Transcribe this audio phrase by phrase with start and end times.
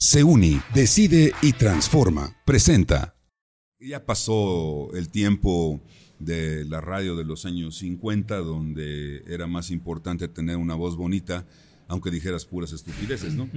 [0.00, 2.36] Se une, decide y transforma.
[2.44, 3.16] Presenta.
[3.80, 5.80] Ya pasó el tiempo
[6.20, 11.46] de la radio de los años 50, donde era más importante tener una voz bonita,
[11.88, 13.50] aunque dijeras puras estupideces, ¿no?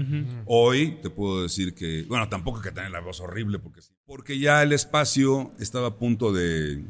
[0.48, 4.40] Hoy te puedo decir que, bueno, tampoco hay que tener la voz horrible, porque, porque
[4.40, 6.84] ya el espacio estaba a punto de,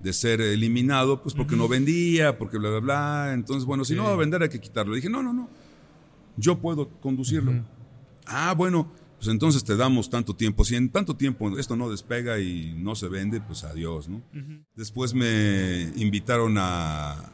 [0.00, 3.30] de ser eliminado, pues porque no vendía, porque bla, bla, bla.
[3.34, 4.94] Entonces, bueno, si no va a vender hay que quitarlo.
[4.94, 5.48] dije, no, no, no,
[6.36, 7.64] yo puedo conducirlo.
[8.26, 10.64] Ah, bueno, pues entonces te damos tanto tiempo.
[10.64, 14.20] Si en tanto tiempo esto no despega y no se vende, pues adiós, ¿no?
[14.74, 17.30] Después me invitaron a,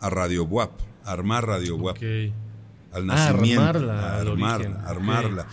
[0.00, 0.70] a Radio WAP,
[1.04, 1.98] a armar Radio WAP.
[2.90, 3.60] Al Ah, nacimiento.
[3.60, 5.46] armarla, a al armarla, origen, armarla.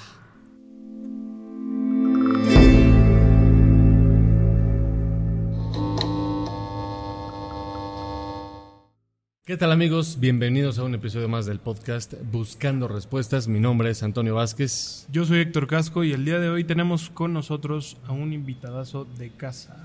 [9.51, 10.15] ¿Qué tal amigos?
[10.17, 13.49] Bienvenidos a un episodio más del podcast Buscando Respuestas.
[13.49, 15.05] Mi nombre es Antonio Vázquez.
[15.11, 19.03] Yo soy Héctor Casco y el día de hoy tenemos con nosotros a un invitadazo
[19.19, 19.75] de casa.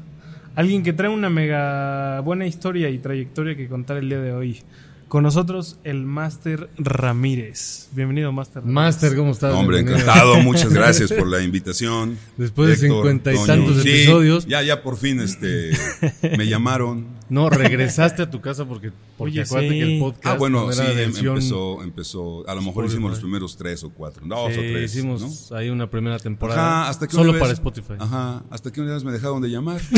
[0.55, 4.63] Alguien que trae una mega buena historia y trayectoria que contar el día de hoy.
[5.09, 7.89] Con nosotros el Máster Ramírez.
[7.91, 8.63] Bienvenido, Máster.
[8.63, 8.73] Ramírez.
[8.73, 9.53] Master, ¿cómo estás?
[9.53, 10.05] No, hombre, Bienvenido.
[10.05, 10.43] encantado.
[10.43, 12.17] Muchas gracias por la invitación.
[12.37, 13.47] Después de cincuenta y Toño.
[13.47, 14.47] tantos Sí, episodios.
[14.47, 15.73] Ya, ya por fin este,
[16.39, 17.16] me llamaron.
[17.29, 19.81] No, regresaste a tu casa porque, porque Oye, acuérdate sí.
[19.81, 22.49] que el podcast Ah, bueno, no sí, em- empezó, empezó.
[22.49, 24.23] A lo mejor hicimos los primeros tres o cuatro.
[24.27, 24.95] Dos Sí, o tres.
[24.95, 25.57] hicimos ¿no?
[25.57, 26.83] ahí una primera temporada.
[26.83, 27.95] Ajá, hasta que solo una vez- para Spotify.
[27.99, 29.81] Ajá, hasta que una vez me dejaron de llamar.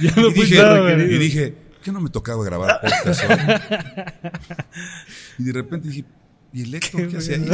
[0.00, 3.36] Ya no y, dije, y dije, ¿qué no me tocaba grabar podcast hoy?
[5.38, 6.04] y de repente dije,
[6.54, 7.46] ¿y el Héctor qué hace ahí?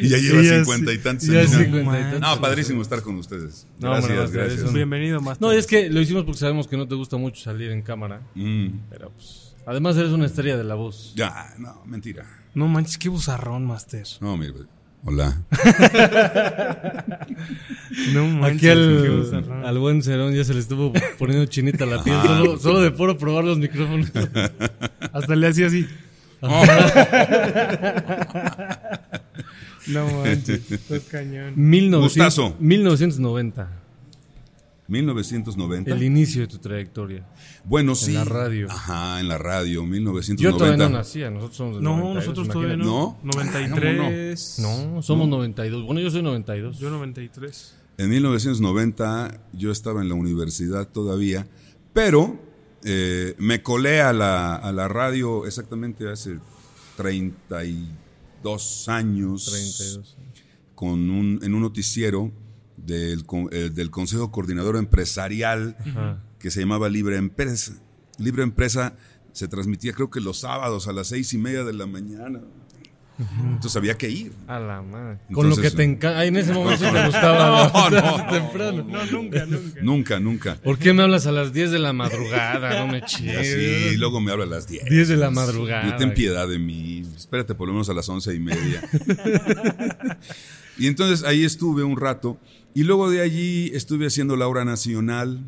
[0.00, 1.50] y ya lleva cincuenta y tantos ya años.
[1.52, 2.20] cincuenta y tantos.
[2.20, 3.66] No, padrísimo estar con ustedes.
[3.78, 4.72] No, Gracias, bueno, gracias.
[4.72, 5.46] Bienvenido, Máster.
[5.46, 8.20] No, es que lo hicimos porque sabemos que no te gusta mucho salir en cámara.
[8.34, 9.54] Mm, Pero pues.
[9.66, 11.12] Además eres una estrella de la voz.
[11.14, 12.24] ya, no, mentira.
[12.54, 14.06] No manches, qué buzarrón, Máster.
[14.20, 14.54] No, mire,
[15.04, 15.42] hola.
[18.12, 22.16] No manches, Aquí al, al buen Cerón ya se le estuvo poniendo chinita la piel.
[22.22, 24.10] Solo, solo de puro probar los micrófonos.
[25.12, 25.86] Hasta le hacía así.
[29.86, 31.52] No manches, estás cañón.
[31.56, 32.56] 1900 Gustazo.
[32.58, 33.78] 1990.
[34.88, 35.90] 1990.
[35.92, 37.26] El inicio de tu trayectoria.
[37.64, 38.12] Bueno, sí.
[38.12, 38.68] la radio.
[38.70, 40.58] Ajá, en la radio, Yo 1990.
[40.58, 41.30] todavía no nacía.
[41.30, 42.84] Nosotros somos del No, 92, nosotros todavía no.
[42.84, 43.18] ¿No?
[43.22, 44.58] 93.
[44.60, 45.84] No, somos 92.
[45.84, 46.78] Bueno, yo soy 92.
[46.78, 47.74] Yo 93.
[47.98, 51.46] En 1990 yo estaba en la universidad todavía,
[51.92, 52.40] pero
[52.84, 56.38] eh, me colé a la, a la radio exactamente hace
[58.42, 60.16] 32 años 32.
[60.74, 62.30] Con un, en un noticiero
[62.76, 66.22] del, eh, del Consejo Coordinador Empresarial Ajá.
[66.38, 67.74] que se llamaba Libre Empresa.
[68.18, 68.96] Libre Empresa
[69.32, 72.40] se transmitía creo que los sábados a las seis y media de la mañana.
[73.18, 74.32] Entonces había que ir.
[74.46, 75.18] A la madre.
[75.32, 76.24] Con lo que te encanta.
[76.24, 77.68] en ese momento sí te gustaba.
[77.72, 78.84] No, no, no, temprano.
[78.88, 79.80] No, nunca, nunca.
[79.82, 80.54] Nunca, nunca.
[80.62, 82.78] ¿Por qué me hablas a las 10 de la madrugada?
[82.78, 83.38] No me chingues.
[83.38, 84.84] así, y luego me habla a las 10.
[84.84, 85.90] 10 de la madrugada.
[85.90, 87.04] Yo ten piedad de mí.
[87.16, 88.82] Espérate por lo menos a las once y media.
[90.78, 92.38] y entonces ahí estuve un rato.
[92.74, 95.40] Y luego de allí estuve haciendo la hora nacional.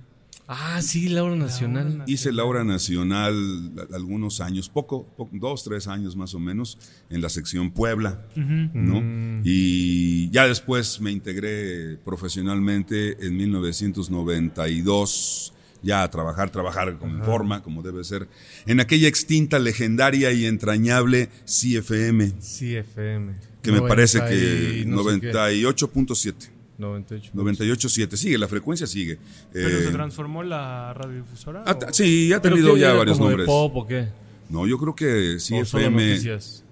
[0.52, 2.02] Ah, sí, la hora nacional.
[2.08, 6.76] Hice la hora nacional algunos años, poco, poco, dos, tres años más o menos,
[7.08, 8.26] en la sección Puebla.
[8.34, 9.00] ¿no?
[9.00, 9.42] Mm.
[9.44, 15.52] Y ya después me integré profesionalmente en 1992,
[15.84, 18.26] ya a trabajar, trabajar con forma, como debe ser,
[18.66, 23.34] en aquella extinta, legendaria y entrañable CFM, Sí, FM.
[23.62, 26.59] que me parece que 90 y no sé qué.
[26.80, 27.30] 98.7.
[27.34, 27.88] 98.
[27.88, 29.18] 98.7, sigue, la frecuencia sigue.
[29.52, 31.62] ¿Pero Eh, se transformó la radiodifusora?
[31.64, 33.46] ha- o- sí, ha ¿Pero tenido ya varios como de nombres.
[33.46, 34.08] pop o qué?
[34.48, 36.18] No, yo creo que ¿O solo CFM.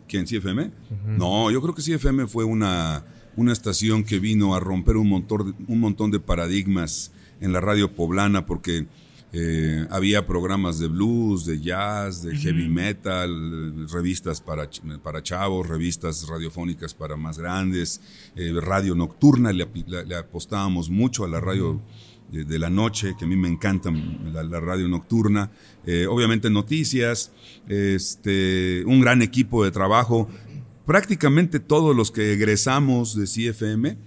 [0.08, 0.26] ¿Quién?
[0.26, 0.70] ¿CFM?
[1.06, 3.04] No, yo creo que CFM fue una,
[3.36, 7.60] una estación que vino a romper un montón, de- un montón de paradigmas en la
[7.60, 8.86] radio poblana porque
[9.32, 14.70] eh, había programas de blues, de jazz, de heavy metal, revistas para,
[15.02, 18.00] para chavos, revistas radiofónicas para más grandes,
[18.36, 19.66] eh, radio nocturna, le,
[20.16, 21.78] apostábamos mucho a la radio
[22.32, 25.50] de, de la noche, que a mí me encanta la, la radio nocturna,
[25.84, 27.30] eh, obviamente noticias,
[27.68, 30.28] este, un gran equipo de trabajo,
[30.86, 33.98] prácticamente todos los que egresamos de CFM,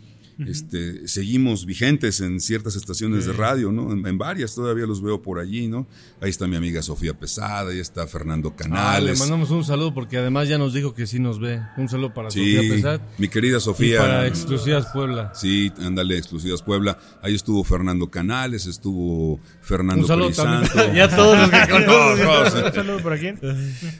[0.47, 3.91] este, seguimos vigentes en ciertas estaciones de radio, ¿no?
[3.91, 5.87] En, en varias todavía los veo por allí, ¿no?
[6.21, 9.19] Ahí está mi amiga Sofía Pesada, ahí está Fernando Ah, le Canales.
[9.19, 11.61] mandamos un saludo porque además ya nos dijo que sí nos ve.
[11.77, 13.01] Un saludo para sí, Sofía Pesad.
[13.17, 13.99] mi querida Y Sofía.
[13.99, 15.31] para Exclusivas Puebla.
[15.35, 16.97] Sí, ándale, Exclusivas Puebla.
[17.21, 20.71] Ahí estuvo Fernando Canales, estuvo Fernando Un saludo también.
[20.95, 22.27] Ya todos los que conocen.
[22.65, 23.39] ¿Un saludo para quién?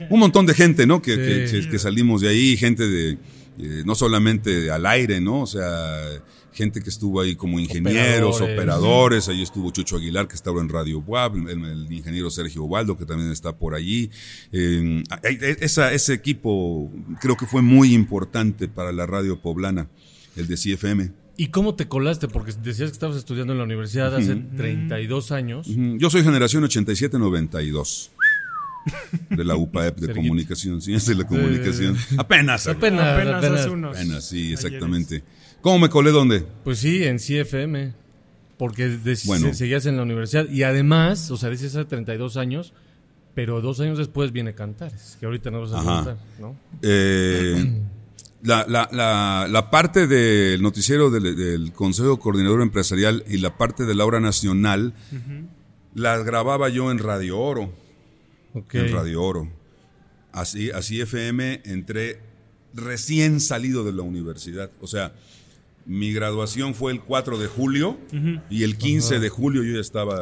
[0.10, 1.02] un montón de gente, ¿no?
[1.02, 1.62] Que, que- Sí.
[1.62, 3.18] que- que salimos de ahí, gente de,
[3.60, 5.42] eh, no solamente al aire, ¿no?
[5.42, 6.22] O sea,
[6.54, 8.58] gente que estuvo ahí como ingenieros, Operadores.
[8.60, 12.98] operadores, ahí estuvo Chucho Aguilar, que estaba en Radio WAP, el, el ingeniero Sergio Waldo,
[12.98, 14.10] que también está por allí.
[14.52, 15.04] Eh,
[15.62, 19.88] esa- ese equipo creo que fue muy importante para la radio poblana,
[20.36, 21.12] el de CFM.
[21.38, 22.28] ¿Y cómo te colaste?
[22.28, 25.66] Porque decías que estabas estudiando en la universidad hace 32 años.
[25.98, 28.11] Yo soy generación 87-92.
[29.30, 31.96] De la UPAEP de comunicación, es de la comunicación.
[32.18, 32.68] Apenas.
[32.68, 33.60] Apenas, Apenas, apenas.
[33.62, 33.96] hace unos.
[33.98, 34.66] Apenas, sí, ayeres.
[34.66, 35.24] exactamente.
[35.62, 36.44] ¿Cómo me colé dónde?
[36.64, 37.94] Pues sí, en CFM.
[38.58, 39.48] Porque de- Bueno.
[39.50, 40.48] se- seguías en la universidad.
[40.50, 42.74] Y además, o sea, dices hace 32 años,
[43.34, 45.96] pero dos años después viene Cantares, que ahorita nos vas a Ajá.
[45.96, 46.56] contar, ¿no?
[46.84, 47.82] Eh,
[48.44, 53.86] la, la- la- la parte del noticiero del, del Consejo Coordinador Empresarial y la parte
[53.86, 54.94] de la hora nacional
[55.96, 57.74] las grababa yo en Radio Oro.
[58.54, 59.50] En Radio Oro.
[60.32, 62.20] Así, así FM entré
[62.74, 64.72] recién salido de la universidad.
[64.80, 65.14] O sea,
[65.86, 67.98] mi graduación fue el 4 de julio
[68.50, 70.16] y el 15 de julio yo ya estaba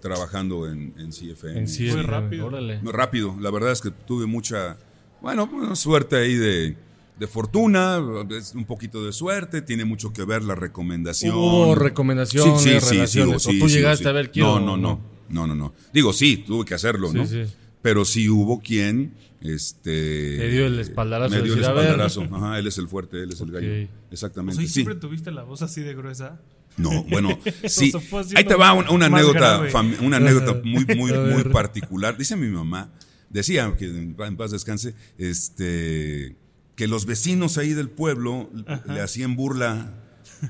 [0.00, 1.58] trabajando en, en CFM.
[1.60, 2.02] En CFM.
[2.02, 2.46] rápido.
[2.46, 2.80] Órale.
[2.82, 3.36] Muy rápido.
[3.40, 4.76] La verdad es que tuve mucha,
[5.22, 6.76] bueno, suerte ahí de,
[7.18, 11.34] de fortuna, un poquito de suerte, tiene mucho que ver la recomendación.
[11.34, 15.74] Hubo recomendaciones, relaciones, o tú llegaste a ver, quiero- No, no, no, no, no, no.
[15.92, 17.26] Digo, sí, tuve que hacerlo, Sí, ¿no?
[17.26, 17.42] sí.
[17.82, 19.12] Pero sí hubo quien,
[19.42, 20.38] este...
[20.38, 22.22] Te dio el espaldarazo Me dio el espaldarazo.
[22.32, 23.68] Ajá, él es el fuerte, él es el gallo.
[23.70, 24.74] O Exactamente, sea, ¿y sí.
[24.74, 26.40] siempre tuviste la voz así de gruesa?
[26.76, 27.92] No, bueno, sí.
[28.34, 29.62] Ahí te va una, una anécdota,
[30.00, 32.16] una anécdota muy, muy, muy particular.
[32.16, 32.90] Dice mi mamá,
[33.28, 36.36] decía que en paz descanse, este,
[36.76, 38.50] que los vecinos ahí del pueblo
[38.86, 39.94] le hacían burla,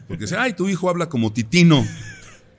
[0.08, 1.84] porque decían, ay, tu hijo habla como Titino.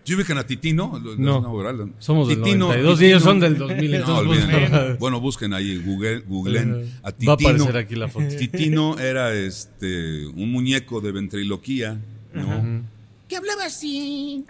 [0.06, 1.00] ¿Sí ubican a Titino?
[1.18, 1.58] No.
[1.58, 1.88] ¿verdad?
[2.00, 3.92] Somos del Titino- 92 y ellos son del 2000.
[3.92, 4.70] No, entonces, olviden.
[4.70, 6.72] pues, Bueno, busquen ahí, Google, googleen
[7.02, 7.32] a Va a Titino.
[7.34, 8.28] aparecer aquí la foto.
[8.38, 12.00] Titino era este un muñeco de ventriloquía,
[12.34, 12.84] ¿no?
[13.28, 14.46] que hablaba así.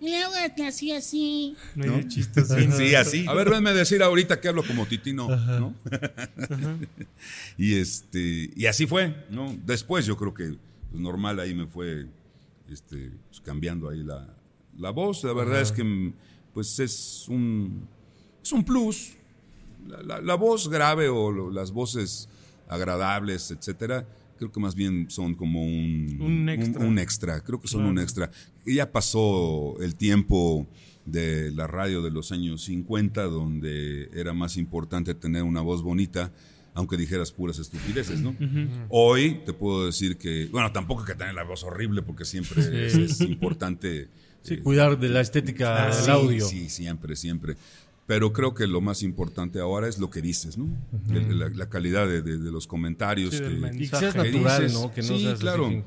[0.00, 1.56] Y luego te hacía así.
[1.76, 2.50] No hay de chistes.
[2.50, 3.24] así, Sí, así.
[3.28, 5.74] A ver, venme a decir ahorita que hablo como Titino, ¿no?
[7.56, 9.56] y este, y así fue, ¿no?
[9.64, 10.54] Después yo creo que
[10.90, 12.06] pues, normal ahí me fue
[12.70, 14.28] este, pues, cambiando ahí la,
[14.78, 15.24] la voz.
[15.24, 16.12] La verdad es que
[16.54, 17.86] pues es un
[18.42, 19.12] es un plus.
[19.88, 22.28] La, la- la voz grave o lo- las voces
[22.68, 24.06] agradables, etcétera,
[24.38, 26.84] creo que más bien son como un, Un extra.
[26.84, 27.40] un extra.
[27.42, 27.92] Creo que son Claro.
[27.92, 28.30] un extra.
[28.64, 30.66] Ya pasó el tiempo
[31.04, 36.32] de la radio de los años 50, donde era más importante tener una voz bonita,
[36.74, 38.34] aunque dijeras puras estupideces, ¿no?
[38.88, 42.60] Hoy te puedo decir que, bueno, tampoco hay que tener la voz horrible, porque siempre
[42.86, 44.08] es, es importante.
[44.46, 46.46] Sí, eh, cuidar de la estética Ah, del sí, audio.
[46.46, 47.56] Sí, siempre, siempre.
[48.06, 50.68] Pero creo que lo más importante ahora es lo que dices, ¿no?
[51.10, 53.34] El- la, la calidad de, de- de los comentarios.
[53.34, 54.72] Sí, que- que seas ¿Qué natural, dices?
[54.80, 54.92] ¿no?
[54.92, 55.66] Que no Sí, seas claro.
[55.66, 55.82] así.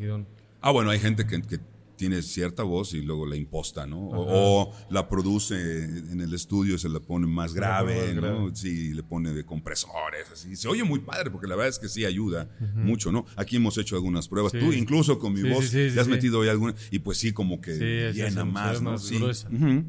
[0.62, 1.60] Ah, bueno, hay gente que, que
[2.00, 4.00] tiene cierta voz y luego la imposta, ¿no?
[4.08, 8.56] O, o la produce en el estudio y se la pone más grave, ¿no?
[8.56, 10.56] Sí, le pone de compresores, así.
[10.56, 13.26] Se oye muy padre porque la verdad es que sí ayuda mucho, ¿no?
[13.36, 14.54] Aquí hemos hecho algunas pruebas.
[14.54, 14.60] Sí.
[14.60, 16.12] Tú incluso con mi Sí, voz sí, sí, le has sí.
[16.14, 18.92] metido ahí alguna y pues sí como que llena más, ¿no?
[18.92, 19.18] más Sí.
[19.18, 19.50] gruesa.
[19.50, 19.84] Ujú.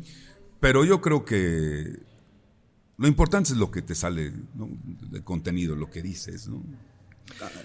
[0.59, 1.97] Pero yo creo que
[2.99, 4.69] lo importante es lo que te sale, ¿no?
[5.12, 6.61] El contenido, lo que dices, ¿no?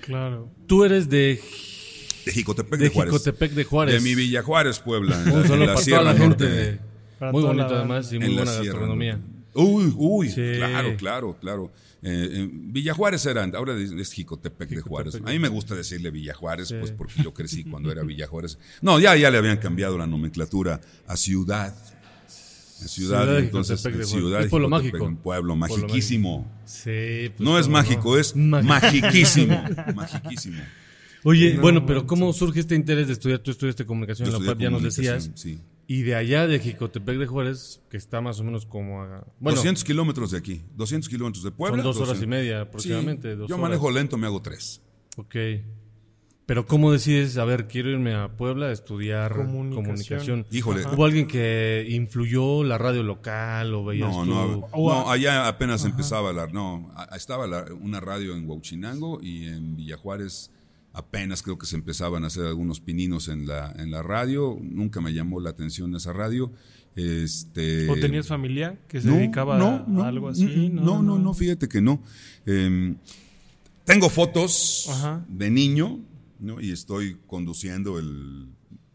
[0.01, 0.51] Claro.
[0.67, 1.39] Tú eres de,
[2.25, 3.13] De Jicotepec de de, Juárez.
[3.13, 3.93] Jicotepec de Juárez.
[3.95, 5.17] De mi Villa Juárez, Puebla.
[5.25, 6.45] Un la- para Sierra toda la gente.
[6.49, 6.79] De-
[7.31, 9.19] muy bonito la además y muy buena gastronomía.
[9.53, 10.41] Uy, uy, Sí.
[10.57, 11.71] claro, claro, claro.
[12.03, 15.15] Eh, en Villa Juárez era, ahora es es Jicotepec de Juárez.
[15.15, 18.59] A mí me gusta decirle Villa Juárez, pues porque yo crecí cuando era Villa Juárez.
[18.81, 21.73] No, ya, ya le habían cambiado la nomenclatura a ciudad.
[21.73, 24.41] A ciudad, Ciudad de entonces Jicotepec de ciudad.
[24.41, 25.05] Es pueblo Jicotepec, mágico.
[25.05, 26.51] Un pueblo magiquísimo.
[26.65, 29.63] Sí, pues, No es mágico, es magiquísimo.
[29.95, 30.61] magiquísimo.
[31.27, 33.39] Oye, No bueno, pero ¿cómo surge este interés de estudiar?
[33.39, 35.31] Tú estudiaste comunicación Yo en la UPAP, ya nos decías.
[35.35, 35.59] Sí.
[35.87, 39.25] Y de allá de Jicotepec de Juárez, que está más o menos como a...
[39.39, 41.77] Bueno, 200 kilómetros de aquí, 200 kilómetros de Puebla.
[41.77, 42.23] son dos horas 200.
[42.23, 43.35] y media Sí, aproximadamente.
[43.35, 43.69] dos yo horas.
[43.69, 44.81] manejo lento, me hago tres.
[45.17, 45.35] Ok.
[46.47, 49.83] Pero ¿cómo decides, a ver, quiero irme a Puebla a estudiar Comunicación.
[49.83, 50.45] comunicación?
[50.51, 50.85] Híjole.
[50.93, 54.29] ¿Hubo alguien que influyó la radio local o veías No, tú?
[54.29, 59.75] no, no, allá apenas empezaba la, no, estaba la- una radio en Huachinango y en
[59.75, 60.51] Villajuárez
[60.95, 65.01] apenas creo que se empezaban a hacer algunos pininos en la, en la radio, nunca
[65.01, 66.51] me llamó la atención esa radio.
[66.95, 70.45] Este, ¿O tenías familia que se no, dedicaba no, a algo así?
[70.45, 72.01] mm, No, no, no, fíjate que no.
[72.45, 72.95] Em,
[73.83, 75.25] tengo fotos Ajá.
[75.27, 75.99] de niño,
[76.39, 76.61] ¿no?
[76.61, 78.47] Y estoy conduciendo el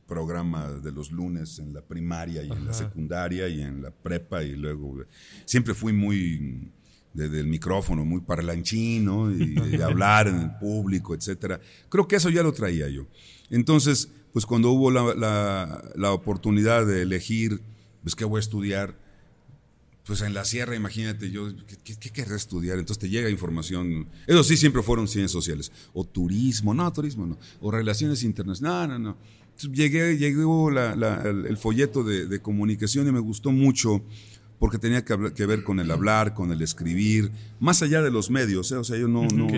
[0.06, 4.42] programa de los lunes en la primaria y en la secundaria y en la prepa
[4.42, 5.04] y luego
[5.44, 6.72] siempre fui muy
[7.14, 9.30] de- del micrófono, muy parlanchín, ¿no?
[9.34, 11.60] Y hablar en el público, etcétera.
[11.88, 13.06] Creo que eso ya lo traía yo.
[13.50, 17.60] Entonces, pues cuando hubo la, la- oportunidad de elegir,
[18.02, 18.96] pues qué voy a estudiar,
[20.06, 21.48] pues en la sierra, imagínate, yo,
[21.84, 22.78] ¿qué, qué, estudiar?
[22.78, 24.08] Entonces te llega información.
[24.26, 25.70] Eso sí, siempre fueron ciencias sociales.
[25.92, 27.38] O turismo, no, turismo no.
[27.60, 29.16] O relaciones internacionales, no, no, no.
[29.56, 34.02] Entonces, llegué, llegó el, el folleto de, de comunicación y me gustó mucho
[34.60, 38.12] porque tenía que, hablar- que ver con el hablar, con el escribir, más allá de
[38.12, 38.70] los medios.
[38.70, 38.76] ¿eh?
[38.76, 39.54] O sea, yo no, no, Ok.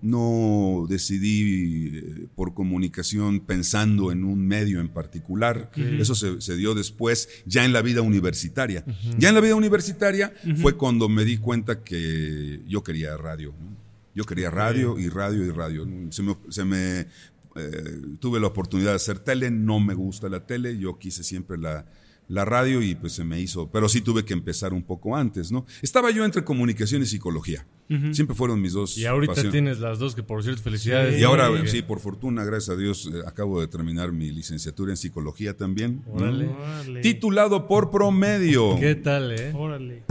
[0.00, 5.70] no decidí eh, por comunicación pensando en un medio en particular.
[5.74, 8.84] Eso se, se dio después, ya en la vida universitaria.
[9.18, 13.54] Ya en la vida universitaria fue cuando me di cuenta que yo quería radio.
[13.58, 13.76] ¿no?
[14.14, 15.86] Yo quería radio y radio y radio.
[16.10, 17.06] Se me, se me, eh,
[18.20, 21.86] tuve la oportunidad de hacer tele, no me gusta la tele, yo quise siempre la,
[22.28, 25.50] la radio y pues se me hizo, pero sí tuve que empezar un poco antes,
[25.50, 25.64] ¿no?
[25.82, 27.66] Estaba yo entre comunicación y psicología.
[28.12, 29.52] Siempre fueron mis dos Y ahorita pasiones.
[29.52, 31.18] tienes las dos, que por cierto, felicidades.
[31.18, 34.98] Y ahora, sí, por fortuna, gracias a Dios, eh, acabo de terminar mi licenciatura en
[34.98, 36.02] psicología también.
[36.06, 36.12] ¿no?
[36.12, 36.48] Órale.
[36.48, 37.00] Órale.
[37.00, 38.76] Titulado por promedio.
[38.78, 39.52] ¿Qué tal, eh?
[39.54, 40.02] Órale.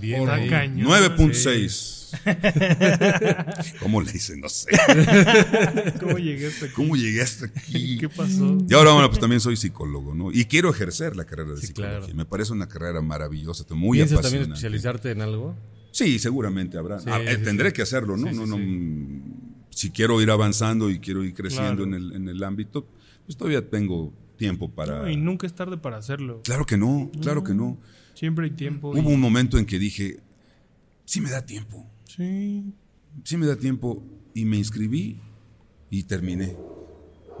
[0.00, 0.48] Bien Está ahí.
[0.48, 0.86] cañón.
[0.88, 2.05] 9.6.
[3.80, 4.36] ¿Cómo le hice?
[4.36, 4.70] No sé.
[6.00, 6.74] ¿Cómo llegaste aquí?
[6.74, 7.98] ¿Cómo llegué hasta aquí?
[8.00, 8.58] ¿Qué pasó?
[8.68, 10.30] Y ahora, bueno, pues también soy psicólogo, ¿no?
[10.32, 11.98] Y quiero ejercer la carrera de Sí, psicología.
[12.00, 12.14] claro.
[12.14, 15.54] Me parece una carrera maravillosa, muy ¿Piensas también especializarte en algo?
[15.90, 16.98] Sí, seguramente habrá.
[17.00, 18.30] Sí, Ah, sí, tendré que hacerlo, ¿no?
[18.32, 19.22] No, no, mm,
[19.70, 21.84] Si quiero ir avanzando y quiero ir creciendo Claro.
[21.84, 22.86] en, el, en el ámbito,
[23.24, 25.02] pues todavía tengo tiempo para...
[25.02, 26.40] No, y nunca es tarde para hacerlo.
[26.44, 27.78] Claro que no, claro que no.
[28.14, 28.94] Siempre hay tiempo.
[28.96, 30.18] y- Hubo un momento en que dije,
[31.04, 32.64] sí me da tiempo, Sí.
[33.24, 34.02] sí me da tiempo,
[34.34, 35.20] y me inscribí
[35.90, 36.56] y terminé,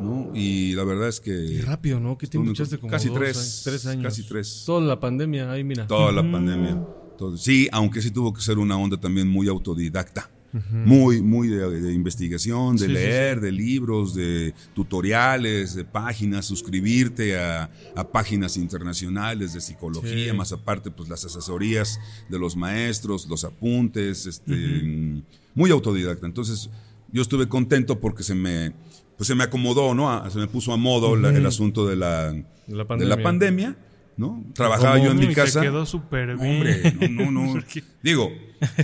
[0.00, 0.30] ¿no?
[0.34, 1.22] Y la verdad es Y
[1.58, 2.16] que rápido, ¿no?
[2.18, 2.78] ¿Qué tiempo echaste?
[2.78, 4.02] Como casi dos tres, años, tres años.
[4.04, 4.62] casi tres.
[4.66, 5.86] Toda la pandemia, ahí mira.
[5.86, 6.84] toda la pandemia,
[7.18, 10.30] todo- sí, aunque sí tuvo que ser una onda también muy autodidacta.
[10.72, 16.46] Muy, muy de, de investigación, de Sí, sí, leer, de libros, de tutoriales, de páginas,
[16.46, 21.98] suscribirte a, a páginas internacionales de psicología, más aparte, pues las asesorías
[22.30, 25.22] de los maestros, los apuntes, este,
[25.54, 26.26] muy autodidacta.
[26.26, 26.70] Entonces,
[27.12, 28.72] yo estuve contento porque se me,
[29.16, 30.28] pues se me acomodó, ¿no?
[30.30, 33.16] Se me puso a modo la- el asunto de la, De la de pandemia.
[33.16, 33.76] la pandemia,
[34.16, 34.44] ¿no?
[34.54, 35.60] Trabajaba yo en mi casa.
[35.60, 36.56] Te quedó súper bien.
[36.56, 37.62] Hombre, no, no, no.
[38.02, 38.32] Digo,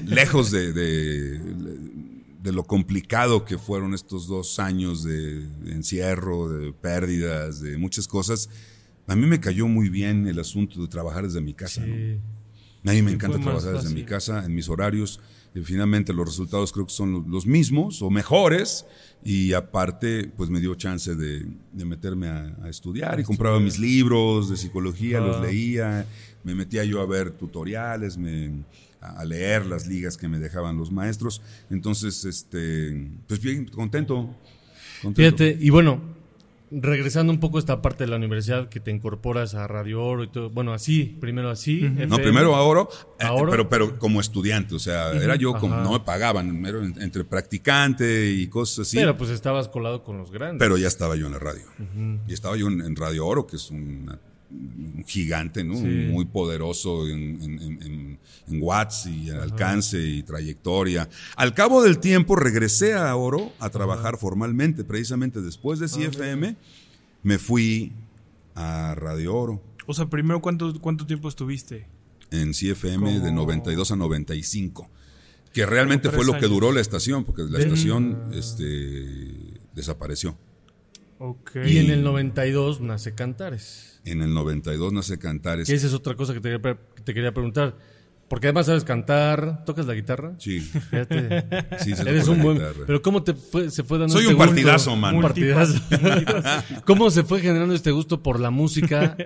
[0.04, 1.38] lejos de, de,
[2.42, 8.08] de lo complicado que fueron estos dos años de, de encierro, de pérdidas, de muchas
[8.08, 8.50] cosas,
[9.06, 11.84] a mí me cayó muy bien el asunto de trabajar desde mi casa.
[11.84, 11.94] ¿no?
[12.90, 15.20] A mí me encanta trabajar desde mi casa, en mis horarios.
[15.64, 18.86] Finalmente los resultados creo que son lo- los mismos o mejores.
[19.24, 23.78] Y aparte, pues me dio chance de, de meterme a, a estudiar y compraba mis
[23.78, 26.06] libros de psicología, los leía.
[26.42, 28.50] Me metía yo a ver tutoriales, me,
[29.00, 31.40] a leer las ligas que me dejaban los maestros.
[31.70, 34.34] Entonces, este, pues bien, contento.
[35.02, 35.36] contento.
[35.44, 36.00] Fíjate, y bueno,
[36.74, 40.24] regresando un poco a esta parte de la universidad que te incorporas a Radio Oro
[40.24, 40.50] y todo.
[40.50, 41.80] Bueno, así, primero así.
[41.82, 42.88] No, primero a oro,
[43.20, 43.50] eh, ¿A Oro?
[43.50, 45.84] pero, pero como estudiante, o sea, era yo como, Ajá.
[45.84, 48.96] no me pagaban, era en- entre practicante y cosas así.
[48.96, 50.58] Pero pues estabas colado con los grandes.
[50.58, 51.64] Pero ya estaba yo en la radio.
[52.26, 54.18] Y estaba yo en, en Radio Oro, que es una-
[54.52, 55.74] un gigante, ¿no?
[55.76, 56.08] Sí.
[56.10, 58.18] Muy poderoso en, en- en- en-
[58.48, 61.08] en watts y alcance y trayectoria.
[61.36, 66.56] Al cabo del tiempo regresé a Oro a trabajar formalmente, precisamente después Ah, de CFM,
[67.22, 67.92] me fui
[68.54, 69.62] a Radio Oro.
[69.86, 71.86] O sea, primero, ¿cuánto, cuánto tiempo estuviste?
[72.30, 74.88] en CFM de Como- 92 a 95,
[75.52, 79.04] que realmente fue lo que duró la estación, porque la De- estación este,
[79.74, 80.36] desapareció.
[81.18, 81.56] Ok.
[81.66, 83.91] Y en el 92 nace Cantares.
[84.04, 85.68] En el 92 nace Cantares.
[85.70, 87.76] Esa es otra cosa que te, quería pre- que te quería preguntar.
[88.28, 90.32] Porque además sabes cantar, tocas la guitarra.
[90.38, 91.44] Sí, Fíjate.
[91.80, 92.56] sí, se Eres un buen.
[92.56, 92.84] guitarra.
[92.86, 94.96] Pero ¿cómo te fue, se fue dando Soy este un partidazo, gusto?
[95.00, 95.16] mano.
[95.18, 95.74] Un partidazo.
[96.86, 99.16] ¿Cómo se fue generando este gusto por la música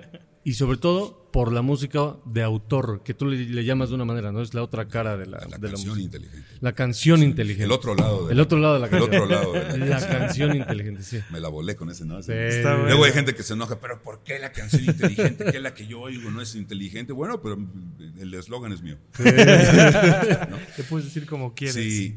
[0.49, 4.05] y sobre todo por la música de autor, que tú le, le llamas de una
[4.05, 4.41] manera, ¿no?
[4.41, 6.47] Es la otra cara de la, la de la canción inteligente.
[6.61, 7.65] La canción inteligente.
[7.65, 8.25] El otro lado.
[8.27, 9.13] de El la- otro lado de la el canción.
[9.23, 11.19] otro lado de la La canción inteligente, sí.
[11.31, 12.23] Me la volé con ese, ¿no?
[12.23, 12.31] Sí.
[12.31, 12.85] Está bueno.
[12.87, 15.43] Luego hay gente que se enoja, pero ¿por qué la canción inteligente?
[15.51, 17.11] ¿Qué es la que yo oigo no es inteligente?
[17.11, 17.57] Bueno, pero
[18.19, 18.97] el eslogan es mío.
[19.17, 21.75] Te puedes decir como quieres.
[21.75, 22.15] Sí,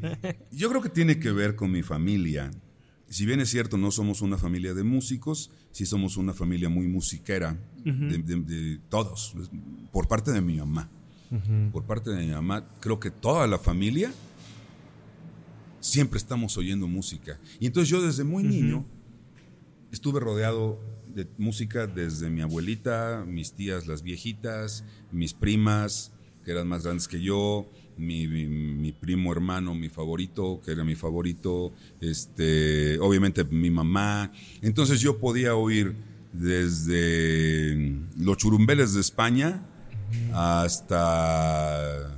[0.51, 2.49] yo creo que tiene que ver con mi familia.
[3.11, 6.87] Si bien es cierto, no somos una familia de músicos, sí somos una familia muy
[6.87, 9.33] musiquera, de, de- de todos,
[9.91, 10.89] por parte de mi mamá.
[11.71, 14.11] Por parte de mi mamá, creo que toda la familia
[15.79, 17.39] siempre estamos oyendo música.
[17.59, 18.85] Y entonces yo desde muy niño
[19.91, 20.79] estuve rodeado
[21.13, 26.11] de música desde mi abuelita, mis tías las viejitas, mis primas
[26.45, 30.83] que eran más grandes que yo, mi, mi- mi primo hermano, mi favorito, que era
[30.83, 34.31] mi favorito, este, obviamente mi mamá.
[34.61, 35.95] Entonces yo podía oír
[36.33, 39.65] desde los churumbeles de España
[40.33, 42.17] hasta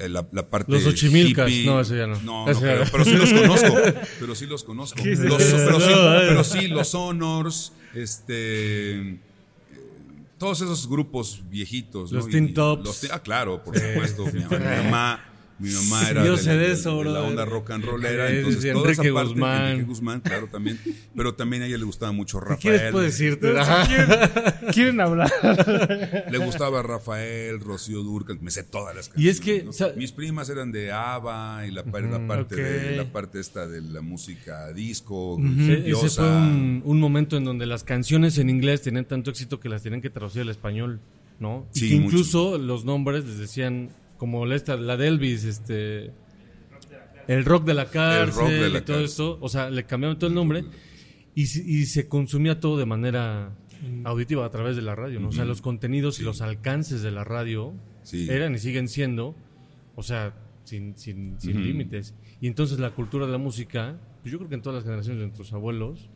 [0.00, 1.66] eh, la, la parte Los Ochimilcas, hippie.
[1.66, 2.20] no, eso ya no.
[2.22, 2.60] No, no
[2.92, 3.74] pero sí los conozco.
[4.20, 5.00] Pero sí los conozco.
[5.02, 5.52] Pero, sí,
[6.28, 9.18] pero sí, los Honors, este.
[10.38, 12.12] Todos esos grupos viejitos.
[12.12, 12.30] Los ¿no?
[12.30, 12.84] Teen Tops.
[12.84, 14.26] los ah, claro, por supuesto.
[14.26, 14.46] Mi, mi
[14.84, 15.33] mamá.
[15.56, 17.84] Mi mamá era Yo de, sé la- de de- eso, de la onda rock and
[17.84, 18.28] rollera.
[18.28, 19.64] Sí, Entonces, toda esa parte, Guzmán.
[19.66, 20.80] Enrique Guzmán, claro, también.
[21.16, 22.60] Pero también a ella le gustaba mucho ¿Qué Rafael.
[22.60, 23.52] quieres puedo decirte?
[23.52, 24.08] No, quieren,
[24.72, 25.30] quieren hablar.
[26.30, 29.34] Le gustaba Rafael, Rocío Durcal, me sé todas las Y canciones.
[29.36, 29.72] es que, ¿no?
[29.72, 32.96] sa- mis primas eran de ABBA y la, la parte de ok.
[33.06, 37.66] la parte esta de la música disco, E- Ese fue un, un momento en donde
[37.66, 41.00] las canciones en inglés tenían tanto éxito que las tenían que traducir al español,
[41.38, 41.66] ¿no?
[41.74, 43.90] Y Sí, que incluso los nombres les decían,
[44.24, 46.12] como la, esta, la de Elvis, este,
[47.28, 49.04] el rock de la cárcel rock de la y todo cárcel.
[49.04, 50.64] esto, o sea, le cambiaron todo el nombre
[51.34, 53.54] y, se- y se consumía todo de manera
[54.04, 55.28] auditiva a través de la radio, ¿no?
[55.28, 58.28] O sea, los contenidos y los alcances de la radio Sí.
[58.30, 59.36] eran y siguen siendo,
[59.94, 62.14] o sea, sin, sin, sin límites.
[62.40, 65.18] Y entonces la cultura de la música, pues yo creo que en todas las generaciones
[65.20, 66.08] de nuestros abuelos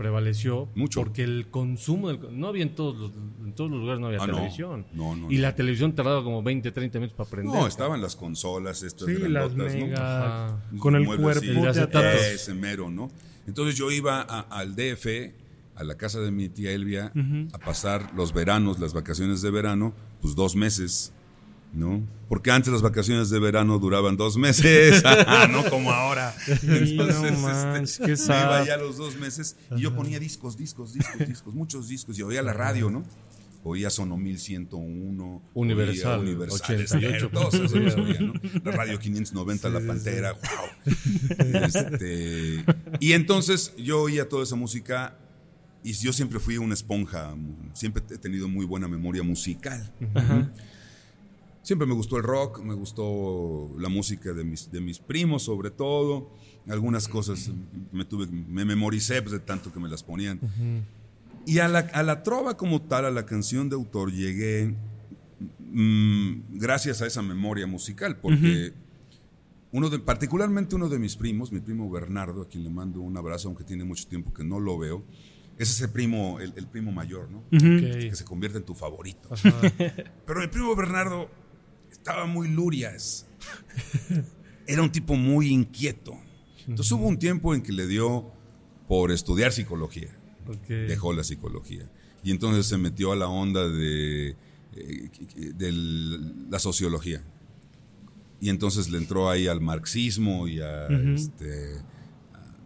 [0.00, 1.00] prevaleció Mucho.
[1.02, 3.12] porque el consumo del, no había en todos los
[3.44, 4.86] en todos los lugares no había Ah, televisión.
[4.94, 5.42] No, no, y no.
[5.42, 7.54] la televisión tardaba como 20, 30 minutos para aprender.
[7.54, 10.58] No, estaban las consolas estas Sí, las mega.
[10.78, 12.34] Con el cuerpo de.
[12.34, 13.10] Ese mero, ¿no?
[13.46, 15.34] Entonces yo iba a- al DF,
[15.74, 17.12] a la casa de mi tía Elvia,
[17.52, 19.92] a pasar los veranos, las vacaciones de verano,
[20.22, 21.12] pues dos meses,
[21.72, 22.06] ¿no?
[22.28, 25.02] Porque antes las vacaciones de verano duraban dos meses,
[25.50, 26.34] no como ahora.
[26.44, 27.86] Sí, no me
[28.16, 28.42] sad.
[28.44, 32.22] iba ya los dos meses y yo ponía discos, discos, discos, discos, muchos discos y
[32.22, 33.04] oía la radio, ¿no?
[33.62, 37.30] Oía Sono 1101, Universal, oía Universal, 88.
[37.30, 38.32] todos oía, ¿no?
[38.64, 40.94] La radio 590, La Pantera, wow.
[41.38, 42.64] Este,
[43.00, 45.18] y entonces yo oía toda esa música
[45.82, 47.34] y yo siempre fui una esponja,
[47.74, 49.92] siempre he tenido muy buena memoria musical.
[51.62, 55.70] Siempre me gustó el rock, me gustó la música de mis, de mis primos sobre
[55.70, 56.30] todo.
[56.68, 57.50] Algunas cosas
[57.92, 60.40] me, tuve, me memoricé pues, de tanto que me las ponían.
[61.46, 64.74] Y a la, a la trova como tal, a la canción de autor, llegué
[65.70, 68.72] mm, gracias a esa memoria musical, porque
[69.72, 73.16] uno de, particularmente uno de mis primos, mi primo Bernardo, a quien le mando un
[73.16, 75.04] abrazo, aunque tiene mucho tiempo que no lo veo,
[75.58, 77.44] es ese primo, el, el primo mayor, ¿no?
[77.50, 79.28] Que se convierte en tu favorito.
[80.26, 81.28] Pero mi primo Bernardo
[82.00, 83.26] estaba muy lurias.
[84.66, 86.18] Era un tipo muy inquieto.
[86.66, 88.32] Entonces hubo un tiempo en que le dio
[88.88, 90.08] por estudiar psicología.
[90.68, 91.90] Dejó la psicología.
[92.24, 94.30] Y entonces se metió a la onda de,
[94.76, 95.10] eh,
[95.54, 95.72] de
[96.50, 97.22] la sociología.
[98.40, 101.82] Y entonces le entró ahí al marxismo y a, este,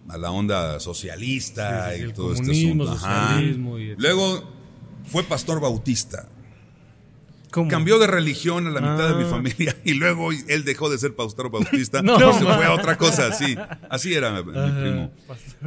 [0.08, 2.90] a la onda socialista Sí, sí, sí, y el todo este asunto.
[2.90, 3.40] Ajá.
[3.98, 4.50] Luego
[5.06, 6.28] fue pastor bautista.
[7.54, 7.70] ¿Cómo?
[7.70, 9.30] Cambió de religión a la mitad de mi Ah.
[9.30, 12.98] familia y luego él dejó de ser pastor bautista No, y se fue a otra
[12.98, 13.54] cosa, sí.
[13.88, 15.12] Así era mi primo.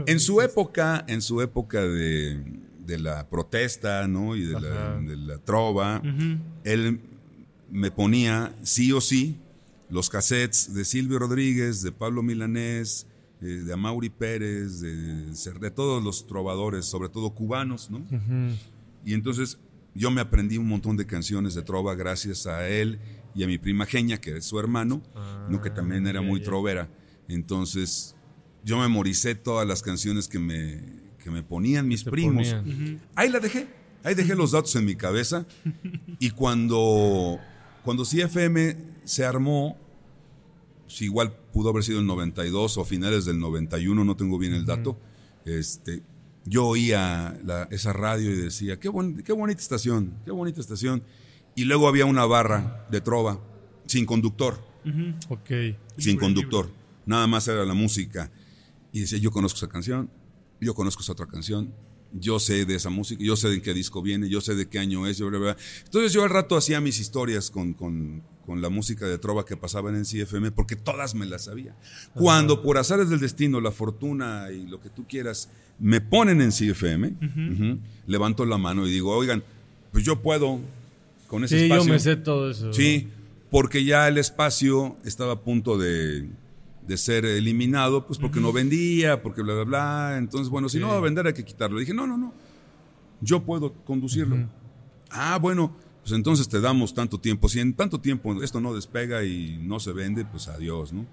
[0.06, 2.44] En su época, en su época de,
[2.86, 4.36] de la protesta, ¿no?
[4.36, 6.02] Y de, la, de la trova,
[6.66, 7.00] él
[7.72, 9.38] me ponía sí o sí
[9.90, 13.08] los cassettes de Silvio Rodríguez, de Pablo Milanés,
[13.42, 18.06] eh, de Amaury Pérez, de, de todos los trovadores, sobre todo cubanos, ¿no?
[19.06, 19.58] Y entonces
[19.98, 23.00] yo me aprendí un montón de canciones de trova gracias a él
[23.34, 25.02] y a mi prima Genia, que es su hermano,
[25.50, 25.62] ¿no?
[25.62, 26.88] que también era muy trovera.
[27.28, 28.16] Entonces
[28.64, 30.84] yo memoricé todas las canciones que me,
[31.24, 32.48] que me ponían mis primos.
[32.48, 33.02] ponían.
[33.16, 33.68] Ahí la dejé,
[34.04, 35.48] ahí dejé los datos en mi cabeza.
[36.20, 37.40] Y cuando,
[37.84, 39.78] cuando CFM se armó,
[40.88, 44.66] si igual pudo haber sido el 92 o finales del 91, no tengo bien el
[44.66, 45.00] dato,
[45.46, 46.04] este,
[46.50, 51.04] yo oía la- esa radio y decía, qué, buen- qué bonita estación, qué bonita estación.
[51.56, 53.40] Y luego había una barra de trova,
[53.86, 54.60] sin conductor,
[55.30, 55.50] Ok.
[55.98, 56.70] sin conductor.
[57.06, 58.32] Nada más era la música.
[58.92, 60.10] Y decía, yo conozco esa canción,
[60.62, 61.74] yo conozco esa otra canción,
[62.14, 64.80] yo sé de esa música, yo sé de qué disco viene, yo sé de qué
[64.80, 65.58] año es, yo, bla, bla.
[65.86, 69.58] Entonces yo al rato hacía mis historias con, con- con la música de trova que
[69.58, 71.76] pasaban en CFM, porque todas me las sabía.
[72.16, 76.50] Cuando por azares del destino, la fortuna y lo que tú quieras, me ponen en
[76.52, 77.14] CFM,
[78.08, 79.44] levanto la mano y digo, oigan,
[79.92, 80.60] pues yo puedo
[81.28, 81.86] con ese Sí, espacio.
[81.88, 82.72] yo me sé todo eso.
[82.72, 83.10] Sí,
[83.52, 86.30] porque ya el espacio estaba a punto de,
[86.88, 90.16] de ser eliminado, pues porque no vendía, porque bla, bla, bla.
[90.18, 91.80] Entonces, bueno, si no va a vender hay que quitarlo.
[91.80, 92.34] Dije, no, no, no,
[93.20, 94.38] yo puedo conducirlo.
[95.10, 95.76] Ah, bueno,
[96.08, 97.50] pues entonces te damos tanto tiempo.
[97.50, 101.06] Si en tanto tiempo esto no despega y no se vende, pues adiós, ¿no?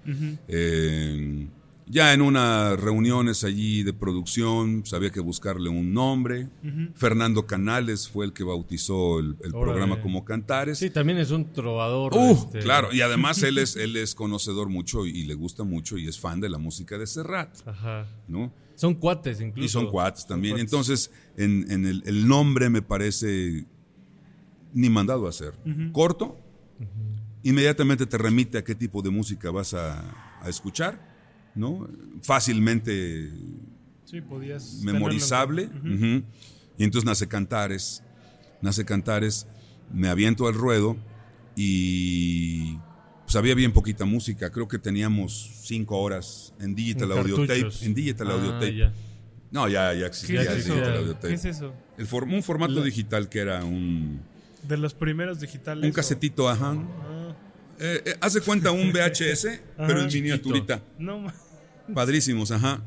[0.47, 1.49] Eh,
[1.85, 6.47] ya en unas reuniones allí de producción, pues había que buscarle un nombre.
[6.95, 10.77] Fernando Canales fue el que bautizó el, programa como Cantares.
[10.77, 12.13] Sí, también es un trovador.
[12.15, 15.97] Uh, este, claro, y además él es, él es conocedor mucho y le gusta mucho
[15.97, 18.07] y es fan de la música de Serrat, Ajá.
[18.29, 18.53] ¿no?
[18.75, 19.65] Son cuates incluso.
[19.65, 20.53] Y son cuates también.
[20.53, 20.71] cuates.
[20.71, 23.65] Entonces, en, en el, el nombre me parece
[24.75, 25.53] ni mandado a hacer.
[25.91, 26.37] Corto,
[27.41, 29.99] inmediatamente te remite a qué tipo de música vas a,
[30.41, 30.99] a escuchar,
[31.55, 31.87] ¿no?
[32.21, 33.31] Fácilmente
[34.03, 34.81] Sí, podías.
[34.83, 35.69] memorizable.
[36.77, 38.03] Y entonces nace Cantares,
[38.61, 39.47] nace Cantares,
[39.91, 40.97] me aviento al ruedo
[41.55, 42.77] y
[43.23, 44.51] pues había bien poquita música.
[44.51, 47.69] Creo que teníamos cinco horas en Digital En Audio Tape.
[47.81, 48.75] En Digital Ah, Audio Tape.
[48.75, 48.93] ya.
[49.51, 50.73] No, ya, ya ¿Qué existía es el eso?
[50.73, 51.27] Digital Audio Tape.
[51.29, 51.73] ¿Qué es eso?
[51.97, 54.19] El for- un formato digital que era un,
[54.67, 55.83] De los primeros digitales.
[55.83, 56.71] un o- casetito, ajá.
[56.75, 57.35] Ah,
[57.77, 60.13] Eh, eh, haz de cuenta un VHS, pero en Ajá.
[60.13, 60.81] miniaturita.
[60.97, 61.27] no,
[61.93, 62.81] Padrísimos, ajá.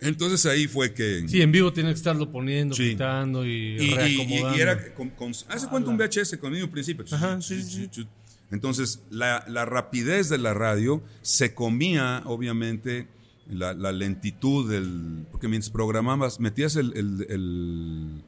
[0.00, 1.24] Entonces ahí fue que...
[1.28, 2.90] Sí, en vivo tienes que estarlo poniendo, Sí.
[2.90, 4.58] quitando y, Y, y- y- reacomodando.
[4.58, 7.04] y era con, con- hace cuenta un VHS con el mismo principio.
[7.12, 8.06] Ajá, sí, sí, sí.
[8.50, 13.08] Entonces, la, la rapidez de la radio se comía, obviamente,
[13.48, 15.26] la, la lentitud del.
[15.30, 18.22] Porque mientras programabas, metías el, el, el,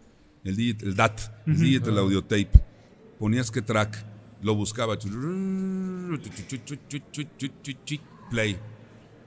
[0.44, 2.51] el, digit- el DAT, el Digital Audio Tape,
[3.18, 4.05] ponías que track,
[4.42, 4.96] lo buscaba.
[8.31, 8.59] Play.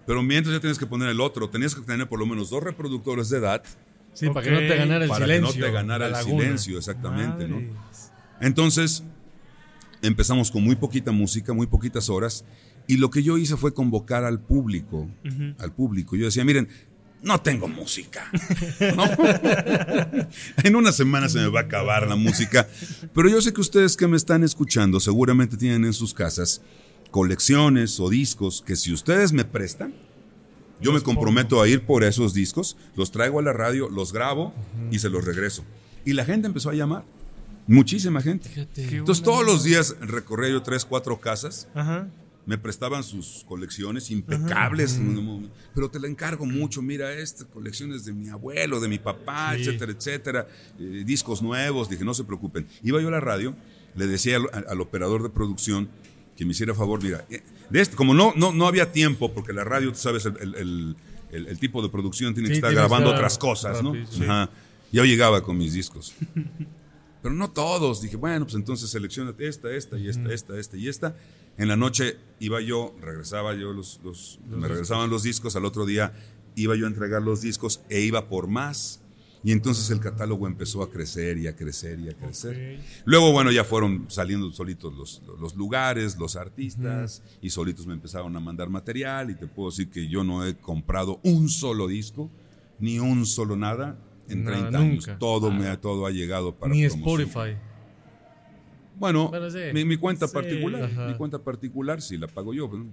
[0.06, 2.64] Pero mientras ya tienes que poner el otro, tenías que tener por lo menos dos
[2.64, 3.66] reproductores de DAT
[4.14, 5.54] Sí, para que no te ganara el para silencio.
[5.54, 7.62] que no te ganara el silencio, exactamente, ¿no?
[8.42, 9.04] Entonces,
[10.02, 12.44] empezamos con muy poquita música, muy poquitas horas,
[12.88, 15.08] y lo que yo hice fue convocar al público,
[15.60, 16.16] al público.
[16.16, 16.68] Yo decía, miren,
[17.22, 18.32] no tengo música.
[18.96, 19.06] ¿no?
[20.64, 22.68] en una semana se me va a acabar la música,
[23.14, 26.62] pero yo sé que ustedes que me están escuchando seguramente tienen en sus casas
[27.12, 29.94] colecciones o discos que si ustedes me prestan,
[30.82, 34.54] yo me comprometo a ir por esos discos, los traigo a la radio, los grabo
[34.92, 35.64] y se los regreso.
[36.06, 37.04] Y la gente empezó a llamar.
[37.68, 38.50] Muchísima gente.
[38.78, 42.08] Entonces todos los días recorría yo tres, cuatro casas, Ajá.
[42.50, 45.00] Me prestaban sus colecciones impecables,
[45.76, 49.62] pero te la encargo mucho, mira, estas colecciones de mi abuelo, de mi papá, Sí.
[49.62, 50.48] etcétera, etcétera,
[50.80, 52.66] eh, discos nuevos, dije, no se preocupen.
[52.82, 53.56] Iba yo a la radio,
[53.96, 55.90] le decía al, al operador de producción
[56.36, 59.54] que me hiciera favor, mira, eh, de este, como no, no, no había tiempo, porque
[59.54, 60.96] la radio, tú sabes, el, el- el-
[61.32, 63.94] el- el tipo de producción tiene Sí, que estar grabando otras cosas, ¿no?
[64.10, 64.24] sí.
[64.24, 64.50] Ajá.
[64.92, 66.16] Yo llegaba con mis discos.
[67.22, 68.02] Pero no todos.
[68.02, 71.16] Dije, bueno, pues entonces selecciona esta, esta y esta, esta, esta y esta.
[71.60, 75.86] En la noche iba yo, regresaba yo los, los- me regresaban los discos, al otro
[75.86, 76.14] día
[76.56, 79.02] iba yo a entregar los discos e iba por más.
[79.42, 82.82] Y entonces el catálogo empezó a crecer y a crecer y a crecer.
[83.06, 88.36] Luego, bueno, ya fueron saliendo solitos los, los lugares, los artistas, y solitos me empezaron
[88.36, 89.30] a mandar material.
[89.30, 92.30] Y te puedo decir que yo no he comprado un solo disco,
[92.80, 95.10] ni un solo nada en Nada, 30 años.
[95.20, 97.22] Todo, me ha, todo ha llegado para Ni promoción.
[97.22, 97.58] Spotify.
[99.00, 99.60] Bueno, Bueno, sí.
[99.74, 101.08] mi, mi cuenta Sí, particular, ajá.
[101.08, 102.70] mi cuenta particular sí la pago yo.
[102.70, 102.86] pero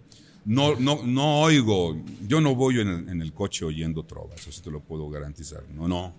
[0.45, 4.53] No, no, no oigo, yo no voy en el, en el coche oyendo trovas, eso
[4.53, 5.65] sí te lo puedo garantizar.
[5.75, 6.15] No, no.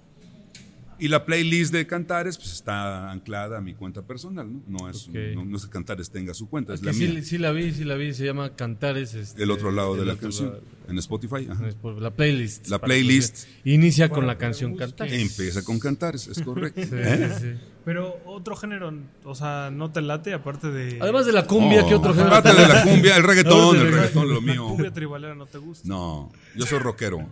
[0.99, 4.61] Y la playlist de Cantares pues está anclada a mi cuenta personal, ¿no?
[4.67, 5.15] No es, Ok.
[5.35, 7.21] no, no es que Cantares tenga su cuenta, es Que la sí, mía.
[7.23, 9.13] sí la vi, sí la vi, se llama Cantares.
[9.13, 10.61] este, El otro lado de el la otro canción, lado.
[10.89, 11.47] en Spotify.
[11.49, 11.67] ajá.
[11.67, 12.67] Es La playlist.
[12.69, 13.47] La playlist.
[13.63, 14.75] Inicia con Para la canción.
[14.75, 15.13] Cantares.
[15.13, 16.81] Empieza con Cantares, es correcto.
[16.87, 17.29] Sí, ¿Eh?
[17.37, 17.61] sí, sí.
[17.85, 18.91] Pero otro género,
[19.23, 20.97] o sea, no te late, aparte de.
[20.99, 22.35] Además de la cumbia, No, ¿qué otro género?
[22.35, 24.67] aparte de la cumbia, el reggaetón, el reggaetón es lo La mío.
[24.67, 25.87] cumbia tribalera no te gusta.
[25.87, 27.29] No, yo soy rockero.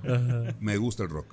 [0.61, 1.25] Me gusta el rock.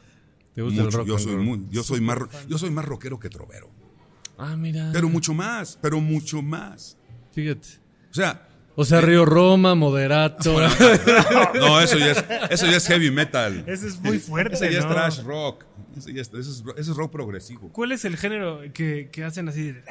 [0.55, 0.89] ¿Te gusta Mucho.
[0.89, 1.07] el rock?
[1.09, 3.71] yo soy muy, yo soy más, yo soy más rockero que trovero.
[4.39, 4.91] Ah, mira.
[4.93, 6.97] Pero mucho más, pero mucho más.
[7.33, 7.69] Fíjate.
[8.11, 10.59] O sea, O sea, Río Roma, Moderato.
[11.55, 13.65] no, eso ya es, eso ya es heavy metal.
[13.67, 14.55] Ese es muy fuerte.
[14.55, 14.91] Ese ya es ¿no?
[14.93, 15.65] trash rock.
[15.97, 17.71] Ese, ya es, ese es, ese es rock progresivo.
[17.73, 19.73] ¿Cuál es el género que, que hacen así?
[19.73, 19.85] de-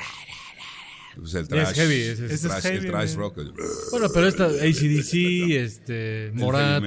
[1.16, 1.76] Pues el Es trash.
[1.76, 3.18] heavy, ese es- el es trash, el heavy, trash man.
[3.18, 3.38] rock.
[3.40, 3.54] El,
[3.92, 6.84] bueno, pero esta ACDC, este, el Morat.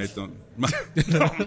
[0.57, 0.67] No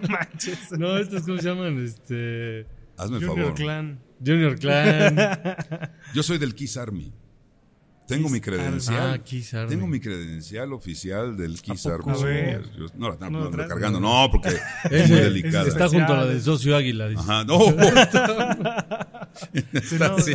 [0.10, 0.72] manches.
[0.78, 1.84] No, estos, ¿cómo se llaman?
[1.84, 2.66] Este,
[2.98, 3.54] Hazme el Junior favor.
[3.56, 4.00] Clan.
[4.26, 5.16] Junior Clan.
[6.14, 7.14] Yo soy del Kiss Army.
[8.08, 9.12] Tengo mi credencial.
[9.16, 9.70] Ah, Kiss Army.
[9.70, 12.12] Tengo mi credencial oficial del Kiss poco?
[12.12, 12.22] Army.
[12.22, 12.64] A ver.
[12.78, 14.00] Yo- no, la ¿No no, cargando.
[14.00, 14.50] No, porque
[14.92, 15.68] es muy delicada.
[15.68, 17.10] Está junto a la del socio Águila.
[17.10, 17.22] dice.
[17.22, 17.60] Ajá, no.
[19.74, 20.34] está, sí.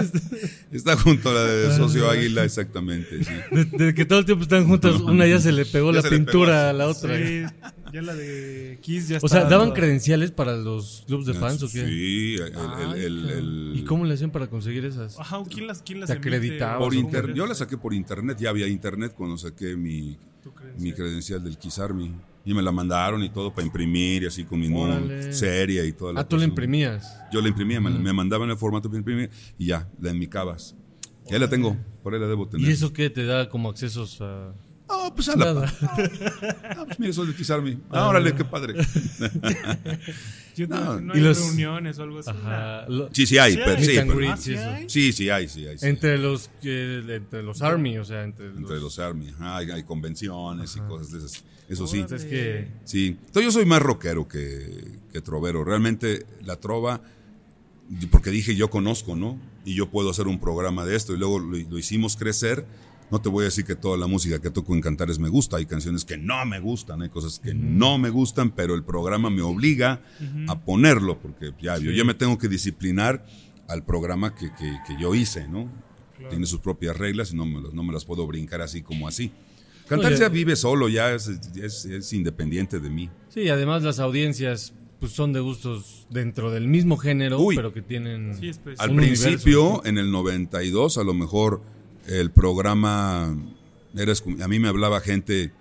[0.70, 3.24] Está junto a la de Socio Águila, exactamente.
[3.24, 3.32] Sí.
[3.50, 6.02] De, de que todo el tiempo están juntas, una ya se le pegó Ya la
[6.02, 7.16] pegó pintura a la otra.
[7.16, 7.42] Sí.
[7.92, 11.62] Ya la de Kiss ya O sea, está ¿daban credenciales para los clubs de fans
[11.62, 11.84] o qué?
[11.86, 15.18] Sí, el- el- el- el- ¿Y cómo le hacían para conseguir esas?
[15.20, 17.34] Ajá, ¿quién las, quién las Te acreditaba, por ¿cómo inter-?
[17.34, 20.74] Yo la saqué por internet, ya había internet cuando saqué mi, credencial.
[20.82, 22.12] mi credencial del Kiss Army.
[22.44, 25.92] Y me la mandaron y todo para imprimir y así con mi nombre, seria y
[25.92, 27.16] toda la Ah, tú la imprimías.
[27.32, 30.74] Yo la imprimía, me, me mandaban el formato para imprimir y ya, la enmicabas.
[31.30, 32.66] Y ahí la tengo, por ahí la debo tener.
[32.68, 34.52] ¿Y eso qué te da como accesos a...?
[34.88, 35.74] Ah, pues a la Nada.
[35.82, 37.78] Ah, pues mire, soy de Kiss Army.
[37.90, 38.74] Ah, órale, qué padre.
[40.56, 42.30] Yo No, no, no y hay los- reuniones o algo así.
[42.30, 42.86] Ajá.
[42.88, 43.84] Lo- Sí, sí hay, Sí pero, hay.
[43.84, 44.70] sí, Meet and pero- greet, ¿Ah, sí eso.
[44.70, 44.84] hay?
[44.90, 45.78] sí, sí hay, sí hay.
[45.78, 45.86] sí.
[45.86, 48.98] Entre los eh, entre los Army, o sea, entre, Entre los...
[48.98, 51.44] Army, ajá, hay, hay convenciones y cosas de esas.
[51.68, 52.04] Eso sí.
[52.10, 52.68] Es que...
[52.84, 53.16] Sí.
[53.18, 55.64] Entonces yo soy más rockero que, que trovero.
[55.64, 57.00] Realmente la trova,
[58.10, 59.38] porque dije yo conozco, ¿no?
[59.64, 62.66] Y yo puedo hacer un programa de esto y luego lo, lo hicimos crecer.
[63.12, 65.58] No te voy a decir que toda la música que toco en Cantares me gusta.
[65.58, 69.28] Hay canciones que no me gustan, hay cosas que no me gustan, pero el programa
[69.28, 70.00] me obliga
[70.48, 73.24] a ponerlo, porque ya, yo ya me tengo que disciplinar
[73.68, 75.70] al programa que, que- que yo hice, ¿no?
[76.30, 79.06] Tiene sus propias reglas y no me, las- no me las puedo brincar así como
[79.06, 79.30] así.
[79.88, 83.10] Cantar ya vive solo, ya es, es- es independiente de mí.
[83.28, 87.56] Sí, además las audiencias pues son de gustos dentro del mismo género, Uy.
[87.56, 88.34] pero que tienen...
[88.38, 88.52] Sí.
[88.78, 91.60] Al universo, principio, en el 92, a lo mejor
[92.06, 93.36] el programa
[93.94, 95.52] era, escu- a mí me hablaba gente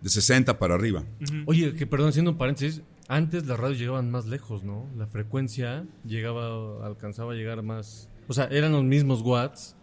[0.00, 1.04] de 60 para arriba.
[1.46, 4.86] Oye, que perdón, haciendo un paréntesis, antes las radios llegaban más lejos, ¿no?
[4.96, 8.08] La frecuencia llegaba, alcanzaba a llegar más...
[8.28, 9.76] O sea, eran los mismos watts,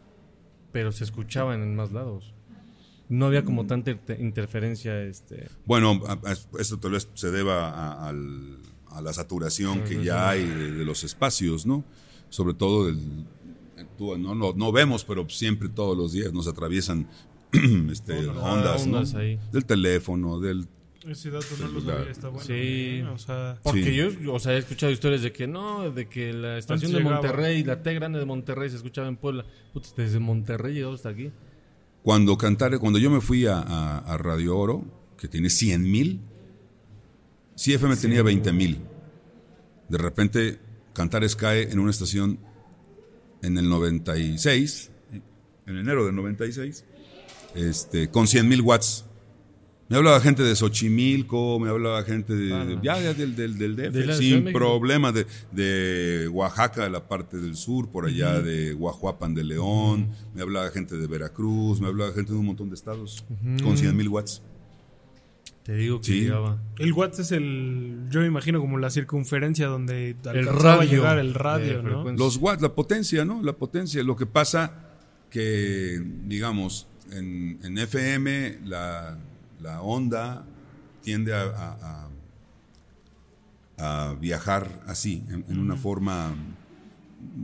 [0.71, 2.33] pero se escuchaban en más lados.
[3.07, 5.47] No había como tanta inter- interferencia, este...
[5.65, 5.99] Bueno,
[6.59, 11.65] esto tal vez se deba a la saturación que ya hay de, de los espacios,
[11.65, 11.83] ¿no?
[12.29, 13.25] Sobre todo del...
[13.99, 17.07] no, no, no vemos, pero siempre todos los días nos atraviesan
[17.91, 18.97] este, ondas, ¿no?
[18.97, 19.39] ondas ahí.
[19.51, 20.67] Del teléfono, del...
[21.07, 22.45] Ese dato no lo sabía, está bueno.
[22.45, 22.53] Sí.
[22.53, 23.05] ¿eh?
[23.13, 23.95] O sea, Porque Sí.
[23.95, 26.97] yo, o sea, he escuchado historias de que no, de que la estación Antes de
[26.99, 27.21] llegaba.
[27.21, 29.45] Monterrey, la T grande de Monterrey se escuchaba en Puebla.
[29.73, 31.31] Puta, desde Monterrey llegó hasta aquí.
[32.03, 34.83] Cuando Cantar, cuando yo me fui a, a- a Radio Oro,
[35.17, 36.19] que tiene 100 mil,
[37.55, 38.79] CFM tenía 20 mil.
[39.87, 40.59] De repente,
[40.93, 42.39] Cantares cae en una estación
[43.41, 44.91] en el 96,
[45.67, 46.83] en enero del 96,
[47.55, 49.05] este, con 100 mil watts.
[49.87, 53.75] Me hablaba gente de Xochimilco, me hablaba gente de, de- ya, ya del, del, del
[53.75, 54.59] DF, De de sin México.
[54.59, 60.09] problema, de, de Oaxaca, de la parte del sur, por allá de Guajuapan de León,
[60.35, 63.25] me hablaba gente de Veracruz, me hablaba gente de un montón de estados,
[63.63, 64.43] con 100 mil watts.
[65.69, 66.21] Te digo que Sí.
[66.21, 66.57] llegaba.
[66.79, 70.89] el watts es el, yo me imagino como la circunferencia donde El alcanzaba a radio.
[70.97, 72.11] llegar el radio, ¿no?
[72.13, 73.43] Los watts, la potencia, ¿no?
[73.43, 74.01] La potencia.
[74.01, 74.73] Lo que pasa
[75.29, 79.19] que, digamos, en, en FM la,
[79.61, 80.43] la onda
[81.03, 82.09] tiende a, a-
[83.77, 86.33] a- a viajar así, en, en una forma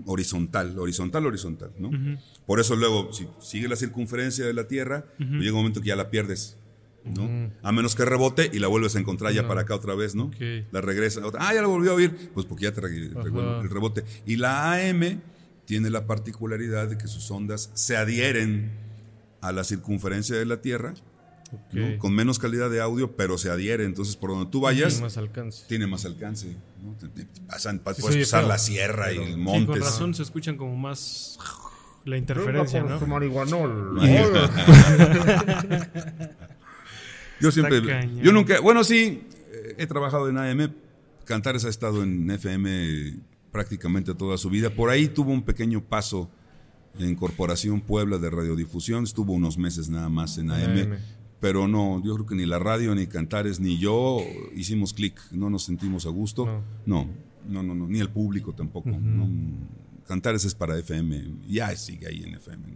[0.07, 1.91] horizontal, horizontal, horizontal, ¿no?
[2.47, 5.95] Por eso luego, si sigue la circunferencia de la Tierra, llega un momento que ya
[5.95, 6.57] la pierdes.
[7.05, 7.51] ¿No?
[7.63, 10.31] A menos que rebote y la vuelves a encontrar ya para acá otra vez, ¿no?
[10.71, 11.25] La regresa.
[11.25, 12.31] otra- Ah, ya la volvió a oír.
[12.33, 14.03] Pues porque ya te el rebote.
[14.25, 15.21] Y la AM
[15.65, 18.71] tiene la particularidad de que sus ondas se adhieren
[19.41, 20.93] a la circunferencia de la Tierra,
[21.71, 21.97] ¿no?
[21.99, 23.85] Con menos calidad de audio, pero se adhiere.
[23.85, 25.63] Entonces, por donde tú Tiene vayas, más alcance.
[25.67, 26.55] tiene más alcance.
[26.83, 26.93] ¿no?
[26.99, 29.67] Te- te- te pasan, pa- Sí, puedes pasar feo, la sierra y el Sí, monte.
[29.67, 31.39] con razón se escuchan como más
[32.03, 32.99] la interferencia, ¿no?
[37.39, 38.21] Yo siempre, Está cañón.
[38.21, 39.21] yo nunca, bueno, sí,
[39.51, 40.73] eh, he trabajado en AM,
[41.25, 43.15] Cantares ha estado en FM
[43.51, 44.69] prácticamente toda su vida.
[44.69, 46.29] Por ahí tuvo un pequeño paso
[46.99, 50.97] en Corporación Puebla de Radiodifusión, estuvo unos meses nada más en AM, AM.
[51.39, 54.19] pero no, yo creo que ni la radio, ni Cantares, ni yo
[54.55, 56.63] hicimos clic, no nos sentimos a gusto.
[56.85, 57.09] No,
[57.47, 58.89] no, no, no, ni el público tampoco.
[58.89, 59.27] no.
[60.07, 62.67] Cantares es para FM, ya sigue ahí en FM.
[62.67, 62.75] ¿no?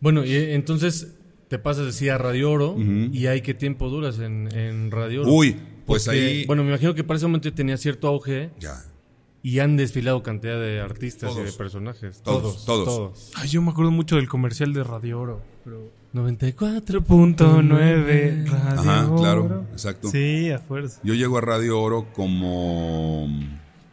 [0.00, 1.14] Bueno, y eh, entonces
[1.48, 5.32] te pasas así a Radio Oro y hay qué tiempo duras en, en Radio Oro.
[5.32, 5.56] Uy,
[5.86, 6.46] pues Porque, ahí...
[6.46, 8.84] Bueno, me imagino que para ese momento tenía cierto auge ya,
[9.42, 11.46] y han desfilado cantidad de artistas y Todos.
[11.46, 12.20] de personajes.
[12.22, 13.30] Todos, todos.
[13.34, 15.42] Ay, yo me acuerdo mucho del comercial de Radio Oro.
[15.64, 15.96] Pero...
[16.14, 19.66] 94.9 Radio Ajá, claro, Oro.
[19.72, 20.08] exacto.
[20.10, 21.00] Sí, a fuerza.
[21.04, 23.28] Yo llego a Radio Oro como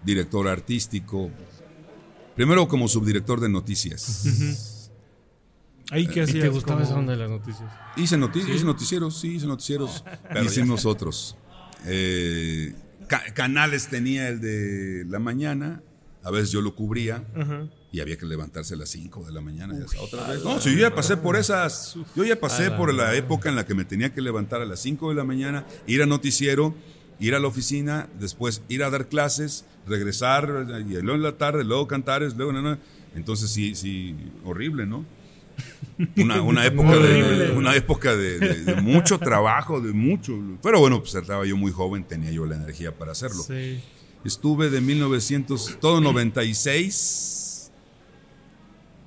[0.04, 1.30] director artístico,
[2.36, 4.24] primero como subdirector de noticias.
[5.92, 7.70] Ahí que ¿Y hacías te gustaba esa onda de las noticias?
[7.96, 10.04] Hice, noti- hice noticieros, sí, hice noticieros.
[10.44, 11.36] Hicimos otros.
[11.86, 12.74] Eh,
[13.08, 15.82] ca- canales tenía el de la mañana,
[16.24, 17.24] a veces yo lo cubría.
[17.92, 20.44] Y había que levantarse a las 5 de la mañana ya sea, otra vez.
[20.44, 21.96] No, si yo ya pasé por esas.
[22.16, 24.80] Yo ya pasé por la época en la que me tenía que levantar a las
[24.82, 26.74] 5 de la mañana, ir a noticiero
[27.18, 31.64] ir a la oficina, después ir a dar clases, regresar, y luego en la tarde,
[31.64, 32.52] luego cantares, luego...
[32.52, 32.78] no, no.
[33.16, 35.06] Entonces sí, sí, horrible, ¿no?
[36.18, 40.38] Una, una época, de, una época de, de- de mucho trabajo, de mucho...
[40.62, 43.44] Pero bueno, pues estaba yo muy joven, tenía yo la energía para hacerlo.
[43.44, 43.82] Sí.
[44.26, 47.72] Estuve de 1900, todo 96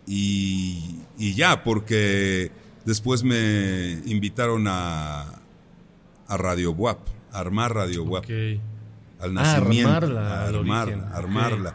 [0.06, 2.50] y, y ya, porque
[2.84, 5.22] después me invitaron a,
[6.26, 6.98] a Radio WAP,
[7.32, 8.30] a armar Radio WAP, Ok.
[9.20, 9.90] al Ah, nacimiento.
[9.90, 11.74] armarla, a al armarla, origen, armarla.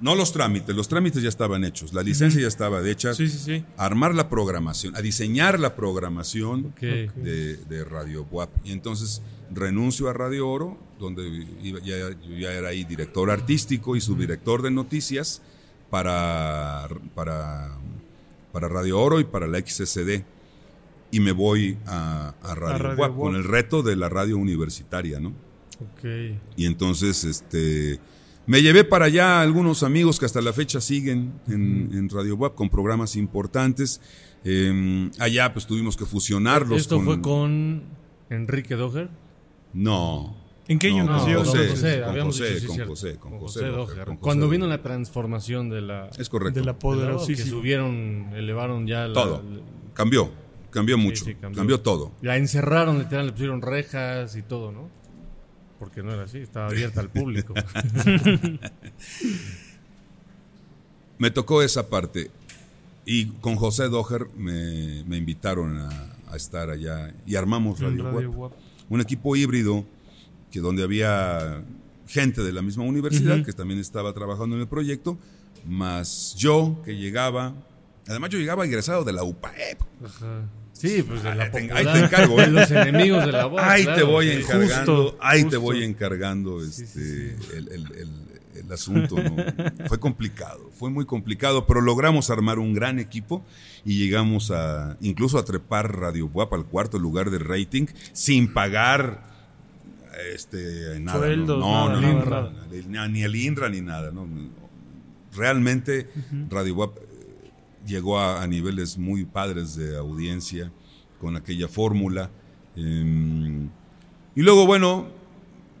[0.00, 3.14] No los trámites, los trámites ya estaban hechos, la licencia ya estaba hecha.
[3.14, 3.64] Sí, sí, sí.
[3.76, 8.48] A armar la programación, a diseñar la programación de, de Radio WAP.
[8.64, 11.26] Y entonces renuncio a Radio Oro, donde
[11.62, 15.42] iba- ya, yo ya era ahí director artístico y subdirector de noticias
[15.90, 17.70] para, para,
[18.52, 20.22] para Radio Oro y para la XSD.
[21.10, 23.18] Y me voy a, a Radio, Radio WAP WAP.
[23.20, 25.30] con el reto de la radio universitaria, ¿no?
[25.80, 26.04] Ok.
[26.56, 27.98] Y entonces, este,
[28.48, 32.54] me llevé para allá algunos amigos que hasta la fecha siguen en, en Radio WAP
[32.54, 34.00] con programas importantes.
[34.44, 36.80] Eh, allá pues tuvimos que fusionarlos.
[36.80, 37.82] Esto fue con
[38.30, 39.10] Enrique Doher.
[39.74, 40.34] No.
[40.66, 41.36] ¿En qué año No, nació?
[41.44, 42.86] con José, con habíamos José, sí, con.
[42.88, 43.66] José, con Con José
[44.04, 46.10] con Cuando vino la transformación de la...
[46.18, 46.60] Es correcto.
[46.60, 47.48] De la que poderosísima.
[47.48, 49.14] subieron, elevaron ya la...
[49.14, 49.42] Todo.
[49.94, 50.30] Cambió.
[50.70, 51.24] Cambió mucho.
[51.24, 51.56] sí, cambió.
[51.58, 51.80] cambió.
[51.80, 52.12] todo.
[52.20, 54.90] La encerraron, literal, le pusieron rejas y todo, ¿no?
[55.78, 57.54] Porque no era así, estaba abierta al público.
[61.18, 62.30] Me tocó esa parte.
[63.04, 65.88] Y con José Doher me, me invitaron a,
[66.30, 68.52] a estar allá y armamos Radio, Radio
[68.90, 69.84] un equipo híbrido
[70.50, 71.62] que donde había
[72.06, 75.18] gente de la misma universidad que también estaba trabajando en el proyecto,
[75.66, 77.54] más yo que llegaba,
[78.06, 79.80] además yo llegaba egresado de la UPAEP.
[80.04, 80.42] Ajá.
[80.78, 82.50] Sí, pues de la Ahí te- popular, ahí te encargo, de ¿eh?
[82.50, 83.60] los enemigos de la voz.
[83.62, 88.28] ahí te voy encargando, Justo, ahí te voy encargando este, El, el- el-
[88.66, 89.16] el asunto.
[89.22, 89.36] ¿no?
[89.88, 93.44] fue complicado, fue muy complicado, pero logramos armar un gran equipo
[93.84, 99.22] y llegamos a incluso a trepar Radio Guapa al cuarto lugar de rating sin pagar
[100.34, 101.18] este nada.
[101.18, 104.10] Sueldos, no, nada, no, no, nada, no, ni- ni el INRA ni nada.
[104.10, 104.26] ¿no?
[105.36, 106.08] Realmente
[106.50, 106.96] Radio Guap
[107.86, 110.70] llegó a, a niveles muy padres de audiencia
[111.20, 112.30] con aquella fórmula.
[112.76, 113.68] Eh,
[114.34, 115.08] y luego, bueno,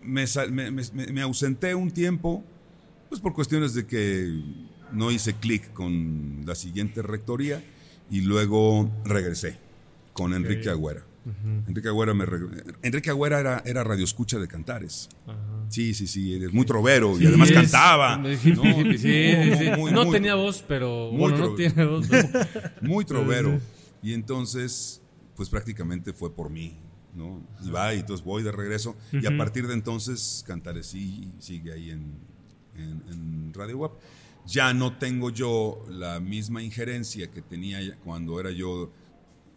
[0.02, 2.42] me, sal- me- me- me- me ausenté un tiempo,
[3.08, 4.42] pues por cuestiones de que
[4.92, 7.62] no hice clic con la siguiente rectoría
[8.10, 9.58] y luego regresé
[10.12, 11.02] con Enrique Agüera.
[11.66, 12.24] Enrique Agüera, me
[12.82, 15.08] Enrique Agüera era, era radioescucha de Cantares.
[15.68, 18.16] Sí, sí, sí, es muy trovero y además es- cantaba.
[18.18, 18.28] ¿no?
[18.28, 19.70] sí, sí, sí.
[19.76, 22.06] Muy, no muy- tenía voz, pero muy bueno, no tiene voz.
[22.08, 22.28] pero-
[22.82, 23.60] muy trovero.
[24.02, 25.02] Y entonces,
[25.36, 26.76] pues prácticamente fue por mí,
[27.14, 27.46] ¿no?
[27.62, 28.96] Y va, y entonces voy de regreso.
[29.12, 32.14] Y a partir de entonces, Cantares sí sigue ahí en,
[32.76, 33.92] en- en Radio WAP.
[34.46, 38.90] Ya no tengo yo la misma injerencia que tenía cuando era yo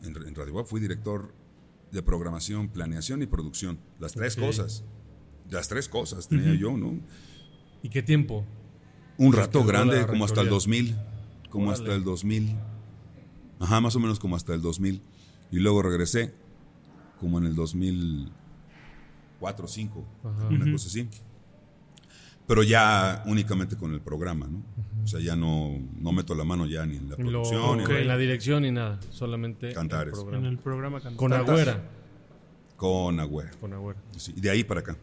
[0.04, 0.66] en, en Radio WAP.
[0.68, 1.34] Fui director
[1.92, 3.80] de programación, planeación y producción.
[4.00, 4.84] Las tres cosas.
[5.50, 7.00] Las tres cosas tenía yo, ¿no?
[7.84, 8.46] ¿Y qué tiempo?
[9.18, 10.94] Un rato grande, como hasta el rectoría.
[10.94, 10.96] 2000.
[11.50, 11.84] Como Órale.
[11.84, 12.56] hasta el 2000.
[13.60, 15.02] Ajá, más o menos como hasta el 2000.
[15.52, 16.34] Y luego regresé,
[17.20, 20.06] como en el 2004 o 5,
[20.50, 21.10] una cosa así.
[22.52, 24.62] Pero ya únicamente con el programa, ¿no?
[25.06, 27.78] O sea, ya no, no meto la mano ya ni en la En, lo- producción.
[27.78, 30.14] ni en en- la dirección ni nada, solamente Cantares.
[30.28, 31.18] el En el programa cantante.
[31.18, 31.82] Con Agüera.
[32.76, 33.58] Con Agüero.
[33.62, 34.02] Con Agüera.
[34.18, 34.98] Sí, y de ahí para acá.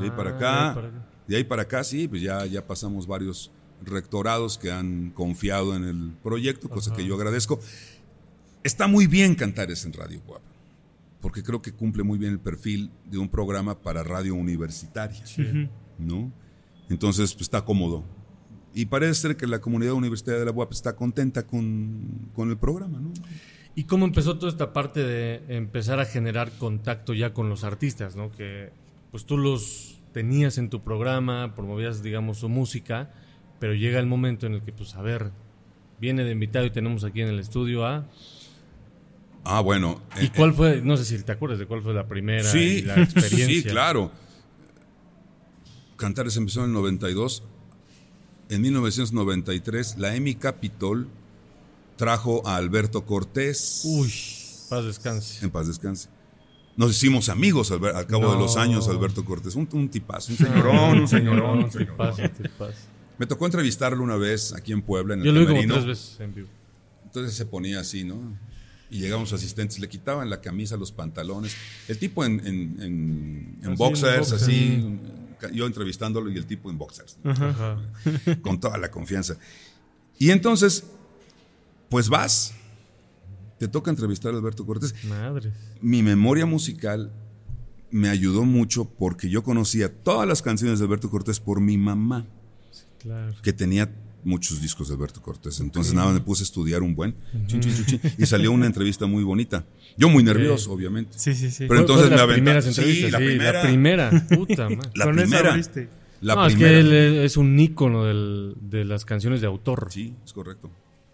[0.00, 0.50] De ahí para Ah, acá.
[0.50, 1.06] de ahí para acá.
[1.28, 3.52] De ahí para acá, sí, pues ya, ya pasamos varios
[3.84, 7.60] rectorados que han confiado en el proyecto, cosa que yo agradezco.
[8.64, 10.50] Está muy bien Cantares en Radio Guapa,
[11.20, 15.22] porque creo que cumple muy bien el perfil de un programa para radio universitaria,
[15.96, 16.32] ¿no?
[16.90, 18.04] Entonces, pues está cómodo.
[18.74, 22.58] Y parece ser que la comunidad universitaria de la UAP está contenta con, con el
[22.58, 23.12] programa, ¿no?
[23.74, 28.16] ¿Y cómo empezó toda esta parte de empezar a generar contacto ya con los artistas,
[28.16, 28.30] ¿no?
[28.30, 28.70] Que
[29.10, 33.10] pues tú los tenías en tu programa, promovías, digamos, su música,
[33.58, 35.30] pero llega el momento en el que, pues, a ver,
[36.00, 38.06] viene de invitado y tenemos aquí en el estudio a...
[39.44, 40.02] Ah, bueno.
[40.20, 42.44] ¿Y eh, cuál fue, no sé si te acuerdas de cuál fue la primera y
[42.52, 43.46] Sí, la experiencia?
[43.46, 44.10] sí, claro.
[46.00, 47.42] Cantares empezó en el 92.
[48.48, 51.08] En 1993, la EMI Capitol
[51.96, 53.82] trajo a Alberto Cortés.
[53.84, 54.12] Uy,
[54.68, 55.44] paz descanse.
[55.44, 56.08] En paz descanse.
[56.76, 59.54] Nos hicimos amigos al, cabo de los años, Alberto Cortés.
[59.54, 61.64] Un, un tipazo, un señorón, un señorón.
[61.64, 62.14] un señorón.
[63.18, 65.74] Me tocó entrevistarlo una vez aquí en Puebla, en el Yo lo vi como Camerino.
[65.74, 66.48] tres veces en vivo.
[67.04, 68.16] Entonces se ponía así, ¿no?
[68.90, 71.54] Y llegaban sus asistentes, le quitaban la camisa, los pantalones.
[71.86, 74.36] El tipo en, en, en- en Así, en boxers, boxer.
[74.36, 74.98] así,
[75.52, 77.78] yo entrevistándolo y el tipo en boxers, Ajá.
[78.42, 79.36] con toda la confianza.
[80.18, 80.84] Y entonces,
[81.88, 82.52] pues vas,
[83.58, 84.94] te toca entrevistar a Alberto Cortés.
[85.04, 85.52] Madres.
[85.80, 87.10] Mi memoria musical
[87.90, 92.26] me ayudó mucho porque yo conocía todas las canciones de Alberto Cortés por mi mamá
[92.98, 93.34] Claro.
[93.42, 93.90] que tenía
[94.24, 95.60] muchos discos de Alberto Cortés.
[95.60, 97.14] Entonces nada, me puse a estudiar un buen
[97.46, 99.64] chin, chin, chin, chin, y salió una entrevista muy bonita.
[99.96, 101.18] Yo muy nervioso, obviamente.
[101.18, 101.66] Sí, sí, sí.
[101.68, 102.16] Pero entonces me
[102.72, 103.52] Sí, la sí, primera.
[103.62, 104.26] La primera.
[104.28, 104.90] Puta madre.
[104.94, 105.50] La Con esa primera.
[105.50, 105.88] abriste.
[106.20, 106.72] La no, es primera.
[106.74, 106.92] que él
[107.24, 109.88] es un ícono del- de las canciones de autor.
[109.90, 110.70] Sí, es correcto.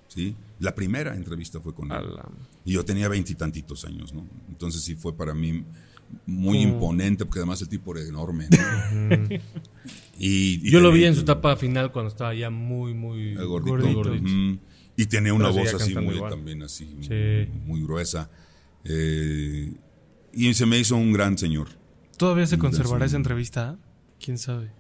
[0.09, 2.15] Sí, la primera entrevista fue con él.
[2.15, 2.29] la-
[2.65, 4.27] Y yo tenía veintitantitos años, ¿no?
[4.49, 5.63] Entonces sí fue para mí
[6.27, 8.47] muy Como- imponente, porque además el tipo era enorme.
[8.51, 9.27] ¿no?
[10.19, 13.47] y, y Yo lo vi en su etapa final cuando estaba ya muy, muy El
[13.47, 14.03] gordito.
[14.99, 16.31] Y tenía una Pero voz así muy, igual.
[16.31, 17.51] también así, muy- Sí.
[17.67, 18.31] muy gruesa.
[18.85, 19.75] Eh,
[20.33, 21.69] y se me hizo un gran señor.
[22.17, 23.79] ¿Todavía se Mm, conservará esa entrevista?
[24.25, 24.71] ¿Quién sabe?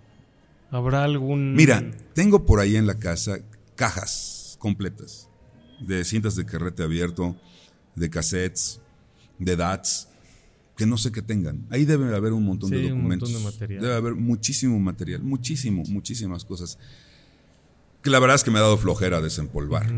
[0.70, 1.54] ¿Habrá algún...?
[1.54, 3.38] Mira, tengo por ahí en la casa
[3.74, 5.28] cajas completas
[5.80, 7.36] de cintas de carrete abierto,
[7.94, 8.80] de cassettes,
[9.38, 10.08] de DATs,
[10.76, 11.66] que no sé qué tengan.
[11.70, 13.30] Ahí debe haber un montón de Sí, un documentos.
[13.30, 13.82] montón de material.
[13.82, 16.78] Debe haber muchísimo material, muchísimo, muchísimas cosas.
[18.02, 19.90] Que la verdad es que me ha dado flojera desempolvar.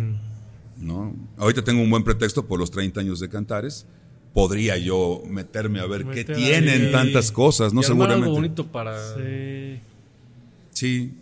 [0.80, 1.16] ¿no?
[1.36, 3.84] Ahorita tengo un buen pretexto por los 30 años de Cantares.
[4.32, 6.92] Podría yo meterme a ver qué tienen ahí.
[6.92, 7.80] tantas cosas, ¿no?
[7.80, 8.22] Y Seguramente.
[8.22, 8.96] algo bonito para...
[9.16, 9.80] Sí.
[10.70, 11.12] Sí,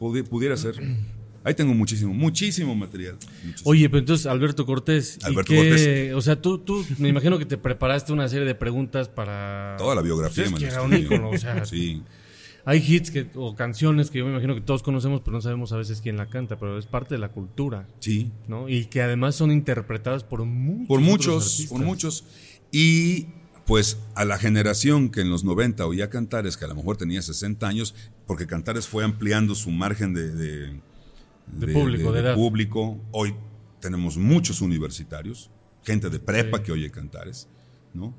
[0.00, 0.74] pudi- pudiera ser.
[1.44, 3.16] Ahí tengo muchísimo, muchísimo material.
[3.44, 3.70] muchísimo.
[3.70, 5.18] Oye, pero entonces Alberto Cortés.
[5.20, 6.14] ¿y Alberto qué- Cortés.
[6.14, 9.76] O sea, tú, tú me imagino que te preparaste una serie de preguntas para...
[9.78, 10.44] Toda la biografía.
[10.50, 12.02] Pues es que era un ícono, o sea, Sí,
[12.64, 15.70] Hay hits que, o canciones que yo me imagino que todos conocemos, pero no sabemos
[15.72, 18.32] a veces quién la canta, pero es parte de la cultura, sí.
[18.48, 18.68] ¿no?
[18.70, 20.88] Y que además son interpretadas por muchos.
[20.88, 22.24] Por muchos, por muchos.
[22.72, 23.26] Y
[23.66, 27.20] pues a la generación que en los 90 oía Cantares, que a lo mejor tenía
[27.22, 27.94] 60 años,
[28.26, 30.80] porque Cantares fue ampliando su margen de, de,
[31.46, 32.34] De público, de edad.
[32.34, 33.00] público.
[33.12, 33.34] Hoy
[33.80, 35.50] tenemos muchos universitarios,
[35.82, 37.48] gente de prepa que oye Cantares,
[37.92, 38.14] ¿no?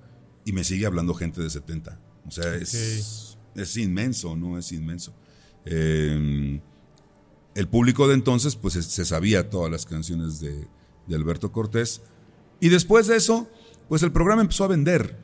[0.45, 1.99] Y me sigue hablando gente de 70.
[2.28, 4.57] O sea, es, es inmenso, ¿no?
[4.57, 5.13] Es inmenso.
[5.65, 6.59] Eh,
[7.55, 10.67] el público de entonces, pues se sabía todas las canciones de,
[11.07, 12.01] de Alberto Cortés.
[12.59, 13.49] Y después de eso,
[13.88, 15.17] pues el programa empezó a vender.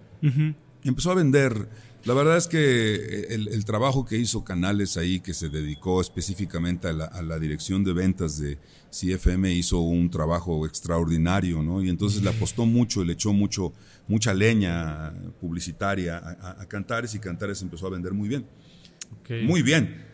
[0.83, 1.69] Empezó a vender.
[2.05, 6.87] La verdad es que el, el trabajo que hizo Canales ahí, que se dedicó específicamente
[6.87, 8.57] a la, a la dirección de ventas de
[8.89, 11.83] CFM, hizo un trabajo extraordinario, ¿no?
[11.83, 13.71] Y entonces le apostó mucho, le echó mucho,
[14.07, 18.45] mucha leña publicitaria a, a- a Cantares y Cantares empezó a vender muy bien.
[19.43, 20.09] Muy bien.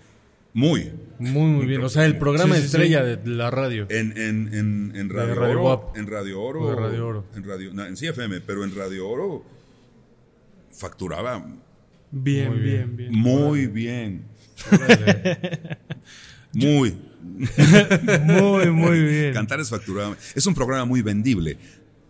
[0.53, 0.91] Muy.
[1.19, 1.83] Muy, muy bien.
[1.83, 3.85] O sea, el programa Sí, sí, estrella de la radio.
[3.89, 6.61] En, en, en, en Radio, Radio Oro, en Radio Oro.
[6.63, 7.25] O Radio Oro.
[7.35, 9.45] En, radio, no, en CFM, pero en Radio Oro
[10.71, 11.45] facturaba
[12.12, 13.12] Bien, Muy bien, bien.
[13.14, 14.26] muy bien.
[16.53, 16.95] muy.
[18.26, 19.34] Muy, muy bien.
[19.34, 20.16] Cantares facturaba.
[20.34, 21.58] Es un programa muy vendible.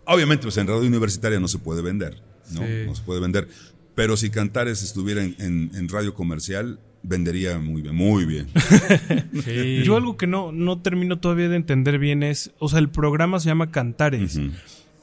[0.06, 2.22] Obviamente, pues en radio universitaria no se puede vender.
[2.52, 2.84] No, Sí.
[2.86, 3.48] no se puede vender.
[3.94, 8.46] Pero si Cantares estuviera en, en- en radio comercial, vendería muy bien, muy bien.
[9.44, 9.82] Sí.
[9.84, 13.40] Yo algo que no, no termino todavía de entender bien es, o sea, el programa
[13.40, 14.40] se llama Cantares.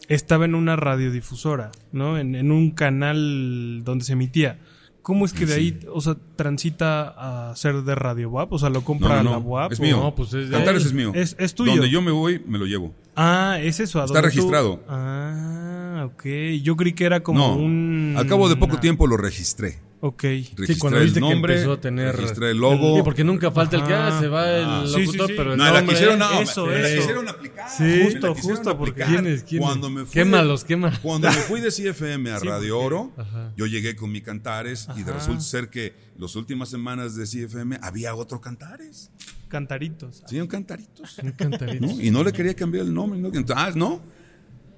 [0.08, 2.18] Estaba en una radiodifusora, ¿no?
[2.18, 4.60] En, en un canal donde se emitía.
[5.06, 8.51] ¿Cómo es que de ahí, o sea, transita a ser de Radio WAP?
[8.53, 9.72] O sea, lo compra No, no, la WAP.
[9.74, 9.97] es mío.
[9.97, 10.88] No, pues es de Cantares él.
[10.88, 11.12] es mío.
[11.14, 11.74] Es- es tuyo.
[11.74, 12.91] Donde yo me voy, me lo llevo.
[13.16, 14.01] Ah, es eso.
[14.01, 14.80] ¿a Está dónde tú- registrado.
[14.89, 16.24] Ah, ok.
[16.64, 18.16] Yo creí que era como no, un...
[18.18, 19.78] al cabo de poco tiempo lo registré.
[20.02, 20.22] Ok.
[20.24, 22.16] Registré Sí, cuando el viste nombre, que empezó a tener.
[22.16, 22.98] registré el logo.
[22.98, 24.18] Sí, porque nunca falta el que Ajá.
[24.18, 24.84] ah, se va el Ah.
[24.86, 25.34] Sí, sí, locutor, sí.
[25.38, 26.98] pero el No, la nombre- quisieron, no, eso, me la eso.
[27.00, 27.70] quisieron aplicar.
[27.70, 29.04] Sí, me la justo, justo, porque-.
[29.04, 29.43] ¿Quién es?
[29.43, 29.68] ¿Quién es?
[29.68, 31.00] Cuando me fui de- Quémalos, quémalos.
[31.00, 33.52] Cuando me fui de CFM a Radio Oro, Ajá.
[33.56, 35.20] yo llegué con mi Cantares y de Ajá.
[35.20, 39.10] resulta ser que las últimas semanas de CFM había otro Cantares.
[39.48, 40.24] Cantaritos.
[40.28, 41.18] Sí, un Cantaritos.
[41.20, 41.86] Un cantarito.
[41.88, 42.02] ¿no?
[42.02, 43.18] Y no le quería cambiar el nombre.
[43.20, 43.32] ¿no?
[43.56, 44.02] Ah, no,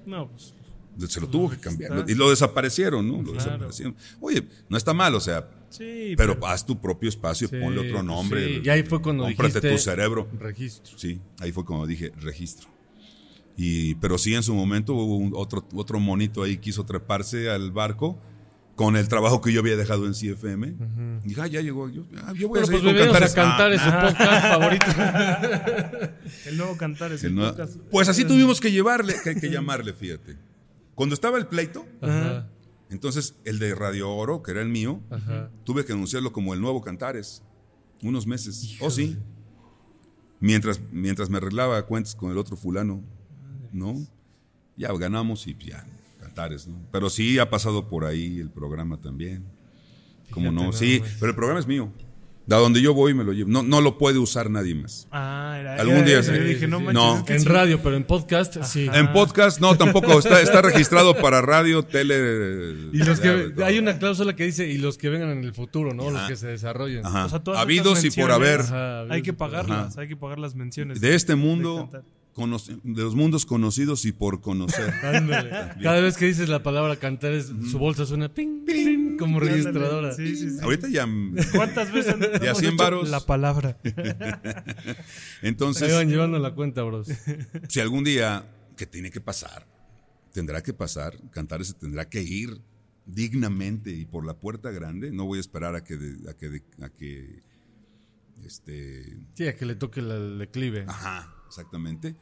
[0.06, 0.54] No, pues...
[1.06, 1.96] se lo tuvo que cambiar.
[1.98, 2.10] está.
[2.10, 3.18] Y lo desaparecieron, ¿no?
[3.18, 3.34] Lo Claro.
[3.52, 3.96] desaparecieron.
[4.20, 7.92] Oye, no está mal, o sea, Sí, pero haz tu propio espacio, Sí, ponle otro
[7.92, 8.46] pues nombre.
[8.56, 8.62] sí.
[8.64, 10.26] Y ahí fue cuando Cómprate dijiste- tu cerebro.
[10.40, 10.96] Registro.
[10.98, 12.68] Sí, ahí fue cuando dije registro.
[13.56, 17.70] Y, pero sí, en su momento hubo un- otro, otro monito ahí quiso treparse al
[17.70, 18.18] barco
[18.76, 20.74] con el trabajo que yo había dejado en CFM.
[21.24, 21.90] Y dije, ah, ya llegó.
[21.90, 23.90] Yo, ah, yo voy Bueno, a seguir pues con bienvenidos a cantar Ah, es su
[23.90, 24.86] podcast favorito.
[26.46, 27.76] El nuevo el nuevo- podcast.
[27.90, 30.47] pues así tuvimos que llevarle, que, que llamarle, fíjate.
[30.98, 32.48] Cuando estaba el pleito, Ajá,
[32.90, 35.48] entonces el de Radio Oro, que era el mío, ajá.
[35.62, 37.44] tuve que anunciarlo como el nuevo Cantares.
[38.02, 38.76] Unos meses.
[38.80, 39.16] Oh, sí.
[40.40, 43.04] Mientras, mientras me arreglaba cuentas con el otro fulano,
[43.72, 43.94] ¿no?
[44.76, 45.86] ya ganamos y ya,
[46.18, 46.80] cantares, ¿no?
[46.90, 49.44] Pero sí ha pasado por ahí el programa también.
[50.32, 51.16] Como no, sí, más.
[51.20, 51.92] pero el programa es mío.
[52.48, 53.50] De donde yo voy me lo llevo.
[53.50, 55.06] No, no lo puede usar nadie más.
[55.10, 55.74] Ah, era.
[55.74, 56.20] Algún era día.
[56.22, 56.94] Yo dije, no Sí, sí, manches.
[56.94, 57.16] No.
[57.18, 57.46] es que En sí.
[57.46, 58.88] radio, pero en podcast sí.
[58.90, 60.18] En podcast, no, tampoco.
[60.18, 62.88] Está, está registrado para radio, tele.
[62.94, 65.52] Y los que ya, hay una cláusula que dice y los que vengan en el
[65.52, 66.10] futuro, ¿no?
[66.10, 67.04] Los que se desarrollen.
[67.04, 67.26] Ajá.
[67.26, 68.60] O sea, todas Habidos y por haber.
[68.60, 69.36] Ajá, Hay que Ajá.
[69.38, 71.02] pagarlas, hay que pagar las menciones.
[71.02, 71.90] De este mundo.
[72.46, 74.92] De los mundos conocidos y por conocer.
[75.00, 80.12] Cada vez que dices la palabra cantar, es, su bolsa suena ping, ping, como registradora.
[80.14, 80.56] Sí, sí, sí.
[80.62, 81.06] Ahorita ya.
[81.54, 83.08] ¿Cuántas veces Ya hemos 100 hecho varos.
[83.08, 83.78] la palabra?
[83.84, 83.92] Ahí
[85.42, 87.08] Entonces, van llevando la cuenta, bros.
[87.68, 88.44] si algún día
[88.76, 89.66] que tiene que pasar,
[90.32, 92.60] tendrá que pasar, cantar se tendrá que ir
[93.06, 95.10] dignamente y por la puerta grande.
[95.10, 97.42] No voy a esperar a que, de- a que, de- a que,
[98.44, 100.84] este, Sí, a que le toque el declive.
[100.86, 102.14] ajá, exactamente.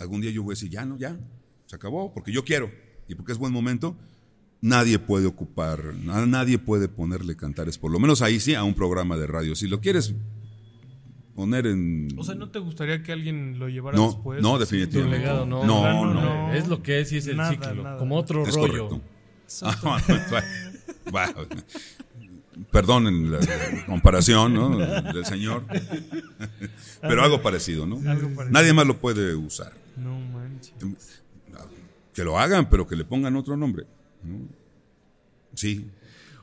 [0.00, 1.16] Algún día yo voy a decir, ya no, ya,
[1.66, 2.70] se acabó, porque yo quiero
[3.08, 3.96] y porque es buen momento.
[4.62, 8.74] Nadie puede ocupar, na- nadie puede ponerle cantares, por lo menos ahí sí, a un
[8.74, 9.54] programa de radio.
[9.56, 10.14] Si lo quieres
[11.34, 12.08] poner en...
[12.18, 14.42] O sea, ¿no te gustaría que alguien lo llevara No, después?
[14.42, 15.18] no, definitivamente.
[15.18, 15.64] legado, no.
[15.64, 16.52] No, plano, no.
[16.52, 17.74] Es lo que es y es el Nada, ciclo.
[17.82, 17.96] nada.
[17.98, 18.88] Como otro Es rollo.
[18.88, 19.02] correcto.
[21.10, 21.34] Bueno,
[22.70, 24.76] Perdonen la, la comparación ¿no?
[24.76, 25.64] del señor,
[27.00, 27.96] pero algo parecido, ¿no?
[28.08, 28.50] Algo parecido.
[28.50, 29.72] Nadie más lo puede usar.
[29.96, 30.74] No manches.
[32.14, 33.86] Que lo hagan, pero que le pongan otro nombre.
[34.22, 34.48] ¿no?
[35.54, 35.86] Sí,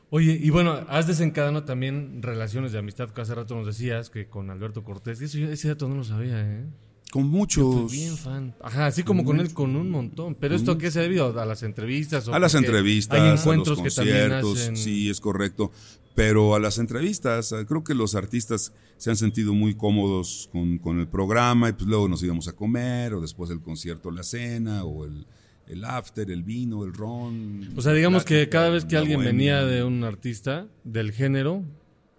[0.09, 4.27] Oye, y bueno, has desencadenado también relaciones de amistad, que hace rato nos decías que
[4.29, 5.19] con Alberto Cortés.
[5.19, 6.63] Eso, yo- ese dato no lo sabía, ¿eh?
[7.11, 7.91] con Fui muchos.
[7.91, 8.55] bien fan.
[8.61, 10.35] Ajá, así como con él, con un montón.
[10.35, 11.37] Pero esto a qué se ha debido?
[11.37, 12.25] ¿A las entrevistas?
[12.29, 14.77] o A las entrevistas, Hay a los encuentros que también conciertos, hacen.
[14.77, 15.71] sí, es correcto.
[16.17, 20.79] Pero a las entrevistas, eh, creo que los artistas se han sentido muy cómodos con,
[20.79, 24.23] con el programa y pues luego nos íbamos a comer o después del concierto la
[24.23, 25.27] cena o el,
[25.67, 27.69] el after, el vino, el ron.
[27.77, 31.63] O sea, digamos la- que cada vez que alguien venía de un artista del género,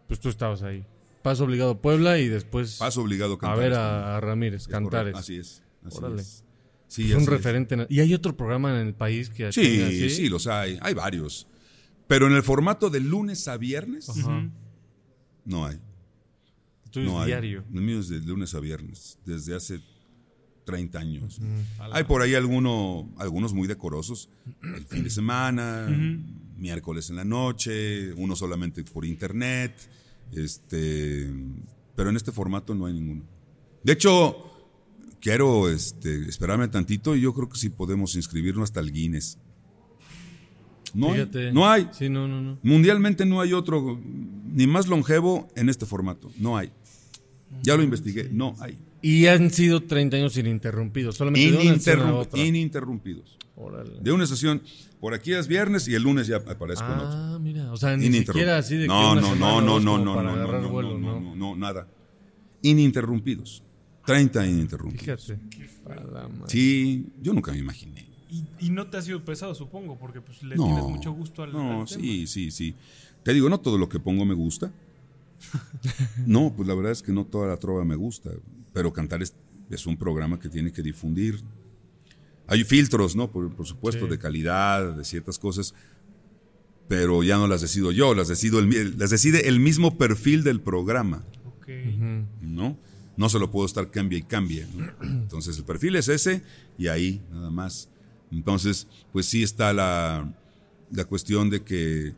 [0.06, 0.84] pues tú estabas ahí.
[1.24, 5.12] Paso obligado a Puebla y después Paso obligado a ver a, a Ramírez, es Cantares.
[5.14, 5.60] correcto, Así es.
[5.84, 6.22] Así Órale.
[6.22, 6.44] es.
[6.86, 7.74] Sí, un así referente.
[7.74, 10.28] en- ¿Y hay otro programa en el país que Sí, tenga sí, así?
[10.28, 10.78] los hay.
[10.80, 11.48] Hay varios.
[12.08, 14.50] Pero en el formato de lunes a viernes, Ajá.
[15.44, 15.78] no hay.
[16.90, 17.26] Tú es No hay.
[17.28, 17.64] diario.
[17.72, 19.80] El mío es de lunes a viernes, desde hace
[20.64, 21.40] 30 años.
[21.92, 24.28] Hay por ahí alguno, algunos muy decorosos,
[24.62, 25.86] el fin de semana,
[26.56, 29.74] miércoles en la noche, uno solamente por internet,
[30.32, 31.30] este,
[31.94, 33.22] pero en este formato no hay ninguno.
[33.82, 34.50] De hecho,
[35.20, 39.38] quiero este, esperarme tantito y yo creo que sí podemos inscribirnos hasta el Guinness.
[40.94, 41.88] No hay, no hay.
[41.92, 42.58] Sí, no, no, no.
[42.62, 44.00] Mundialmente no hay otro
[44.52, 46.30] ni más longevo en este formato.
[46.38, 46.70] No hay.
[47.62, 48.28] Ya lo investigué.
[48.30, 48.78] No hay.
[49.00, 51.16] Y han sido 30 años ininterrumpidos.
[51.16, 52.40] Solamente de Ininterrum- otra.
[52.40, 53.38] ininterrumpidos.
[53.54, 53.98] Órale.
[54.00, 54.62] De una estación,
[55.00, 57.08] por aquí es viernes y el lunes ya aparezco en otro.
[57.12, 57.72] Ah, mira.
[57.72, 60.14] O sea, ni siquiera así de que no, una no, semana no, no, no, no,
[60.14, 61.88] para no, agarrar no, vuelo, no, no, no, nada.
[62.62, 63.62] Ininterrumpidos.
[64.06, 65.24] 30 ininterrumpidos.
[65.26, 65.40] Fíjate.
[66.46, 68.06] Sí, yo nunca me imaginé.
[68.30, 71.42] Y, y no te ha sido pesado, supongo, porque pues le No, tienes mucho gusto
[71.42, 72.00] al, no, al tema.
[72.02, 72.74] sí, sí, sí.
[73.22, 74.72] Te digo, no todo lo que pongo me gusta.
[76.26, 78.30] No, pues la verdad es que no toda la trova me gusta.
[78.72, 79.34] Pero cantar es,
[79.70, 81.40] es un programa que tiene que difundir.
[82.46, 83.30] Hay filtros, ¿no?
[83.30, 84.10] Por, por supuesto, Sí.
[84.10, 85.74] de calidad, de ciertas cosas.
[86.88, 90.60] Pero ya no las decido yo, las, decido el, las decide el mismo perfil del
[90.60, 91.24] programa.
[91.46, 91.68] Ok.
[92.40, 92.78] ¿no?
[93.16, 94.66] No se lo puedo estar cambia y cambia.
[94.74, 94.86] ¿no?
[95.02, 96.42] Entonces el perfil es ese
[96.78, 97.88] y ahí nada más.
[98.30, 100.32] Entonces, pues sí está la,
[100.90, 102.14] la cuestión de que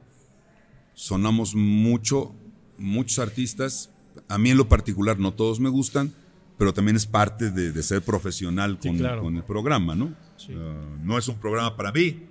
[0.94, 2.34] sonamos mucho,
[2.78, 3.90] muchos artistas.
[4.28, 6.12] A mí en lo particular no todos me gustan,
[6.58, 9.22] pero también es parte de, de ser profesional Sí, con, claro.
[9.22, 10.14] con el programa, ¿no?
[10.36, 10.52] Sí.
[10.56, 12.22] Ah, no es un programa para mí,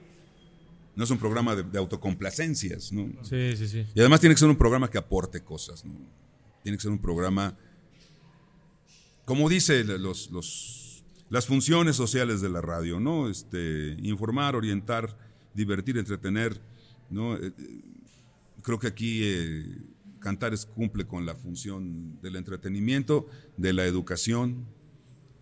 [0.96, 3.10] no es un programa de, de autocomplacencias, ¿no?
[3.24, 3.86] Sí, sí, sí.
[3.96, 5.94] Y además tiene que ser un programa que aporte cosas, ¿no?
[6.62, 7.56] Tiene que ser un programa,
[9.26, 10.76] como dice los, los-
[11.30, 13.30] las funciones sociales de la radio, ¿no?
[13.30, 15.16] Este, informar, orientar,
[15.54, 16.60] divertir, entretener,
[17.10, 17.36] ¿no?
[17.38, 17.82] Eh, eh,
[18.62, 19.66] creo que aquí eh,
[20.20, 23.28] Cantares cumple con la función del entretenimiento,
[23.58, 24.66] de la educación,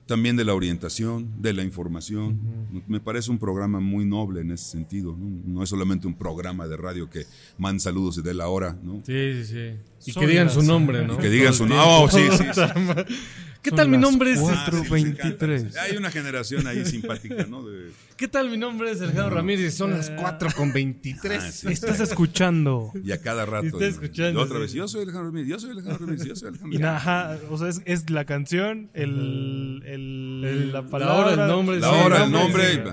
[0.05, 2.39] también de la orientación, de la información.
[2.87, 5.15] Me parece un programa muy noble en ese sentido.
[5.17, 5.41] ¿no?
[5.45, 7.25] No es solamente un programa de radio que
[7.57, 9.01] man saludos y dé la hora, ¿no?
[9.05, 9.79] Sí, sí, sí.
[10.05, 11.17] Y que digan su nombre, ¿no?
[11.17, 11.85] Que digan su nombre.
[11.89, 12.61] Oh, sí, sí, sí.
[13.61, 14.39] ¿Qué tal mi nombre es?
[14.39, 14.77] cuatro.
[14.79, 15.45] Ah, sí, me encanta.
[15.45, 15.75] 23.
[15.77, 17.67] Hay una generación ahí simpática, ¿no?
[17.67, 19.75] De- ¿Qué tal mi nombre es Sergio Ramírez?
[19.75, 21.43] Son las 4 con 23.
[21.43, 21.67] Ah, sí.
[21.67, 22.93] Estás escuchando.
[23.03, 23.65] y a cada rato.
[23.65, 23.85] Está ¿no?
[23.85, 24.61] escuchando, Y otra sí.
[24.61, 26.87] vez, yo soy Alejandro Ramírez, yo soy Alejandro Ramírez, yo soy Alejandro Ramírez.
[26.87, 31.49] ajá, o sea, es, es la canción, el, el- El- la la palabra, hora, el
[31.49, 32.83] nombre, La Sí, hora, el nombre.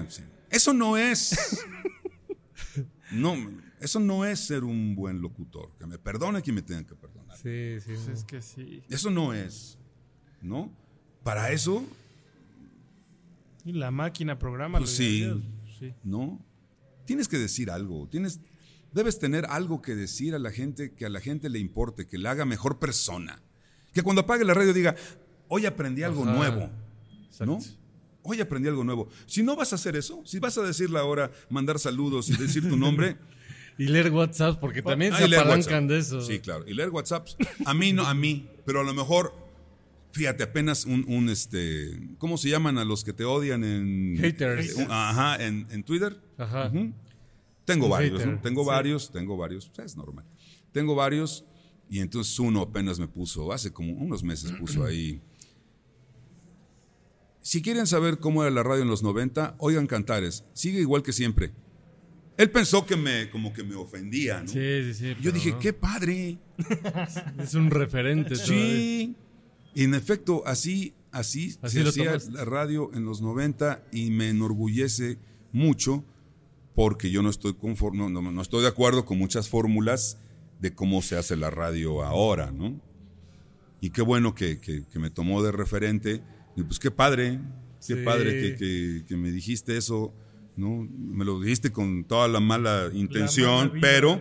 [0.51, 1.39] Eso no es.
[3.13, 3.37] No,
[3.85, 5.71] eso no es ser un buen locutor.
[5.79, 7.37] Que me perdone quien me tenga que perdonar.
[7.37, 7.93] Sí, sí.
[7.95, 8.83] Pues es que sí.
[8.89, 9.79] Eso no es.
[10.41, 10.71] ¿No?
[11.23, 11.85] Para eso,
[13.65, 14.79] Y la máquina programa.
[14.79, 15.93] Pues los sí.
[16.03, 16.39] ¿no?
[17.07, 18.09] Tienes que decir algo.
[18.09, 18.41] Tienes,
[18.93, 22.19] debes tener algo que decir a la gente que a la gente le importe, que
[22.19, 23.41] la haga mejor persona.
[23.93, 24.97] Que cuando apague la radio diga,
[25.49, 26.35] hoy aprendí algo Ajá.
[26.35, 26.71] nuevo.
[27.41, 27.59] ¿no?
[28.23, 29.09] Hoy aprendí algo nuevo.
[29.27, 32.69] Si no vas a hacer eso, si vas a decirle ahora, mandar saludos y decir
[32.69, 33.17] tu nombre,
[33.79, 35.89] Y leer WhatsApp, porque también ah, se apalancan WhatsApp.
[35.89, 36.21] de eso.
[36.21, 36.65] Sí, claro.
[36.67, 37.37] Y leer WhatsApps.
[37.65, 38.49] A mí no, a mí.
[38.65, 39.35] Pero a lo mejor,
[40.13, 44.17] fíjate, apenas un, un, este, ¿cómo se llaman a los que te odian en...
[44.19, 44.77] Haters.
[44.77, 46.21] Un- Ajá, en, en Twitter.
[46.39, 46.71] Ajá.
[47.65, 48.41] Tengo varios, ¿no?
[48.41, 48.69] Tengo sí.
[48.69, 50.25] varios, tengo varios, o sea, es normal.
[50.73, 51.45] Tengo varios
[51.89, 55.21] y entonces uno apenas me puso, hace como unos meses puso ahí.
[57.41, 61.13] Si quieren saber cómo era la radio en los 90, oigan Cantares, sigue igual que
[61.13, 61.53] siempre.
[62.37, 64.49] Él pensó que me, como que me ofendía, ¿no?
[64.49, 65.17] Sí, sí, sí.
[65.21, 65.59] Yo dije, no.
[65.61, 66.39] qué padre.
[67.39, 68.35] Es un referente.
[68.37, 69.15] Sí.
[69.75, 74.31] Y en efecto, así, así, Así se hacía la radio en los 90 y me
[74.31, 75.19] enorgullece
[75.53, 76.05] mucho
[76.75, 80.19] porque yo no estoy conforme, no, no- no estoy de acuerdo con muchas fórmulas
[80.61, 82.81] de cómo se hace la radio ahora, ¿no?
[83.81, 86.21] Y qué bueno que, que- que me tomó de referente.
[86.57, 87.39] Y pues qué padre,
[87.87, 88.03] qué Sí.
[88.05, 90.13] padre que- que me dijiste eso,
[90.57, 90.89] ¿no?
[90.91, 94.21] Me lo dijiste con toda la mala intención, La pero...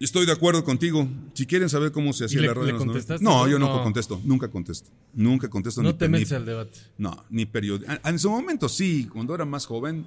[0.00, 1.06] Estoy de acuerdo contigo.
[1.32, 2.92] Si quieren saber cómo se hacía la radio en los 90.
[2.92, 3.24] contestaste?
[3.24, 3.84] No, yo No.
[3.84, 4.20] contesto.
[4.24, 4.90] Nunca contesto.
[5.14, 5.80] Nunca contesto.
[5.80, 6.76] No ni te ni- metes al debate.
[6.98, 7.92] No, ni periódico.
[8.04, 10.04] En su momento sí, cuando era más joven,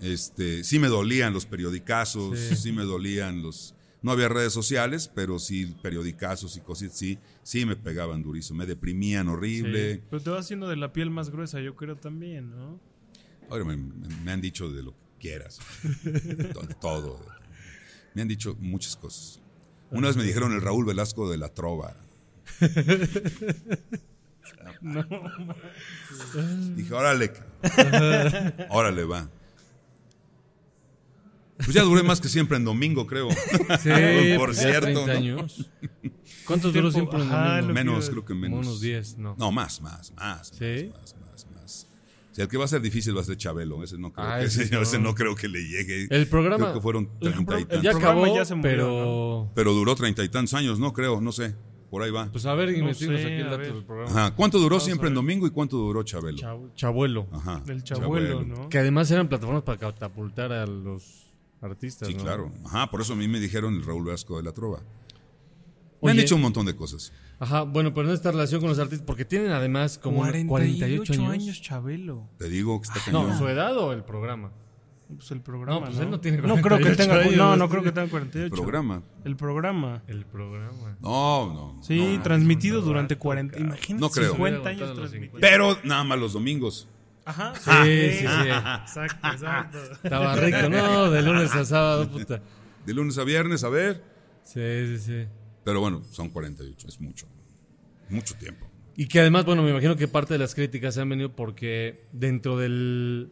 [0.00, 2.54] este, sí me dolían los periodicazos, Sí.
[2.56, 2.72] sí.
[2.72, 3.74] me dolían los...
[4.00, 8.66] No había redes sociales, pero sí periodicazos y cosas, sí, sí me pegaban durísimo, me
[8.66, 9.94] deprimían horrible.
[9.96, 10.00] Sí.
[10.08, 12.78] Pero te va haciendo de la piel más gruesa, yo creo también, ¿no?
[13.50, 15.58] Ahora me, han dicho de lo que quieras,
[16.04, 17.24] de to- de todo.
[18.14, 19.40] Me han dicho muchas cosas.
[19.90, 21.94] Una vez me dijeron el Raúl Velasco de la Trova.
[26.76, 27.32] Dije, órale,
[28.70, 29.28] órale, va.
[31.56, 33.28] Pues ya duré más que siempre en domingo, creo.
[33.30, 33.90] Sí,
[34.36, 35.12] Por cierto, 30 ¿no?
[35.12, 35.70] años.
[36.46, 37.72] ¿Cuántos duró siempre en domingo?
[37.72, 38.66] Menos, creo que menos.
[38.66, 39.34] unos 10, no.
[39.38, 40.48] No, más, más, más.
[40.56, 40.90] ¿Sí?
[40.92, 41.57] Más, más, más, más.
[42.38, 43.82] Sea, el que va a ser difícil va a ser Chabelo.
[43.82, 44.82] Ese no creo, Ah, que, ese ese, no.
[44.82, 46.06] ese no creo que le llegue.
[46.10, 47.82] El programa- Creo que fueron el treinta y tantos.
[47.82, 49.50] Ya acabó, ya se murió, pero...
[49.56, 50.92] Pero duró treinta y tantos años, ¿no?
[50.92, 51.56] Creo, no sé.
[51.90, 52.30] Por ahí va.
[52.30, 53.72] Pues a ver, investigamos sé, aquí el a dato ver.
[53.74, 54.10] del programa.
[54.10, 54.34] Ajá.
[54.36, 56.38] ¿Cuánto duró Vamos siempre en domingo y cuánto duró Chabelo?
[56.38, 57.26] Chab- Chabuelo.
[57.32, 57.62] Ajá.
[57.66, 58.68] Del chabuelo, ¿no?
[58.68, 62.22] Que además eran plataformas para catapultar a los artistas, Sí, ¿no?
[62.22, 62.52] claro.
[62.66, 64.80] Ajá, por eso a mí me dijeron el Raúl Velasco de la Trova.
[66.02, 67.12] Me han dicho un montón de cosas.
[67.40, 71.60] Ajá, bueno, pero en esta relación con los artistas, porque tienen además como 48, años.
[71.62, 72.28] Chabelo.
[72.38, 73.38] Te digo que está No, cañón.
[73.38, 74.52] su edad o el programa.
[75.16, 77.16] Pues el programa, No, pues él no tiene No creo que 48 tenga...
[77.22, 77.36] años.
[77.36, 78.54] No, no creo que tenga 48.
[78.54, 79.02] programa.
[79.24, 80.02] El programa.
[80.06, 80.96] El programa.
[81.00, 81.82] No, no.
[81.82, 82.22] Sí, no.
[82.22, 83.58] transmitido durante 40...
[83.58, 84.32] Imagínate, No creo.
[84.32, 85.40] 50 años transmitido.
[85.40, 86.88] Pero nada más los domingos.
[87.24, 87.54] Ajá.
[87.54, 88.24] Sí, sí, sí.
[88.82, 89.78] Exacto, exacto.
[90.02, 91.10] Estaba rico, ¿no?
[91.10, 92.42] De lunes a sábado, puta.
[92.84, 94.02] De lunes a viernes, a ver.
[94.44, 95.26] Sí, sí, sí.
[95.68, 97.26] Pero bueno, son 48, es mucho.
[98.08, 98.66] Mucho tiempo.
[98.96, 102.04] Y que además, bueno, me imagino que parte de las críticas se han venido porque
[102.10, 103.28] dentro del...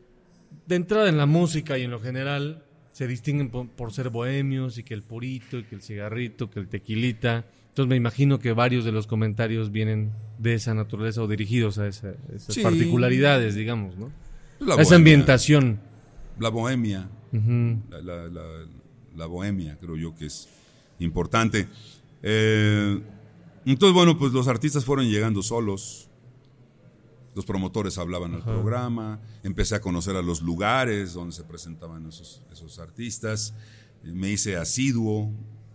[0.66, 4.76] De entrada en la música y en lo general, se distinguen por, por ser bohemios
[4.76, 7.46] y que el purito y que el cigarrito, que el tequilita.
[7.70, 11.86] Entonces me imagino que varios de los comentarios vienen de esa naturaleza o dirigidos a
[11.88, 12.62] esa- esas Sí.
[12.62, 14.12] particularidades, digamos, ¿no?
[14.60, 15.80] La esa ambientación.
[16.38, 17.08] La bohemia.
[19.16, 20.48] La bohemia, creo yo que es
[20.98, 21.66] importante.
[22.28, 23.00] Eh,
[23.64, 26.08] entonces, bueno, pues los artistas fueron llegando solos.
[27.36, 29.20] Los promotores hablaban al programa.
[29.44, 33.54] Empecé a conocer a los lugares donde se presentaban esos, esos artistas.
[34.02, 35.30] Eh, Me hice asiduo,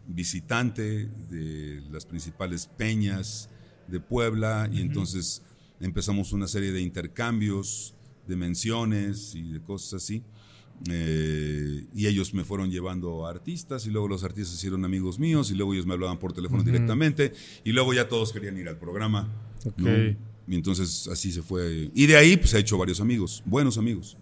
[0.08, 3.50] visitante de las principales peñas
[3.88, 5.44] de Puebla y entonces
[5.80, 7.94] empezamos una serie de intercambios,
[8.28, 10.22] de menciones y de cosas así.
[10.90, 15.52] Eh, y ellos me fueron llevando a artistas y luego los artistas hicieron amigos míos
[15.52, 18.78] y luego ellos me hablaban por teléfono directamente y luego ya todos querían ir al
[18.78, 19.32] programa.
[19.78, 19.90] ¿no?
[19.90, 20.18] Ok.
[20.48, 21.92] Y entonces así se fue.
[21.94, 24.18] Y de ahí pues he hecho varios amigos, buenos amigos.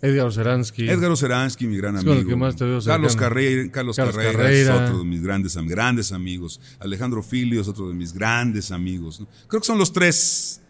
[0.00, 0.88] Edgar Oceransky.
[0.88, 2.24] Edgar Oceransky, mi gran amigo.
[2.28, 3.16] que más te veo Carlos.
[3.16, 4.74] Carrera, Carlos, Carlos Carrera, Carrera.
[4.74, 6.60] es otro de mis grandes, grandes amigos.
[6.78, 9.20] Alejandro Filio es otro de mis grandes amigos.
[9.20, 9.28] ¿no?
[9.48, 10.60] Creo que son los tres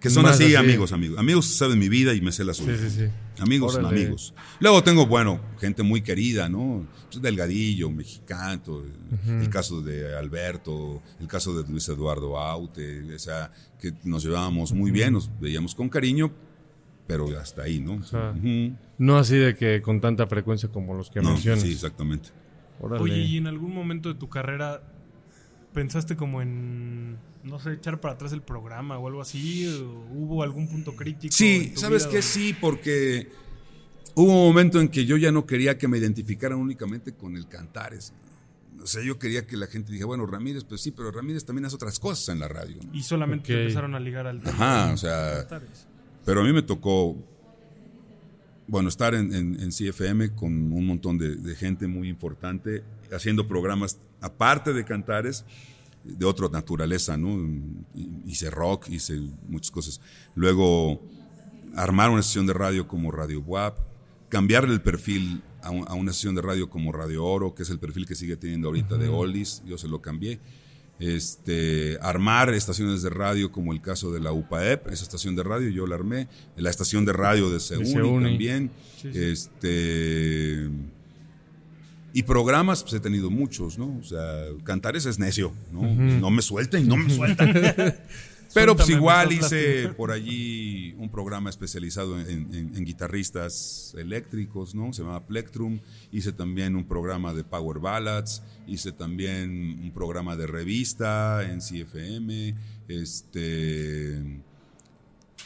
[0.00, 0.56] que son así, así.
[0.56, 1.18] amigos, amigos.
[1.18, 2.76] Amigos saben mi vida y me sé la suya.
[2.76, 3.42] Sí, sí, sí.
[3.42, 3.88] Amigos Órale.
[4.02, 4.34] amigos.
[4.58, 6.86] Luego tengo, bueno, gente muy querida, ¿no?
[7.10, 8.82] Pues, Delgadillo, Mexicano,
[9.26, 14.22] el, el caso de Alberto, el caso de Luis Eduardo Aute, o sea, que nos
[14.24, 16.32] llevábamos muy bien, nos veíamos con cariño,
[17.06, 17.94] pero hasta ahí, ¿no?
[18.02, 18.30] Ajá.
[18.36, 18.74] Ujú.
[18.98, 21.62] No así de que con tanta frecuencia como los que No, mencionas.
[21.62, 22.30] sí, exactamente.
[22.80, 23.02] Órale.
[23.02, 24.82] Oye, ¿y en algún momento de tu carrera
[25.74, 29.66] pensaste como en, no sé, echar para atrás el programa o algo así?
[29.66, 31.32] ¿O ¿Hubo algún punto crítico?
[31.34, 32.22] Sí, ¿sabes qué?
[32.22, 33.28] Sí, porque
[34.14, 37.46] hubo un momento en que yo ya no quería que me identificaran únicamente con el
[37.48, 38.12] cantares.
[38.82, 41.66] O sea, yo quería que la gente dijera, bueno, Ramírez, pues sí, pero Ramírez también
[41.66, 42.76] hace otras cosas en la radio.
[42.82, 42.94] ¿no?
[42.94, 43.60] Y solamente te Ok.
[43.60, 44.52] empezaron a ligar al tema.
[44.52, 45.86] Ajá, o sea, Cantares.
[46.24, 47.14] pero a mí me tocó,
[48.66, 52.82] bueno, estar en, en- en CFM con un montón de, de gente muy importante,
[53.12, 55.44] haciendo programas, aparte de cantares,
[56.04, 57.38] de otra naturaleza, ¿no?
[58.26, 60.00] Hice rock, hice muchas cosas.
[60.34, 61.02] Luego,
[61.76, 63.78] armar una sesión de radio como Radio WAP,
[64.28, 67.70] cambiarle el perfil a, un- a una sesión de radio como Radio Oro, que es
[67.70, 70.40] el perfil que sigue teniendo ahorita de Oldies, yo se lo cambié.
[70.98, 75.70] Este, armar estaciones de radio como el caso de la UPAEP, esa estación de radio
[75.70, 77.90] yo la armé, la estación de radio de Seuni.
[78.24, 78.70] también,
[79.14, 80.68] este
[82.12, 83.96] y programas pues he tenido muchos, ¿no?
[83.98, 85.82] O sea, Cantares es necio, ¿no?
[85.82, 87.52] No me suelten, no me sueltan.
[88.52, 94.92] Pero pues igual hice por allí un programa especializado en, en- en guitarristas eléctricos, ¿no?
[94.92, 95.78] Se llama Plectrum.
[96.10, 98.42] Hice también un programa de Power Ballads.
[98.66, 102.56] Hice también un programa de revista en CFM.
[102.88, 104.20] Este,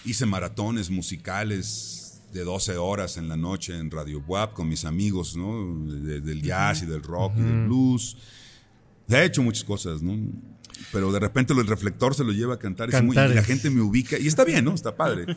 [0.06, 2.03] hice maratones musicales
[2.34, 5.86] de 12 horas en la noche en Radio WAP con mis amigos, ¿no?
[5.86, 8.16] De- del jazz y del rock y del blues.
[9.08, 10.18] He hecho muchas cosas, ¿no?
[10.92, 14.18] Pero de repente el reflector se lo lleva a cantar y, la gente me ubica.
[14.18, 14.74] Y está bien, ¿no?
[14.74, 15.36] Está padre.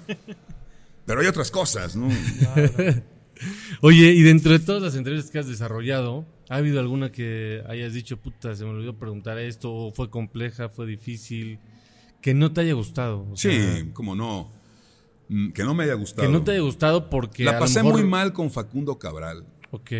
[1.05, 2.09] Pero hay otras cosas, ¿no?
[3.81, 7.93] Oye, y dentro de todas las entrevistas que has desarrollado, ¿ha habido alguna que hayas
[7.93, 11.59] dicho, puta, se me olvidó preguntar esto, o fue compleja, fue difícil,
[12.21, 13.27] que no te haya gustado?
[13.31, 14.51] O Sí, sea, como no.
[15.30, 16.28] Mm, Que no me haya gustado.
[16.28, 17.43] Que no te haya gustado porque.
[17.43, 19.45] a La lo pasé mejor- muy mal con Facundo Cabral.
[19.71, 19.91] Ok.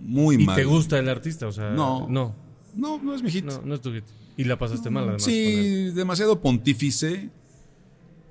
[0.00, 0.56] Muy ¿Y mal.
[0.56, 1.46] te gusta el artista?
[1.46, 2.06] O sea, No.
[2.08, 2.34] No,
[2.74, 3.44] No, no es mi hit.
[3.44, 4.04] no, no es tu hit.
[4.36, 5.22] Y la pasaste mal, además.
[5.24, 7.30] Sí, demasiado pontífice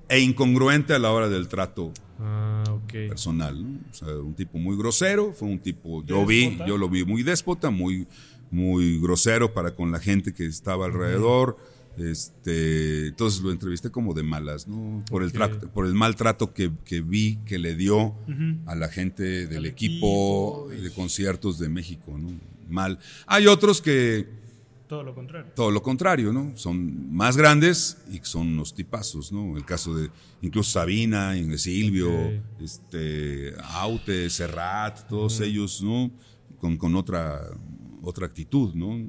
[0.08, 2.92] e incongruente a la hora del trato Ah, ok.
[3.08, 3.62] personal.
[3.62, 3.78] ¿no?
[3.90, 7.22] O sea, un tipo muy grosero, fue un tipo, yo vi, yo lo vi muy
[7.22, 8.06] déspota, muy,
[8.50, 11.58] muy grosero para con la gente que estaba alrededor.
[12.00, 15.04] Este, entonces lo entrevisté como de malas, ¿no?
[15.10, 15.34] Por el Ok.
[15.34, 18.14] trato- por el maltrato que, que vi que le dio
[18.66, 22.30] a la gente del Al equipo, equipo, de conciertos de México, ¿no?
[22.68, 22.98] Mal.
[23.26, 24.26] Hay otros que
[24.88, 25.50] Todo lo contrario.
[25.54, 26.52] todo lo contrario, ¿no?
[26.56, 29.56] Son más grandes y son unos tipazos, ¿no?
[29.56, 30.10] El caso de
[30.42, 32.10] incluso Sabina, Silvio,
[32.60, 36.10] este, Aute, Serrat, todos ellos, ¿no?
[36.58, 37.40] Con, con otra,
[38.02, 39.06] otra actitud, ¿no?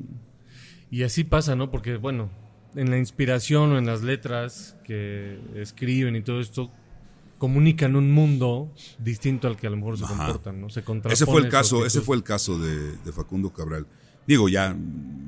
[0.91, 1.69] Y así pasa, ¿no?
[1.71, 2.29] Porque, bueno,
[2.75, 6.71] en la inspiración o en las letras que escriben y todo esto,
[7.37, 10.15] comunican un mundo distinto al que a lo mejor se Ajá.
[10.17, 10.69] comportan, ¿no?
[10.69, 13.87] Se Ese fue el caso, ese fue el caso de, de Facundo Cabral.
[14.27, 14.77] Digo, ya,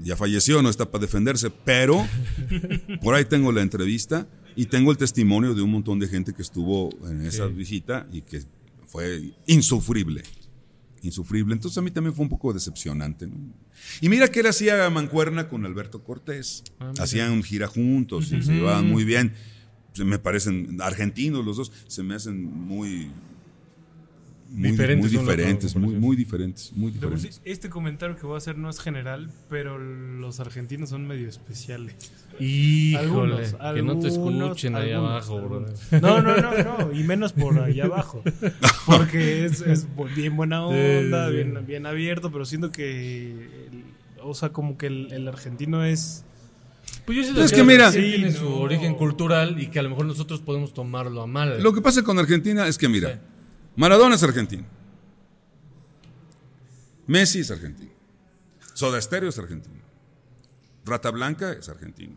[0.03, 2.05] ya falleció, no está para defenderse, pero
[3.01, 6.41] por ahí tengo la entrevista y tengo el testimonio de un montón de gente que
[6.41, 7.53] estuvo en esa Sí.
[7.53, 8.43] visita y que
[8.85, 10.23] fue insufrible.
[11.01, 11.53] Insufrible.
[11.53, 13.27] Entonces a mí también fue un poco decepcionante.
[13.27, 13.35] ¿no?
[14.01, 16.63] Y mira que él hacía mancuerna con Alberto Cortés.
[16.79, 16.91] Ah.
[16.99, 19.33] Hacían gira juntos y se llevaban muy bien.
[19.93, 23.11] Se me parecen argentinos los dos, se me hacen muy
[24.53, 26.93] muy Diferentes muy diferentes, muy, muy diferentes, muy.
[27.45, 31.95] Este comentario que voy a hacer no es general, pero los argentinos son medio especiales.
[32.37, 35.89] Híjole, Algunos, que no te escuchen ahí algunos, abajo, algunos.
[35.89, 36.01] brother.
[36.01, 38.23] No, no, no, no, y menos por allá abajo.
[38.85, 41.43] Porque es, es bien buena onda, Sí, sí.
[41.43, 43.83] Bien, bien abierto, pero siento que, el-
[44.21, 46.25] o sea, como que el, el argentino es...
[47.05, 49.89] Pues yo siento Es que mira- sí tiene su origen cultural y que a lo
[49.89, 51.61] mejor nosotros podemos tomarlo a mal.
[51.63, 53.19] Lo que pasa con Argentina es que, mira, Sí.
[53.75, 54.65] Maradona es argentino.
[57.07, 57.91] Messi es argentino.
[58.73, 59.81] Soda Stereo es argentino.
[60.85, 62.15] Rata Blanca es argentino.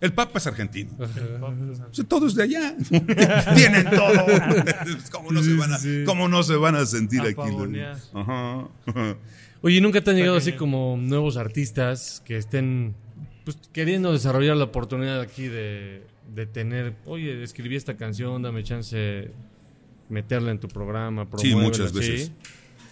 [0.00, 0.92] El Papa es argentino.
[0.98, 2.76] O sea, todo es de allá.
[3.54, 4.12] Tienen todo.
[5.10, 7.80] ¿Cómo no, se van a, cómo no se van a sentir A aquí?
[8.14, 8.68] Ajá.
[9.60, 12.94] Oye, ¿nunca te han llegado así como nuevos artistas que estén
[13.44, 19.32] pues, queriendo desarrollar la oportunidad aquí de, de tener, oye, escribí esta canción, dame chance
[20.08, 22.32] meterla en tu programa, Sí, muchas veces.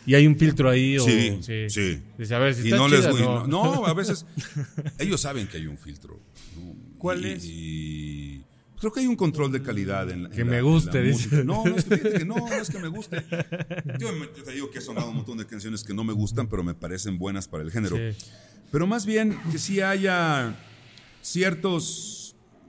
[0.07, 1.39] Y hay un filtro ahí o Sí,
[1.69, 2.01] sí.
[2.17, 3.47] Dice, a ver si y no les voy- no.
[3.47, 4.25] no, a veces
[4.99, 6.21] ellos saben que hay un filtro.
[6.57, 6.75] ¿no?
[6.99, 7.45] ¿Cuál Y- es?
[7.45, 8.43] y
[8.79, 11.45] creo que hay un control de calidad en, la- Que en me la- guste, dice.
[11.45, 13.17] No, no es que, fíjate que no, no es que me guste.
[13.99, 14.11] Yo
[14.45, 16.75] te digo que he sonado un montón de canciones que no me gustan, pero me
[16.75, 17.97] parecen buenas para el género.
[17.97, 18.17] Sí.
[18.71, 20.55] Pero más bien que sí haya
[21.21, 22.26] ciertos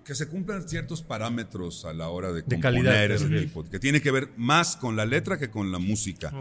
[0.08, 3.40] que se cumplan ciertos parámetros a la hora de, componer calidad, ese ok.
[3.42, 6.34] tipo, que tiene que ver más con la letra que con la música.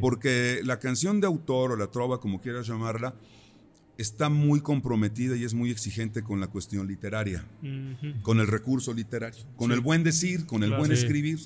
[0.00, 3.16] Porque la canción de autor o la trova, como quieras llamarla,
[3.98, 7.44] está muy comprometida y es muy exigente con la cuestión literaria,
[8.22, 10.84] con el recurso literario, con el buen decir, con el Claro.
[10.84, 11.02] buen Sí.
[11.04, 11.40] escribir,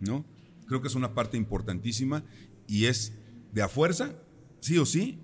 [0.00, 0.26] ¿no?
[0.66, 2.22] Creo que es una parte importantísima
[2.66, 3.14] y es
[3.54, 4.12] de a fuerza,
[4.60, 5.18] sí o sí,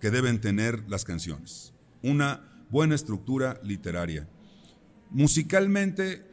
[0.00, 1.72] que deben tener las canciones.
[2.02, 4.28] Una buena estructura literaria.
[5.10, 6.24] Musicalmente,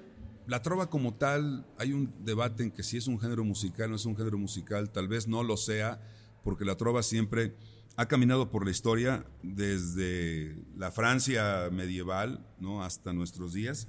[0.47, 3.89] la trova como tal, hay un debate en que si es un género musical o
[3.89, 6.01] no es un género musical, tal vez no lo sea,
[6.43, 7.55] porque la trova siempre
[7.97, 12.84] ha caminado por la historia desde la Francia medieval ¿no?
[12.84, 13.88] hasta nuestros días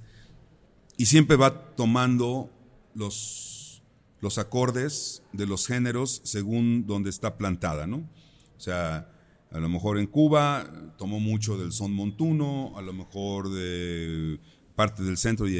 [0.97, 2.49] y siempre va tomando
[2.95, 3.83] los,
[4.21, 7.97] los acordes de los géneros según donde está plantada, ¿no?
[8.57, 9.11] O sea,
[9.51, 14.39] a lo mejor en Cuba tomó mucho del son montuno, a lo mejor de
[14.77, 15.55] parte del centro y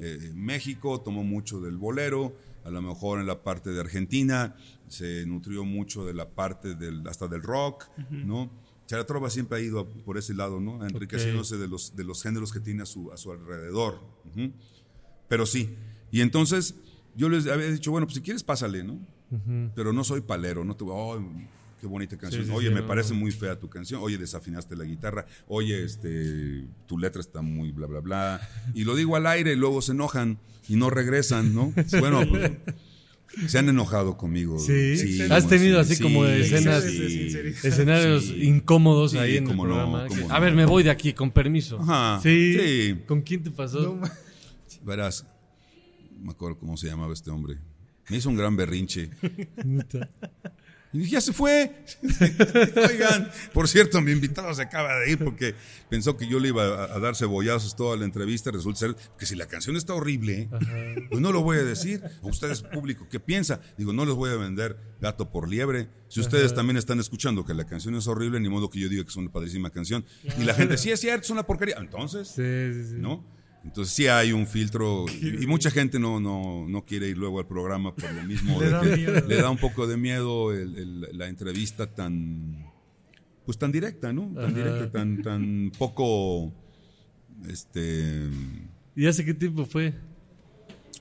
[0.00, 4.56] eh, México tomó mucho del bolero, a lo mejor en la parte de Argentina
[4.88, 8.44] se nutrió mucho de la parte del hasta del rock, ¿no?
[8.44, 10.84] O sea, la trova siempre ha ido por ese lado, ¿no?
[10.86, 14.00] Enriqueciéndose de los de los géneros que tiene a su a su alrededor.
[15.28, 15.76] Pero sí.
[16.10, 16.74] Y entonces
[17.14, 18.98] yo les había dicho, bueno, pues si quieres pásale, ¿no?
[19.74, 21.22] Pero no soy palero, no te voy, "Oh,
[21.82, 22.44] qué bonita canción.
[22.44, 23.18] Sí, sí, Oye, sí, me no, parece no.
[23.18, 24.00] muy fea tu canción.
[24.04, 25.26] Oye, desafinaste la guitarra.
[25.48, 28.40] Oye, este, tu letra está muy bla, bla, bla.
[28.72, 31.74] Y lo digo al aire y luego se enojan y no regresan, ¿no?
[31.98, 32.52] Bueno, pues
[33.50, 34.60] se han enojado conmigo.
[34.60, 35.20] Sí.
[35.28, 37.36] Has tenido sí, así como sí, escenas- sí.
[37.66, 38.44] escenarios Sí.
[38.44, 40.06] incómodos Sí, ahí en el no, programa.
[40.06, 40.34] cómo que, no.
[40.34, 41.80] A ver, me voy de aquí, con permiso.
[41.80, 42.54] Ajá, Sí.
[42.56, 42.96] sí.
[43.08, 43.98] ¿Con quién te pasó?
[44.84, 45.26] Verás,
[46.16, 47.56] no me acuerdo cómo se llamaba este hombre.
[48.08, 49.10] Me hizo un gran berrinche.
[50.92, 51.74] Y dije, ya se fue.
[52.90, 55.54] Oigan, por cierto, mi invitado se acaba de ir porque
[55.88, 58.50] pensó que yo le iba a, a dar cebollazos toda la entrevista.
[58.50, 60.48] Resulta ser que si la canción está horrible,
[61.08, 62.02] pues no lo voy a decir.
[62.22, 63.60] A ustedes, público, ¿qué piensa?
[63.78, 65.88] Digo, no les voy a vender gato por liebre.
[66.08, 69.02] Si ustedes también están escuchando que la canción es horrible, ni modo que yo diga
[69.02, 70.04] que es una padrísima canción.
[70.38, 71.76] Y la gente, sí es cierto, es una porquería.
[71.78, 72.42] Entonces, Sí,
[72.74, 72.94] sí, sí.
[72.98, 73.24] ¿no?
[73.64, 75.04] Entonces sí hay un filtro
[75.40, 78.66] y, mucha gente no, no, no quiere ir luego al programa por lo mismo Le
[78.66, 78.96] de da que
[79.28, 82.70] le da un poco de miedo el- el- la entrevista tan
[83.44, 84.30] pues tan directa, ¿no?
[84.34, 84.54] Tan Ajá.
[84.54, 86.52] directa, tan, tan poco
[87.48, 88.28] este
[88.94, 89.94] ¿Y hace qué tiempo fue?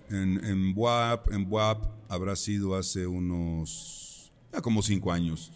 [0.09, 5.51] en, en WAP, en WAP habrá sido hace unos ah, como cinco años.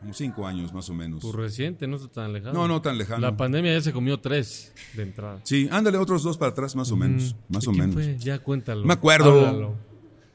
[0.00, 1.22] Como cinco años más o menos.
[1.22, 2.52] Pues reciente, no está tan lejano.
[2.52, 3.20] No, no tan lejano.
[3.20, 5.40] La pandemia ya se comió tres de entrada.
[5.42, 7.94] Sí, ándale otros dos para atrás más o menos, más ¿De o quién menos.
[8.04, 8.16] fue?
[8.18, 8.84] Ya cuéntalo.
[8.84, 9.46] Me acuerdo.
[9.46, 9.76] Háblalo.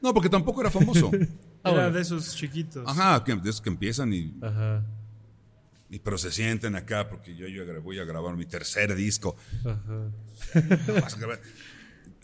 [0.00, 1.10] No, porque tampoco era famoso.
[1.62, 2.82] Ah, Era de esos chiquitos.
[2.88, 4.84] Ajá, que, de esos que empiezan y, Ajá.
[5.88, 9.36] y- pero se sienten acá porque yo, yo voy a grabar mi tercer disco.
[9.64, 10.10] Ajá.
[10.88, 11.40] No vas a grabar.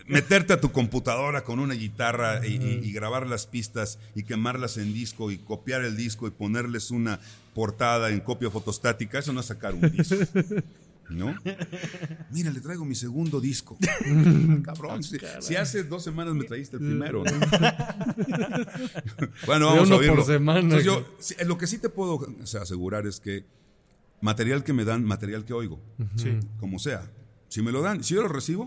[0.08, 4.76] Meterte a tu computadora con una guitarra y, y- y grabar las pistas y quemarlas
[4.78, 7.20] en disco y copiar el disco y ponerles una
[7.54, 10.16] portada en copia fotostática, eso no es sacar un disco.
[11.10, 11.34] ¿No?
[12.30, 13.78] Mira, le traigo mi segundo disco.
[14.62, 17.24] Cabrón, si, si hace dos semanas me traíste el primero.
[17.24, 17.30] ¿no?
[19.46, 20.24] bueno, vamos a oírlo.
[20.24, 20.60] semana.
[20.60, 21.06] Entonces yo,
[21.46, 23.44] lo que sí te puedo o sea, asegurar es que
[24.20, 25.80] material que me dan, material que oigo,
[26.60, 27.10] como sea.
[27.48, 28.66] Si me lo dan, si yo lo recibo,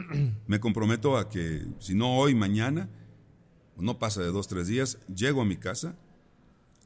[0.46, 2.88] me comprometo a que si no hoy, mañana,
[3.76, 5.96] o no pasa de dos, tres días, llego a mi casa,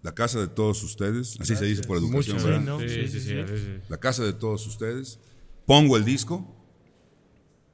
[0.02, 2.64] la casa de todos ustedes, así se dice por educación, Mucho, ¿verdad?
[2.64, 2.80] ¿no?
[2.80, 3.56] Sí, Sí, sí, sí, sí, sí.
[3.56, 3.82] sí, sí.
[3.88, 5.18] La casa de todos ustedes,
[5.66, 6.46] pongo el disco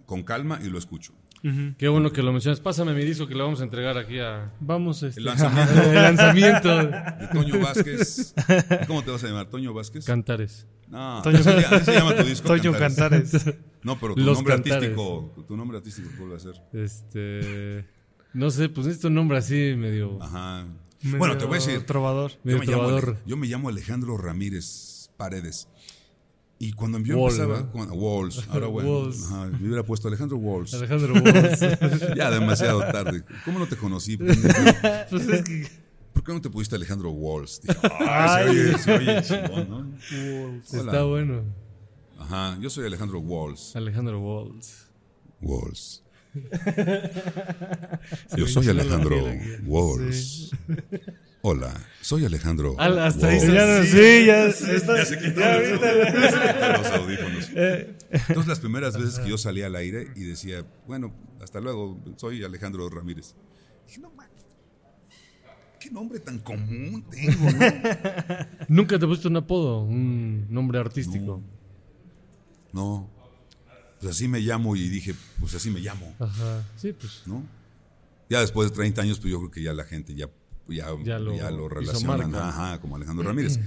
[0.06, 1.12] con calma y lo escucho.
[1.76, 2.60] Qué bueno que lo mencionas.
[2.60, 4.52] Pásame mi disco que le vamos a entregar aquí a...
[4.60, 5.18] Vamos, este.
[5.20, 6.76] El lanzamiento El lanzamiento.
[6.86, 8.34] de Toño Vázquez.
[8.86, 9.46] ¿Cómo te vas a llamar?
[9.50, 10.04] ¿Toño Vázquez?
[10.04, 10.66] Cantares.
[10.88, 12.46] No, Toño- así, así se llama tu disco.
[12.48, 13.32] Toño Cantares.
[13.82, 14.74] No, pero tu Los nombre Cantares.
[14.90, 16.54] artístico, tu nombre artístico cuál va a ser.
[16.72, 17.84] Este...
[18.34, 20.22] No sé, pues necesito un nombre así medio...
[20.22, 20.64] Ajá.
[21.02, 22.30] Medio Bueno, te voy a decir, Trovador.
[22.30, 23.08] Yo Medio me, llamo trovador.
[23.08, 25.68] Ale- yo me llamo Alejandro Ramírez Paredes.
[26.64, 27.70] Y cuando yo Wall, empezaba, ¿no?
[27.72, 29.24] cuando- Walls, ahora bueno, Walls.
[29.26, 30.72] ajá, me hubiera puesto Alejandro Walls.
[30.74, 31.60] Alejandro Walls.
[32.16, 33.24] Ya demasiado tarde.
[33.44, 34.16] ¿Cómo no te conocí?
[35.10, 35.66] Pues es que-
[36.12, 37.60] ¿Por qué no te pusiste Alejandro Walls?
[37.62, 39.92] Dije, "Ay, se oye, se oye chingón, ¿no?
[40.62, 41.02] Está Hola.
[41.04, 41.42] bueno.
[42.18, 43.74] Ajá, yo soy Alejandro Walls.
[43.74, 44.86] Alejandro Walls.
[45.40, 46.04] Walls.
[48.36, 49.48] Yo soy Alejandro piel aquí.
[51.44, 52.76] Hola, soy Alejandro.
[52.78, 53.48] Al- hasta ahí Wars.
[53.48, 53.54] está.
[53.66, 53.90] Ya no, Sí.
[53.90, 57.50] sí, ya, está- Ya se quitó ya los, audífonos, ya se quitó los audífonos.
[57.56, 57.96] Eh.
[58.12, 61.12] Entonces, las primeras veces que yo salía al aire y decía, bueno,
[61.42, 63.34] hasta luego, soy Alejandro Ramírez.
[63.88, 64.28] Dije, no, man,
[65.80, 67.58] qué nombre tan común tengo, ¿no?
[68.68, 71.42] Nunca te pusiste un apodo, un nombre artístico.
[72.72, 73.10] No,
[74.00, 76.62] pues así me llamo y dije, pues así me llamo, Ajá.
[76.76, 77.22] Sí, pues.
[77.26, 77.44] ¿no?
[78.30, 80.26] Ya después de 30 años, pues yo creo que ya la gente ya,
[80.68, 82.48] ya, Ya lo ya lo hizo relaciona, marca.
[82.48, 83.58] ajá, como Alejandro Ramírez.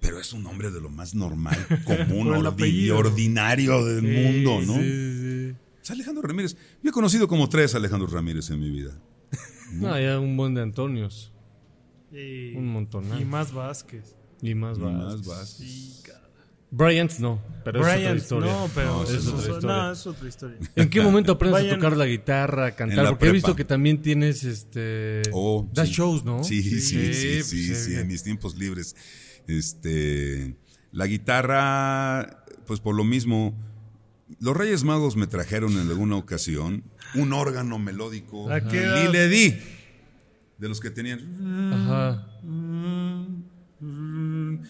[0.00, 2.98] Pero es un nombre de lo más normal, común, ordi- apellido.
[2.98, 4.74] ordinario del mundo, ¿no?
[4.80, 5.56] Sí, sí.
[5.82, 6.56] Es Alejandro Ramírez.
[6.82, 8.92] Yo he conocido como tres Alejandro Ramírez en mi vida.
[9.72, 11.30] No, ya un buen de Antonios.
[12.10, 13.04] Y, Un montón.
[13.20, 14.16] y más Vázquez.
[14.40, 14.90] Y más va.
[14.90, 15.60] Más vas.
[16.70, 18.52] Bryant no, pero es Bryant, otra historia.
[18.52, 19.76] no, pero No, eso es otra es, historia.
[19.76, 20.56] no, es otra historia.
[20.76, 23.08] ¿En qué momento aprendes Vayan- a tocar la guitarra, a cantar?
[23.08, 25.22] Porque he visto que también tienes este.
[25.32, 25.94] Oh, das sí.
[25.94, 26.44] shows, ¿no?
[26.44, 28.94] Sí, sí, sí, sí, sí, pues, en mis tiempos libres.
[29.46, 30.56] Este,
[30.92, 33.54] la guitarra, pues por lo mismo,
[34.40, 38.50] los Reyes Magos me trajeron en alguna ocasión un órgano melódico.
[38.52, 39.08] ¿A qué edad?
[39.08, 39.58] Y le di.
[40.58, 41.20] De los que tenían.
[41.72, 42.26] Ajá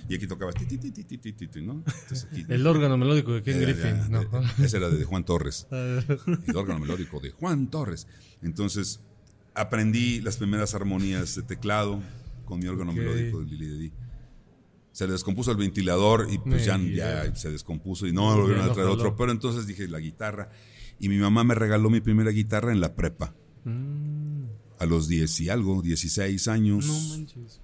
[0.09, 0.55] y aquí tocabas,
[2.49, 3.87] el órgano melódico de Ken Griffin.
[3.87, 4.25] Era, no.
[4.63, 5.67] Ese era de Juan Torres.
[5.79, 6.01] Ah.
[6.47, 8.07] el órgano melódico de Juan Torres.
[8.43, 9.01] Entonces,
[9.55, 12.01] aprendí las primeras armonías de teclado
[12.45, 13.93] con mi órgano melódico de Lili Didi.
[14.93, 16.79] Se le descompuso el ventilador y pues ya,
[17.35, 19.15] se descompuso y no volvieron a traer otro.
[19.17, 20.51] Pero entonces dije la guitarra.
[20.99, 23.35] Y mi mamá me regaló mi primera guitarra en la prepa.
[23.65, 24.45] Mm.
[24.79, 26.87] A los 10 y algo, 16 años.
[26.87, 27.61] No manches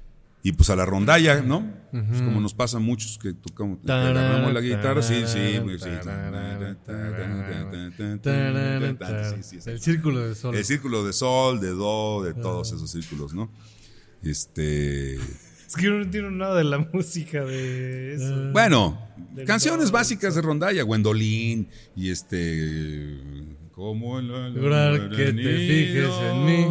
[0.46, 1.66] y pues a la rondalla, ¿no?
[1.90, 5.38] Pues como nos pasa a muchos que tocamos, que agarramos la guitarra, sí, sí.
[9.64, 10.54] El círculo de sol.
[10.54, 13.50] El círculo de sol, de do, de todos esos círculos, ¿no?
[14.22, 15.14] Este,
[15.66, 18.52] Es que yo no entiendo nada de la música de eso.
[18.52, 19.00] bueno,
[19.46, 23.18] canciones básicas de rondalla, Gwendolyn y este
[23.74, 26.66] como la Lograr que te fijes en mí.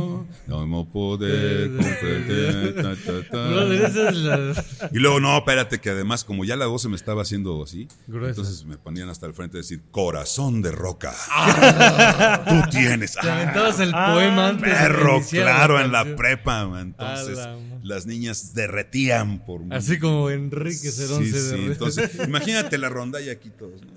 [0.48, 1.70] No me poder
[4.14, 7.62] la- Y luego, no, espérate, que además, como ya la voz se me estaba haciendo
[7.64, 8.30] así, Gruesa.
[8.30, 11.14] entonces me ponían hasta el frente a decir, corazón de roca.
[12.48, 13.14] Tú tienes.
[13.14, 16.68] Te ah, aventabas el Ah, poema antes de que perro, claro, en la prepa.
[16.68, 16.88] man.
[16.98, 19.76] Entonces, la las niñas derretían por mí.
[19.76, 23.82] Así como Enrique Cerón Sí, se sí, entonces, imagínate la rondalla aquí todos.
[23.82, 23.92] ¿no?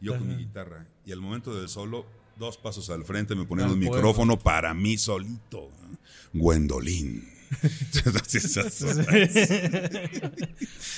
[0.00, 0.86] Yo con mi guitarra.
[1.04, 2.06] Y al momento del solo,
[2.40, 5.70] dos pasos al frente, me ponían un micrófono para mí solito.
[5.80, 5.98] ¿no?
[6.32, 7.28] Gwendolyn.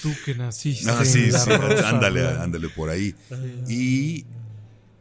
[0.03, 0.91] Tú que naciste.
[0.91, 2.43] Ah, sí, en la sí, rosa ándale, blanca.
[2.43, 3.15] ándale por ahí.
[3.69, 4.25] Y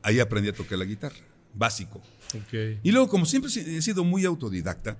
[0.03, 1.15] ahí aprendí a tocar la guitarra,
[1.53, 2.01] básico.
[2.83, 4.97] Y luego, como siempre he sido muy autodidacta,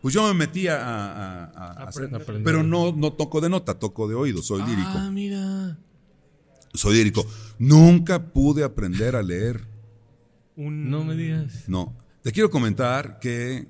[0.00, 2.42] pues yo me metía a, a- a- a hacer- Aprender.
[2.42, 4.88] pero no, no toco de nota, toco de oído, soy lírico.
[4.94, 5.76] Ah, mira.
[6.72, 7.26] Soy lírico.
[7.58, 9.68] Nunca pude aprender a leer.
[10.56, 11.64] Un- No me digas.
[11.68, 11.94] No.
[12.22, 13.66] Te quiero comentar que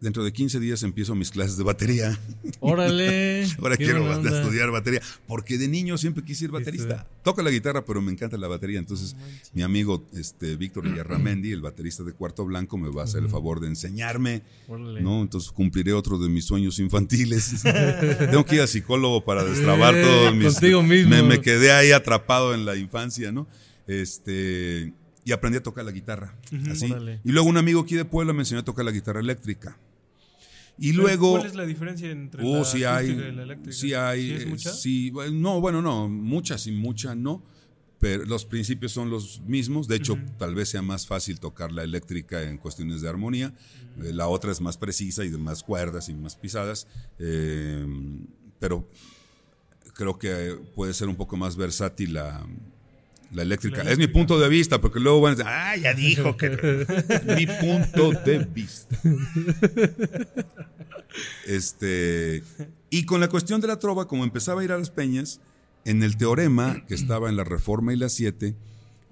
[0.00, 2.16] dentro de 15 días empiezo mis clases de batería.
[2.60, 3.44] Órale.
[3.58, 7.04] Ahora quiero estudiar batería, porque de niño siempre quise ser baterista.
[7.24, 8.78] Toco la guitarra, pero me encanta la batería.
[8.78, 9.16] Entonces,
[9.52, 13.28] mi amigo este, Víctor Villarramendi, el baterista de Cuarto Blanco, me va a hacer el
[13.28, 14.42] favor de enseñarme.
[14.68, 15.00] Órale.
[15.02, 15.20] ¿no?
[15.20, 17.62] Entonces cumpliré otro de mis sueños infantiles.
[18.30, 20.54] Tengo que ir a psicólogo para destrabar Eh, todos mis...
[20.54, 21.10] contigo mismo.
[21.10, 23.46] Me, me quedé ahí atrapado en la infancia, ¿no?
[23.88, 24.92] Este...
[25.28, 26.34] Y aprendí a tocar la guitarra.
[26.70, 26.90] así.
[26.90, 27.20] Órale.
[27.22, 29.78] Y luego un amigo aquí de Puebla me enseñó a tocar la guitarra eléctrica.
[30.78, 31.32] Y Pero, luego...
[31.32, 33.76] ¿Cuál es la diferencia entre Oh, la sí hay, y la eléctrica?
[33.76, 34.72] sí hay, ¿Sí es mucha?
[34.72, 37.42] sí, no, bueno, no, muchas y muchas no,
[37.98, 39.86] pero los principios son los mismos.
[39.86, 43.52] De hecho, tal vez sea más fácil tocar la eléctrica en cuestiones de armonía.
[44.02, 46.86] Eh, la otra es más precisa y de más cuerdas y más pisadas,
[47.18, 47.84] eh,
[48.58, 48.88] pero
[49.92, 52.46] creo que puede ser un poco más versátil la,
[53.32, 53.82] la eléctrica.
[53.82, 56.50] Es mi punto de vista, porque luego van a decir, ah, ya dijo que...
[57.36, 58.96] mi punto de vista.
[61.46, 62.42] Este,
[62.90, 65.40] y con la cuestión de la trova, como empezaba a ir a las peñas,
[65.84, 68.54] en el teorema que estaba en la Reforma y la 7,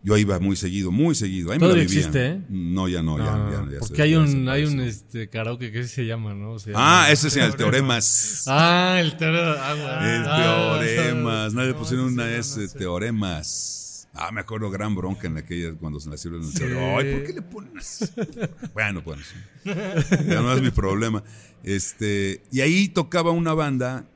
[0.03, 1.51] yo iba muy seguido, muy seguido.
[1.51, 1.99] Ahí me la Todavía vivía.
[2.01, 2.41] existe, ¿eh?
[2.49, 4.81] No, ya no, ya, No, ya- no, ya porque se- hay ya un, hay un
[4.81, 6.59] este, karaoke que se llama, ¿no?
[6.59, 8.45] Se Ah, ese es el teoremas.
[8.47, 9.55] Ah, el teorema.
[9.59, 10.15] Ah, bueno.
[10.17, 11.55] El Ah, teoremas.
[11.55, 12.79] No le no, pusieron una S, no sé.
[12.79, 13.83] teoremas.
[14.19, 16.09] Ah, me acuerdo gran bronca en aquella cuando se
[16.39, 16.99] en el teorema.
[16.99, 18.07] Ay, ¿por qué le ponen así?
[18.73, 19.19] Bueno, pues.
[19.65, 21.23] Ya no es mi problema.
[21.63, 24.07] Este, y ahí tocaba una banda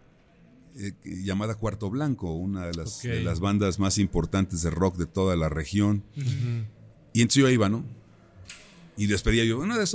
[0.76, 3.02] eh, llamada Cuarto Blanco, una de las, Ok.
[3.10, 6.02] de las bandas más importantes de rock de toda la región.
[7.12, 7.84] Y entonces yo iba, ¿no?
[8.96, 9.86] Y les pedía yo, una de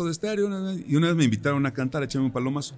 [0.45, 2.75] una de- y una vez me invitaron a cantar, a echarme un palomazo.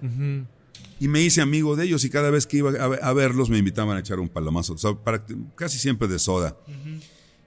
[1.00, 3.96] Y me hice amigo de ellos y cada vez que iba a, verlos me invitaban
[3.96, 5.24] a echar un palomazo, o sea, para-
[5.56, 6.56] casi siempre de soda.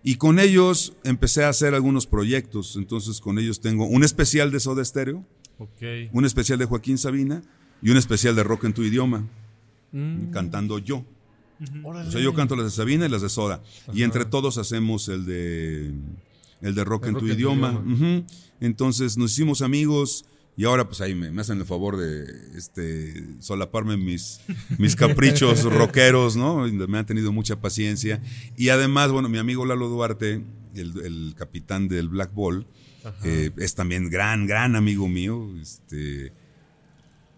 [0.04, 4.60] Y con ellos empecé a hacer algunos proyectos, entonces con ellos tengo un especial de
[4.60, 5.24] Soda Stereo,
[5.60, 6.10] Ok.
[6.12, 7.44] un especial de Joaquín Sabina
[7.84, 9.28] y un especial de Rock en tu idioma,
[9.92, 10.32] Mm.
[10.32, 11.06] cantando yo.
[11.84, 13.62] O sea, yo canto las de Sabina y las de Soda.
[13.94, 15.92] Y entre todos hacemos el de
[16.62, 17.84] el de rock, El en, rock tu en tu idioma.
[18.60, 20.26] Entonces nos hicimos amigos
[20.58, 22.26] y ahora pues ahí me, me hacen el favor de
[22.58, 24.42] este solaparme mis,
[24.78, 26.68] mis caprichos rockeros, ¿no?
[26.68, 28.22] Me han tenido mucha paciencia.
[28.58, 30.44] Y además, bueno, mi amigo Lalo Duarte,
[30.76, 32.68] el, el capitán del Black Ball,
[33.24, 35.50] eh, es también gran, gran amigo mío.
[35.60, 36.34] Este,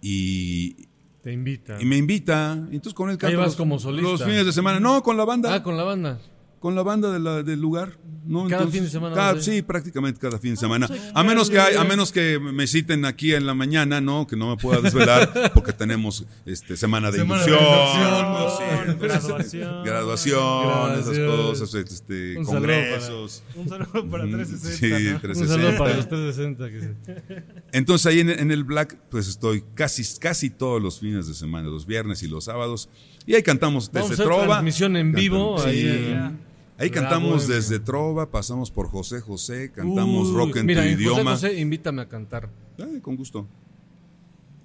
[0.02, 0.88] y,
[1.22, 1.78] Te invita.
[1.80, 4.10] y me invita, entonces con él canto vas los, como solista.
[4.10, 4.80] los fines de semana.
[4.80, 5.54] No, con la banda.
[5.54, 6.20] Ah, con la banda.
[6.64, 7.98] Con la banda de la- del lugar.
[8.26, 8.48] ¿no?
[8.48, 10.88] Cada fin de semana cada- sí, prácticamente cada fin de semana.
[10.88, 14.28] pues, A menos que hay- a menos que me citen aquí en la mañana, ¿no?
[14.28, 18.50] Que no me pueda desvelar porque tenemos este semana de Semana de inducción, inducción, ¿no?
[18.50, 19.10] Sí, entonces,
[19.84, 19.84] graduación.
[19.84, 23.44] graduación, esas cosas, este, Un saludo congresos.
[23.56, 24.98] Un saludo para Mm, 360.
[24.98, 25.16] sí, ¿no?
[25.16, 25.48] Un 360.
[25.62, 26.70] saludo para los 360.
[26.70, 27.44] Que se-
[27.74, 31.68] Entonces ahí en, en el Black, pues estoy casi, casi todos los fines de semana,
[31.68, 32.88] los viernes y los sábados.
[33.26, 34.46] Y ahí cantamos Vamos a desde hacer Trova.
[34.46, 35.58] transmisión en vivo.
[35.58, 36.38] Cantamos- ahí sí.
[36.84, 40.94] Ahí cantamos desde Trova, pasamos por José José, cantamos Uy, rock en mira, tu en
[40.96, 41.32] José idioma.
[41.32, 42.50] José, invítame a cantar.
[42.78, 43.48] Ay, con gusto.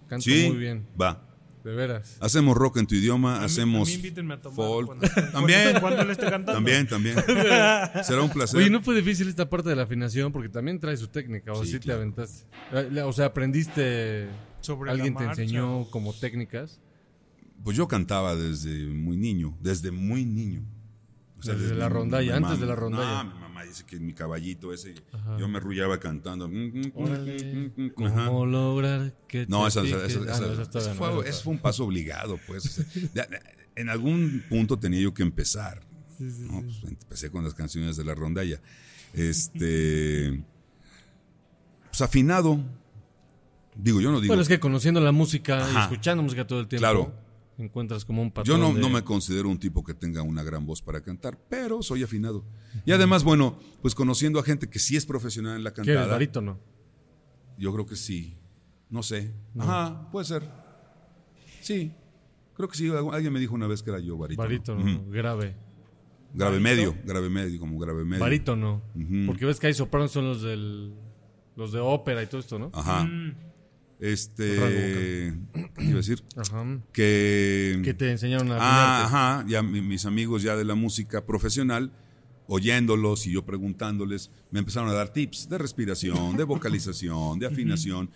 [0.09, 0.87] Canto Sí, muy bien.
[1.01, 1.25] va.
[1.64, 2.16] De veras.
[2.21, 4.87] Hacemos rock en tu idioma, A mí- hacemos a mí invítenme a tomar folk.
[4.87, 6.53] cuando También, cuando- cuando le esté cantando.
[6.53, 7.16] también, también.
[8.05, 8.59] Será un placer.
[8.59, 10.33] Oye, ¿no fue difícil esta parte de la afinación?
[10.33, 12.47] Porque también trae su técnica, o Sí, sí, te aventaste.
[12.73, 14.29] Eh, O sea, aprendiste.
[14.61, 16.81] Sobre alguien te enseñó como técnicas.
[17.64, 20.62] Pues yo cantaba desde muy niño, desde muy niño.
[21.41, 23.22] O Desde la rondalla, antes de la rondalla.
[23.24, 25.36] No, mi mamá dice que mi caballito ese, Ajá.
[25.39, 26.51] yo me arrullaba cantando.
[26.95, 27.72] Órale.
[28.05, 28.26] Ajá.
[28.26, 30.62] ¿Cómo lograr que No, esa, esa- esa- Ah, no,
[31.22, 32.66] esa fue, un paso obligado, pues.
[32.66, 32.84] o sea,
[33.14, 33.28] ya-
[33.76, 35.80] en algún punto tenía yo que empezar.
[36.18, 36.62] ¿no?
[36.62, 38.61] Pues, empecé con las canciones de la rondalla.
[39.12, 40.43] Este.
[41.91, 42.61] Pues afinado.
[43.76, 44.30] Digo, yo no digo.
[44.32, 47.14] Bueno, es que conociendo la música y escuchando música todo el tiempo, Claro.
[47.59, 50.43] Encuentras como un Yo patrón no, de- no me considero un tipo que tenga una
[50.43, 52.45] gran voz para cantar, pero soy afinado.
[52.87, 55.95] Y además, bueno, pues conociendo a gente que sí es profesional en la ¿Qué eres,
[55.95, 56.59] cantada, barítono?
[57.59, 58.37] yo creo que sí.
[58.91, 59.33] No sé.
[59.59, 60.43] Ajá, puede ser.
[61.61, 61.93] Sí.
[62.55, 62.89] Creo que sí.
[63.13, 64.47] Alguien me dijo una vez que era yo barítono.
[64.49, 65.11] Barítono, Ujú.
[65.11, 65.55] grave.
[66.35, 68.21] Grave medio, grave medio, como grave medio.
[68.23, 68.83] Barítono.
[68.95, 69.27] Ujú.
[69.27, 70.95] Porque ves que hay sopranos son los del
[71.57, 72.71] los de ópera y todo esto, ¿no?
[72.73, 73.05] Ajá.
[73.05, 73.35] Mm.
[74.01, 75.34] Este.
[75.76, 76.22] ¿Qué iba a decir?
[76.36, 76.64] Ajá.
[76.92, 77.80] Que.
[77.84, 79.44] Que te enseñaron a Ah, ajá.
[79.49, 81.92] Ya mi- mis amigos ya de la música profesional,
[82.46, 88.11] oyéndolos y yo preguntándoles, me empezaron a dar tips de respiración, de vocalización, de afinación.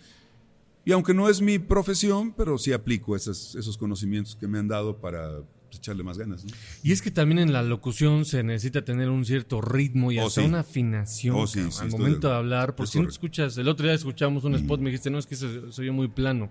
[0.85, 4.67] Y aunque no es mi profesión, pero sí aplico esos, esos conocimientos que me han
[4.67, 5.39] dado para
[5.73, 6.45] pues, echarle más ganas.
[6.45, 6.51] ¿no?
[6.83, 10.27] Y es que también en la locución se necesita tener un cierto ritmo y Oh,
[10.27, 10.47] hasta sí.
[10.47, 12.75] una afinación Oh, sí, cabrón, sí, al momento de- de hablar.
[12.75, 15.35] Porque si no escuchas, el otro día escuchamos un spot, me dijiste, no, es que
[15.35, 16.49] se, se oye muy plano.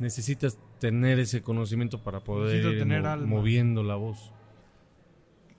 [0.00, 3.26] Necesitas tener ese conocimiento para poder ir tener mo- alma.
[3.26, 4.32] moviendo la voz.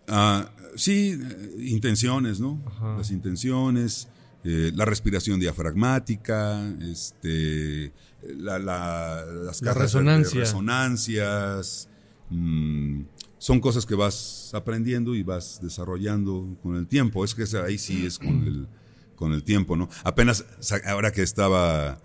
[0.07, 2.61] Ah, sí, eh, intenciones, ¿no?
[2.65, 2.97] Ajá.
[2.97, 4.09] Las intenciones,
[4.43, 7.93] eh, la respiración diafragmática, este,
[8.37, 10.39] la, la- las La cajas de- resonancia.
[10.39, 11.89] de resonancias.
[12.33, 13.01] Mm,
[13.37, 17.23] son cosas que vas aprendiendo y vas desarrollando con el tiempo.
[17.25, 18.67] Es que ahí sí es con el,
[19.15, 19.89] con el tiempo, ¿no?
[20.03, 20.45] Apenas,
[20.85, 22.01] ahora que estaba...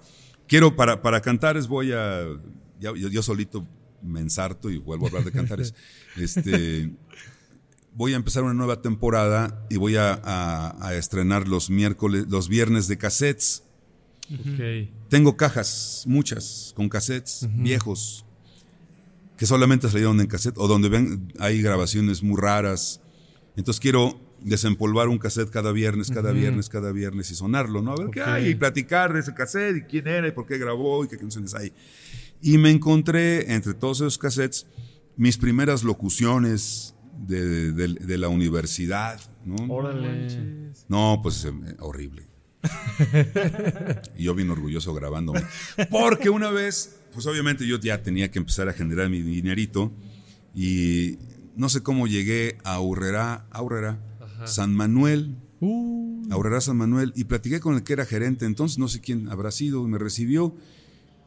[0.46, 2.22] Quiero, para, para cantares voy a...
[2.80, 3.66] ya- yo, yo solito
[4.02, 5.74] me ensarto y vuelvo a hablar de cantares.
[6.16, 6.90] este,
[7.94, 12.48] voy a empezar una nueva temporada y voy a, a- a estrenar los miércoles, los
[12.48, 13.62] viernes de cassettes.
[15.08, 18.24] Tengo cajas, muchas, con cassettes viejos,
[19.38, 23.00] que solamente salieron en cassette, o donde ven, hay grabaciones muy raras.
[23.56, 27.92] Entonces quiero desempolvar un cassette cada viernes, cada viernes, cada viernes y sonarlo, ¿no?
[27.92, 28.28] A ver qué Ok.
[28.28, 31.16] hay, y platicar de ese cassette, y quién era, y por qué grabó, y qué
[31.16, 31.72] canciones hay.
[32.42, 34.66] Y me encontré entre todos esos cassettes
[35.16, 36.94] mis primeras locuciones
[37.26, 39.56] de, de- de la universidad, ¿no?
[39.74, 40.70] Órale.
[40.88, 42.28] No, pues eh, horrible.
[44.16, 45.42] y yo bien orgulloso grabándome.
[45.90, 49.92] Porque una vez, pues obviamente yo ya tenía que empezar a generar mi dinerito
[50.54, 51.18] y
[51.56, 54.00] no sé cómo llegué a Aurrera, Aurrera,
[54.44, 57.12] San Manuel, Uh, Aurrera San Manuel.
[57.16, 60.54] Y platiqué con el que era gerente, entonces no sé quién habrá sido, me recibió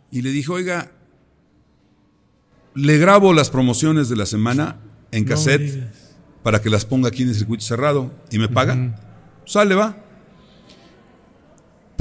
[0.09, 0.91] y le dije, oiga,
[2.75, 4.79] le grabo las promociones de la semana
[5.11, 5.91] en cassette
[6.43, 8.97] para que las ponga aquí en el circuito cerrado y me paga.
[9.45, 9.97] Sale, va.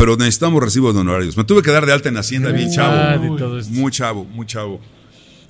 [0.01, 1.36] Pero necesitamos recibos de honorarios.
[1.36, 3.22] Me tuve que dar de alta en Hacienda bien chavo.
[3.22, 3.70] de todo esto.
[3.74, 4.81] Muy chavo, muy chavo.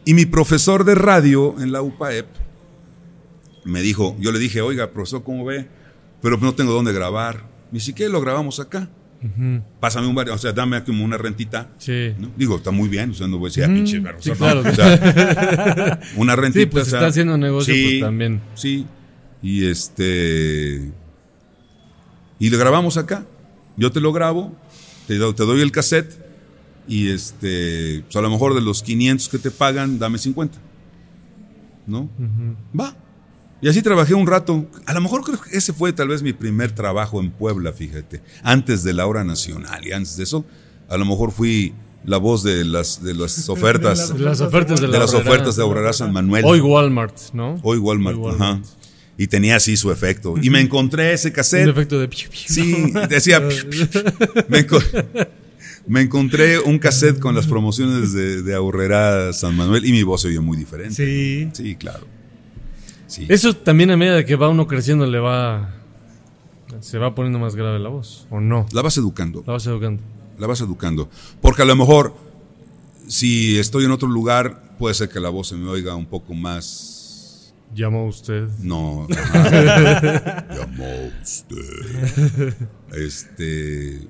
[0.05, 2.27] Y mi profesor de radio en la UPAEP
[3.65, 5.69] me dijo, yo le dije, oiga, profesor, ¿cómo ve?
[6.21, 7.45] Pero no tengo dónde grabar.
[7.71, 8.09] Dice, ¿qué?
[8.09, 8.91] Lo grabamos acá.
[9.79, 11.71] Pásame un bar, o sea, dame como una rentita.
[11.79, 12.13] Sí.
[12.19, 12.33] ¿no?
[12.37, 14.63] Digo, está muy bien, o sea, no voy a decir, ah, pinche perro, sí, claro.
[14.69, 16.63] o sea, una rentita.
[16.63, 18.41] Sí, pues o sea, está haciendo negocio, sí, pues también.
[18.55, 18.85] Sí,
[19.43, 20.91] y este.
[22.41, 23.25] Y lo grabamos acá.
[23.81, 24.55] Yo te lo grabo,
[25.09, 26.13] te, te doy el cassette,
[26.87, 28.03] y este.
[28.05, 30.59] Pues a lo mejor de los 500 que te pagan, dame 50.
[31.87, 32.09] ¿No?
[32.79, 32.95] Va.
[33.63, 34.67] Y así trabajé un rato.
[34.87, 38.23] A lo mejor creo que ese fue tal vez mi primer trabajo en Puebla, fíjate.
[38.43, 40.45] Antes de la hora nacional y antes de eso,
[40.89, 41.75] a lo mejor fui
[42.05, 45.57] la voz de las, de las ofertas, De las ofertas de de la las ofertas
[45.57, 46.45] de Aurrera San Manuel.
[46.45, 47.59] Hoy Walmart, ¿no?
[47.63, 48.65] Hoy Walmart, Hoy Walmart.
[48.65, 48.80] ajá.
[49.23, 50.37] Y tenía así su efecto.
[50.41, 51.69] Y me encontré ese Un cassette.
[51.69, 52.09] efecto de...
[52.47, 53.39] Sí, decía.
[54.49, 54.83] me, enco-
[55.87, 60.23] me encontré un cassette con las promociones de, de Aurrera San Manuel y mi voz
[60.23, 60.95] se oyó muy diferente.
[60.95, 61.51] Sí.
[61.53, 62.07] Sí, claro.
[63.09, 63.27] Sí.
[63.29, 65.75] Eso también a medida de que va uno creciendo le va...
[66.81, 68.65] Se va poniendo más grave la voz, ¿o no?
[68.73, 69.45] La vas educando.
[69.47, 70.03] La vas educando.
[70.39, 71.11] La vas educando.
[71.43, 72.15] Porque a lo mejor,
[73.07, 76.33] si estoy en otro lugar, puede ser que la voz se me oiga un poco
[76.33, 76.97] más.
[77.75, 78.49] Llamó usted.
[78.61, 79.07] No.
[79.45, 82.55] Llamó usted.
[82.93, 84.01] Este.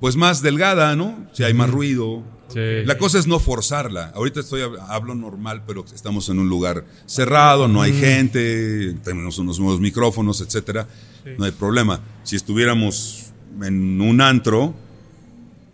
[0.00, 1.26] Pues más delgada, ¿no?
[1.32, 2.22] Si hay más ruido.
[2.48, 2.84] Sí.
[2.86, 4.10] La cosa es no forzarla.
[4.14, 9.38] Ahorita estoy hab- hablo normal, pero estamos en un lugar cerrado, no hay gente, tenemos
[9.38, 10.88] unos nuevos micrófonos, etcétera.
[11.36, 12.00] No hay problema.
[12.22, 14.72] Si estuviéramos en un antro,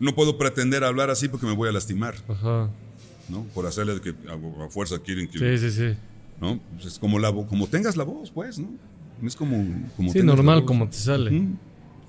[0.00, 2.68] no puedo pretender hablar así porque me voy a lastimar, Ajá.
[3.28, 3.44] ¿no?
[3.54, 5.96] Por hacerle que a, a fuerza quieren que, Sí, sí, sí.
[6.40, 6.60] ¿No?
[6.74, 8.68] Pues es como la como tengas la voz, pues, ¿no?
[9.24, 9.56] Es como
[9.96, 11.48] como Sí, normal como te sale.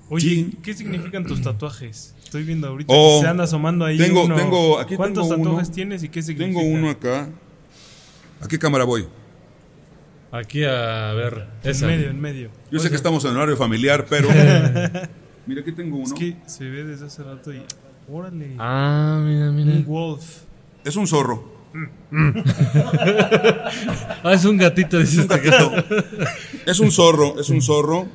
[0.08, 0.58] Oye, Sí.
[0.62, 2.14] ¿qué significan tus tatuajes?
[2.22, 4.36] Estoy viendo ahorita Oh, que se anda asomando ahí tengo- uno.
[4.36, 5.50] tengo- aquí ¿Cuántos tengo uno.
[5.50, 6.60] tatuajes tienes y qué significa?
[6.60, 7.28] Tengo uno acá.
[8.40, 9.06] ¿A qué cámara voy?
[10.32, 11.46] Aquí a ver.
[11.62, 11.86] En Esa.
[11.86, 12.50] medio, en medio.
[12.70, 14.28] Yo sé que estamos en horario familiar, pero.
[15.46, 16.18] Mira, aquí tengo Es uno.
[16.18, 17.62] que se ve desde hace rato y...
[18.12, 18.54] Órale.
[18.58, 19.80] Ah, mira, un mira.
[19.86, 20.40] wolf.
[20.84, 21.55] Es un zorro.
[24.22, 25.72] Ah, es un gatito, dice este gato.
[26.66, 28.06] Es un zorro, es un zorro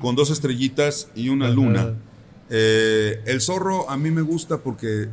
[0.00, 1.94] con dos estrellitas y una luna.
[2.50, 5.08] Eh, el zorro a mí me gusta porque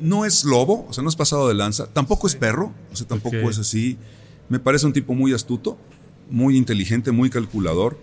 [0.00, 3.06] no es lobo, o sea, no es pasado de lanza, tampoco es perro, o sea,
[3.06, 3.98] tampoco es así.
[4.48, 5.78] Me parece un tipo muy astuto,
[6.30, 7.98] muy inteligente, muy calculador,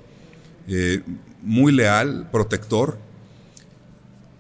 [0.68, 1.02] eh,
[1.42, 2.98] muy leal, protector,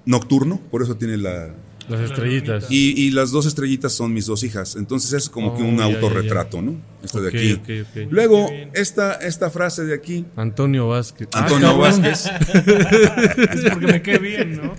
[0.05, 1.53] nocturno, por eso tiene la,
[1.87, 2.65] Las estrellitas.
[2.69, 4.75] Y, y las dos estrellitas son mis dos hijas.
[4.75, 5.95] Entonces es como que Oh, un ya, ya, ya.
[5.95, 6.75] autorretrato, ¿no?
[7.03, 7.53] Esto de aquí.
[7.53, 8.07] ok, ok.
[8.11, 10.25] Luego, esta, esta frase de aquí.
[10.35, 11.27] Antonio Vázquez.
[11.33, 12.01] Ah, Antonio cabrón.
[12.01, 12.25] Vázquez.
[13.53, 14.73] Es porque me quedé bien, ¿no?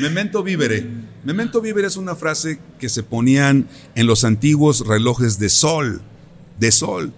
[0.00, 0.86] Memento vivere.
[1.24, 6.00] Memento vivere es una frase que se ponían en los antiguos relojes de sol.
[6.58, 7.12] De sol.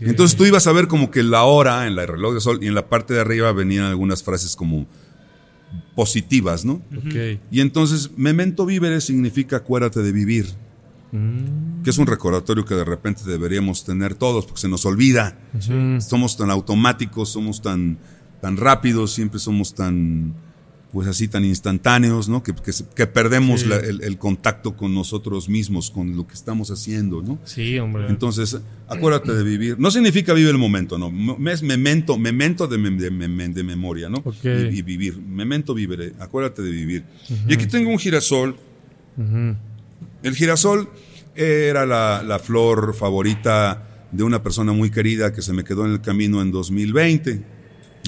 [0.00, 2.66] Entonces tú ibas a ver como que la hora en la reloj de sol y
[2.68, 4.86] en la parte de arriba venían algunas frases como
[5.94, 6.82] positivas, ¿no?
[6.96, 7.40] Ok.
[7.50, 10.46] Y entonces, memento vivere significa acuérdate de vivir.
[11.12, 11.82] Mm.
[11.82, 15.38] Que es un recordatorio que de repente deberíamos tener todos, porque se nos olvida.
[15.54, 16.00] Ujú.
[16.00, 17.98] Somos tan automáticos, somos tan,
[18.40, 20.34] tan rápidos, siempre somos tan,
[20.92, 22.42] pues así, tan instantáneos, ¿no?
[22.42, 22.54] Que,
[22.94, 23.66] que, perdemos Sí.
[23.68, 27.38] la- el, el contacto con nosotros mismos, con lo que estamos haciendo, ¿no?
[27.44, 28.06] Sí, hombre.
[28.08, 28.58] Entonces,
[28.88, 29.78] acuérdate de vivir.
[29.78, 31.12] No significa vive el momento, no.
[31.50, 34.18] Es memento, memento de, mem- de, mem- de memoria, ¿no?
[34.24, 34.44] Ok.
[34.44, 35.18] Y, y vivir.
[35.20, 36.12] Memento vivere.
[36.18, 37.04] Acuérdate de vivir.
[37.48, 38.56] Y aquí tengo un girasol.
[40.22, 40.88] El girasol
[41.34, 45.92] era la, la flor favorita de una persona muy querida que se me quedó en
[45.92, 47.42] el camino en 2020.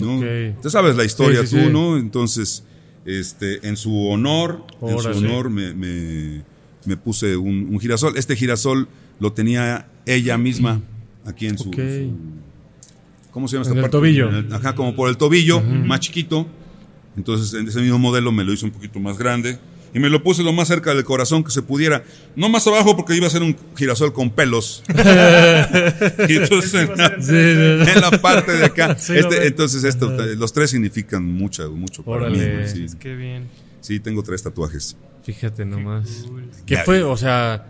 [0.00, 0.18] ¿no?
[0.18, 0.62] Ok.
[0.62, 1.72] Tú sabes la historia Sí, sí, tú, sí.
[1.72, 1.96] ¿no?
[1.98, 2.64] Entonces,
[3.08, 6.42] este, en su honor, en su honor me, me-
[6.84, 8.16] me puse un, un girasol.
[8.16, 8.88] Este girasol
[9.20, 10.80] lo tenía ella misma
[11.24, 11.70] aquí en su-
[13.30, 13.96] ¿cómo se llama En esta el parte?
[13.96, 14.28] tobillo.
[14.28, 16.46] En el- Ajá, como por el tobillo, más chiquito.
[17.16, 19.58] Entonces, en ese mismo modelo me lo hizo un poquito más grande.
[19.94, 22.04] Y me lo puse lo más cerca del corazón que se pudiera.
[22.36, 24.82] No más abajo porque iba a ser un girasol con pelos.
[26.28, 27.32] y entonces, en la, Sí, sí, sí.
[27.94, 28.94] en la parte de acá.
[28.98, 32.38] Sí, este, entonces, esto, los tres significan mucho, mucho para mí.
[32.66, 33.44] Sí, Es que bien.
[33.80, 34.96] sí, tengo tres tatuajes.
[35.22, 36.24] Fíjate nomás.
[36.26, 36.50] cool.
[36.66, 37.66] Que fue, o sea,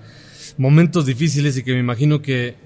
[0.56, 2.56] momentos difíciles y que me imagino que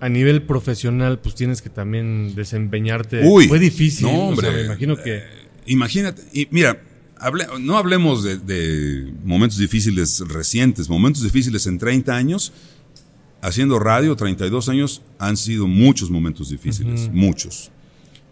[0.00, 3.20] a nivel profesional, pues tienes que también desempeñarte.
[3.24, 4.06] Uy, fue difícil.
[4.06, 4.50] no, o sea, hombre.
[4.52, 5.22] me imagino que.
[5.66, 6.80] Imagínate, y mira,
[7.20, 12.52] hable- no hablemos de, de momentos difíciles recientes, momentos difíciles en 30 años,
[13.42, 17.70] haciendo radio, 32 años, han sido muchos momentos difíciles, muchos.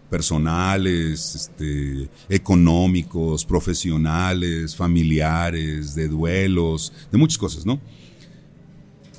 [0.09, 7.79] personales, este, económicos, profesionales, familiares, de duelos, de muchas cosas, ¿no?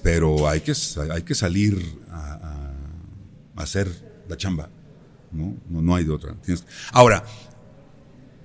[0.03, 0.73] Pero hay que,
[1.13, 1.81] hay que salir
[2.11, 2.75] a, a-
[3.57, 3.87] a hacer
[4.29, 4.69] la chamba,
[5.31, 5.55] ¿no?
[5.69, 6.35] No, no hay de otra.
[6.43, 7.25] Tienes- Ahora,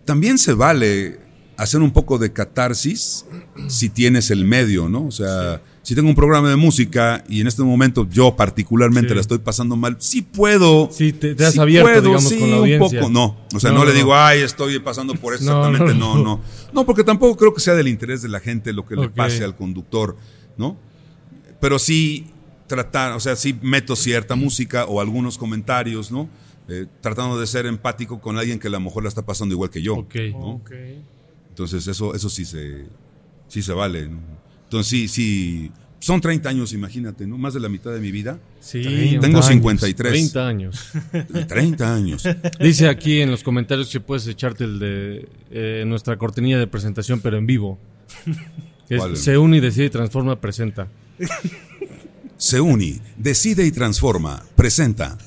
[0.06, 1.19] también se vale
[1.57, 3.26] hacer un poco de catarsis
[3.68, 5.06] si tienes el medio, ¿no?
[5.06, 9.15] O sea, si tengo un programa de música y en este momento yo particularmente Sí.
[9.15, 10.90] la estoy pasando mal, sí puedo.
[10.91, 12.99] Sí, te- te has sí abierto, digamos, con la un audiencia.
[12.99, 13.11] poco.
[13.11, 14.19] No, o sea, No, no, le digo, no.
[14.19, 15.94] ay, estoy pasando por eso exactamente.
[15.98, 16.41] no, No,
[16.73, 16.86] no.
[16.86, 19.56] porque tampoco creo que sea del interés de la gente lo que le pase al
[19.56, 20.18] conductor,
[20.57, 20.77] ¿no?
[21.61, 22.27] Pero sí
[22.68, 26.27] tratar, o sea, sí meto cierta música o algunos comentarios, ¿no?
[26.67, 29.69] Eh, tratando de ser empático con alguien que a lo mejor la está pasando igual
[29.69, 29.95] que yo.
[29.95, 30.15] Ok.
[30.31, 30.49] ¿no?
[30.55, 30.71] Ok.
[31.49, 32.85] Entonces, eso, eso sí se,
[33.47, 34.07] sí se vale.
[34.07, 34.19] ¿no?
[34.63, 35.71] Entonces, sí, sí.
[35.99, 37.37] Son 30 años, imagínate, ¿no?
[37.37, 38.37] Más de la mitad de mi vida.
[38.59, 40.11] Sí, Tengo años, 53.
[40.11, 40.91] 30 años.
[41.47, 42.23] 30 años.
[42.59, 47.21] Dice aquí en los comentarios que puedes echarte el de eh, nuestra cortinilla de presentación,
[47.21, 47.79] pero en vivo.
[49.15, 50.87] Se une y decide y transforma, presenta.
[52.38, 54.44] Se uni, decide y transforma.
[54.56, 55.18] Presenta.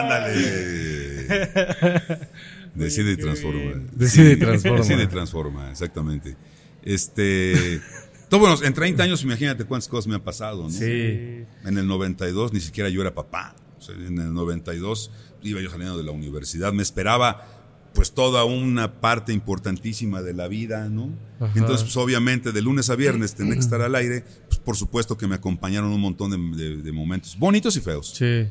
[0.00, 0.32] ¡Ándale!
[2.74, 3.82] Decide y transforma.
[3.92, 4.78] Decide y transforma.
[4.78, 6.36] Decide y transforma, exactamente.
[6.82, 7.80] Este.
[8.28, 10.70] todo bueno, en 30 años, imagínate cuántas cosas me han pasado, ¿no?
[10.70, 11.44] Sí.
[11.64, 13.54] En el 92 ni siquiera yo era papá.
[13.78, 15.10] O sea, en el 92
[15.42, 16.72] iba yo saliendo de la universidad.
[16.72, 17.61] Me esperaba
[17.94, 21.10] pues toda una parte importantísima de la vida, ¿no?
[21.40, 21.52] Ajá.
[21.58, 24.24] Entonces, pues obviamente de lunes a viernes tenía que estar al aire.
[24.48, 28.12] Pues por supuesto que me acompañaron un montón de, de- de momentos bonitos y feos.
[28.16, 28.46] Sí.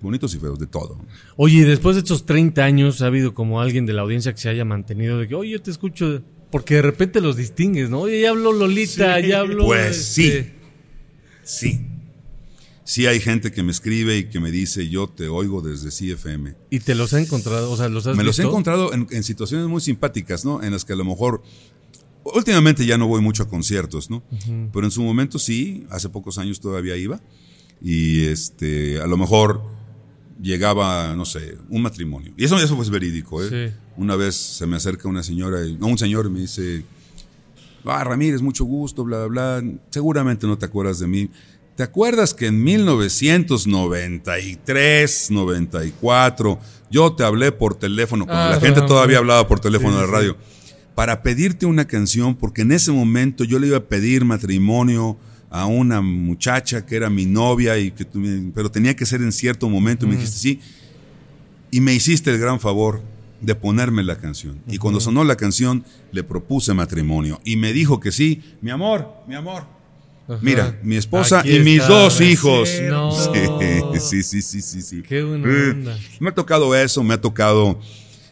[0.00, 0.98] Bonitos y feos, de todo.
[1.36, 4.40] Oye, y después de estos 30 años, ¿ha habido como alguien de la audiencia que
[4.40, 6.22] se haya mantenido de que, oye, yo te escucho?
[6.50, 8.00] Porque de repente los distingues, ¿no?
[8.00, 9.64] Oye, ya habló Lolita, ya habló.
[9.66, 10.54] Pues este,
[11.44, 11.70] sí.
[11.70, 11.86] Sí.
[12.92, 16.54] Sí hay gente que me escribe y que me dice, yo te oigo desde CFM.
[16.68, 19.22] Y te los ha encontrado, o sea, los has Me los he encontrado en, en
[19.22, 20.62] situaciones muy simpáticas, ¿no?
[20.62, 21.42] En las que a lo mejor,
[22.22, 24.22] últimamente ya no voy mucho a conciertos, ¿no?
[24.74, 27.18] Pero en su momento sí, hace pocos años todavía iba.
[27.80, 29.62] Y este, a lo mejor
[30.38, 32.34] llegaba, no sé, un matrimonio.
[32.36, 33.70] Y eso, eso fue verídico, ¿eh?
[33.70, 33.74] Sí.
[33.96, 36.84] Una vez se me acerca una señora, y- no, un señor me dice,
[37.86, 39.72] ah, Ramírez, mucho gusto, bla, bla, bla.
[39.88, 41.30] Seguramente no te acuerdas de mí.
[41.76, 46.58] ¿Te acuerdas que en 1993, 94,
[46.90, 50.06] yo te hablé por teléfono, cuando Ah, la gente todavía hablaba por teléfono Sí, de
[50.06, 50.12] sí.
[50.12, 50.36] radio,
[50.94, 55.16] para pedirte una canción, porque en ese momento yo le iba a pedir matrimonio
[55.50, 58.06] a una muchacha que era mi novia, y que
[58.54, 60.60] pero tenía que ser en cierto momento, y me dijiste sí,
[61.70, 63.00] y me hiciste el gran favor
[63.40, 64.60] de ponerme la canción.
[64.68, 67.40] Y cuando sonó la canción, le propuse matrimonio.
[67.44, 69.64] Y me dijo que sí, mi amor, mi amor.
[70.28, 70.38] Ajá.
[70.42, 72.70] Mira, mi esposa Aquí y mis está, dos hijos.
[72.88, 73.10] No.
[74.00, 75.02] Sí, sí, sí, sí, sí.
[75.02, 75.98] Qué buena onda.
[76.18, 77.78] Me ha tocado eso, me ha tocado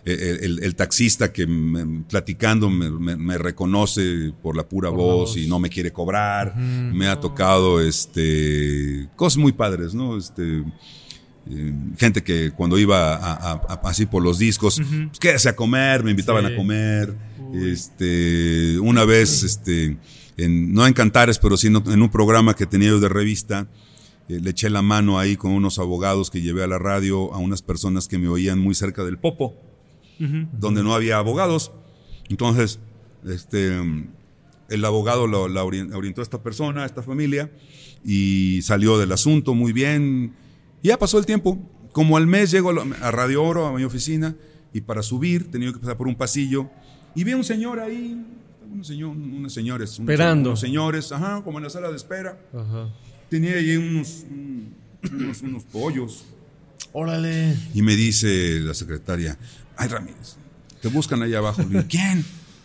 [0.04, 4.88] eh, el, el- el taxista que me- platicando me, me- me reconoce por la pura
[4.90, 5.36] Por la voz, voz.
[5.36, 6.56] y no me quiere cobrar.
[6.56, 10.16] Me ha tocado este cosas muy padres, ¿no?
[10.16, 10.64] Este
[11.50, 15.56] eh, gente que cuando iba a- a- a- así por los discos, pues, quédese a
[15.56, 16.52] comer, me invitaban Sí.
[16.52, 17.14] a comer.
[17.54, 19.96] Este, una vez, este,
[20.36, 23.68] en- no en Cantares, pero sí en, un programa que tenía yo de revista,
[24.28, 27.38] eh, le eché la mano ahí con unos abogados que llevé a la radio a
[27.38, 29.54] unas personas que me oían muy cerca del Popo,
[30.58, 31.72] donde no había abogados.
[32.28, 32.78] Entonces,
[33.26, 33.72] este,
[34.68, 37.50] el abogado la orien- orientó a esta persona, a esta familia,
[38.04, 40.34] y salió del asunto muy bien.
[40.82, 41.58] Y ya pasó el tiempo.
[41.92, 44.36] Como al mes llego a Radio Oro, a mi oficina,
[44.72, 46.68] y para subir tenía que pasar por un pasillo,
[47.16, 48.24] y vi a un señor ahí,
[48.72, 50.50] unos, señor, unos señores, unos- Esperando.
[50.50, 52.38] unos señores, ajá, como en la sala de espera.
[52.54, 52.88] Ajá.
[53.28, 54.74] Tenía ahí unos, un-
[55.12, 56.24] unos, unos pollos.
[56.92, 57.56] Órale.
[57.74, 59.38] Y me dice la secretaria,
[59.76, 60.36] ay Ramírez,
[60.82, 61.62] te buscan allá abajo.
[61.62, 62.24] Digo, ¿quién?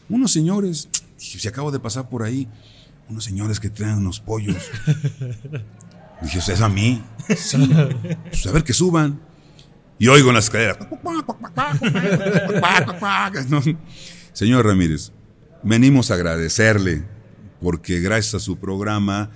[0.09, 0.87] Unos señores.
[1.19, 2.47] Dije, si acabo de pasar por ahí,
[3.09, 4.57] unos señores que traen unos pollos.
[6.21, 7.03] Dije, ¿es a mí?
[7.35, 7.57] Sí.
[8.29, 9.19] Pues a ver que suban.
[9.99, 10.77] Y oigo en la escalera.
[13.49, 13.61] No.
[14.33, 15.11] Señor Ramírez,
[15.65, 17.03] venimos a agradecerle
[17.61, 19.31] porque gracias a su programa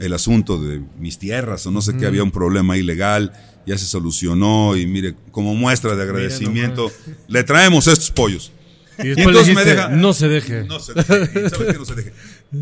[0.00, 3.32] el asunto de mis tierras o no sé qué había un problema ilegal
[3.66, 6.90] ya se solucionó y mire como muestra de agradecimiento
[7.28, 8.50] le traemos estos pollos
[8.98, 10.64] Y entonces me deja- no se deje.
[10.64, 11.78] no se deje, ¿sabe qué?
[11.78, 12.12] no se deje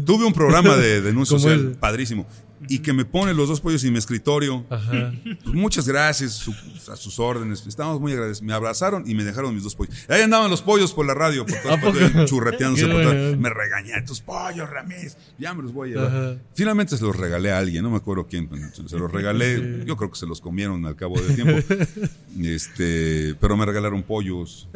[0.06, 1.76] Tuve un programa de denuncia ¿Cómo social es?
[1.78, 2.26] padrísimo.
[2.68, 4.64] Y que me pone los dos pollos en mi escritorio.
[4.70, 5.12] Ajá.
[5.42, 6.54] Pues muchas gracias su-
[6.90, 7.64] a sus órdenes.
[7.66, 8.42] Estamos muy agradecidos.
[8.42, 9.94] Me abrazaron y me dejaron mis dos pollos.
[10.08, 13.36] Ahí andaban los pollos por la radio, por todas partes, churreteándose por todas-.
[13.38, 14.00] Me regañé.
[14.06, 15.16] Tus pollos, Ramírez.
[15.38, 16.06] Ya me los voy a llevar.
[16.08, 16.36] Ajá.
[16.54, 17.82] Finalmente se los regalé a alguien.
[17.82, 18.48] No me acuerdo quién.
[18.86, 19.84] Se los regalé.
[19.86, 21.52] Yo creo que se los comieron al cabo del tiempo.
[22.42, 24.68] Este, pero me regalaron pollos.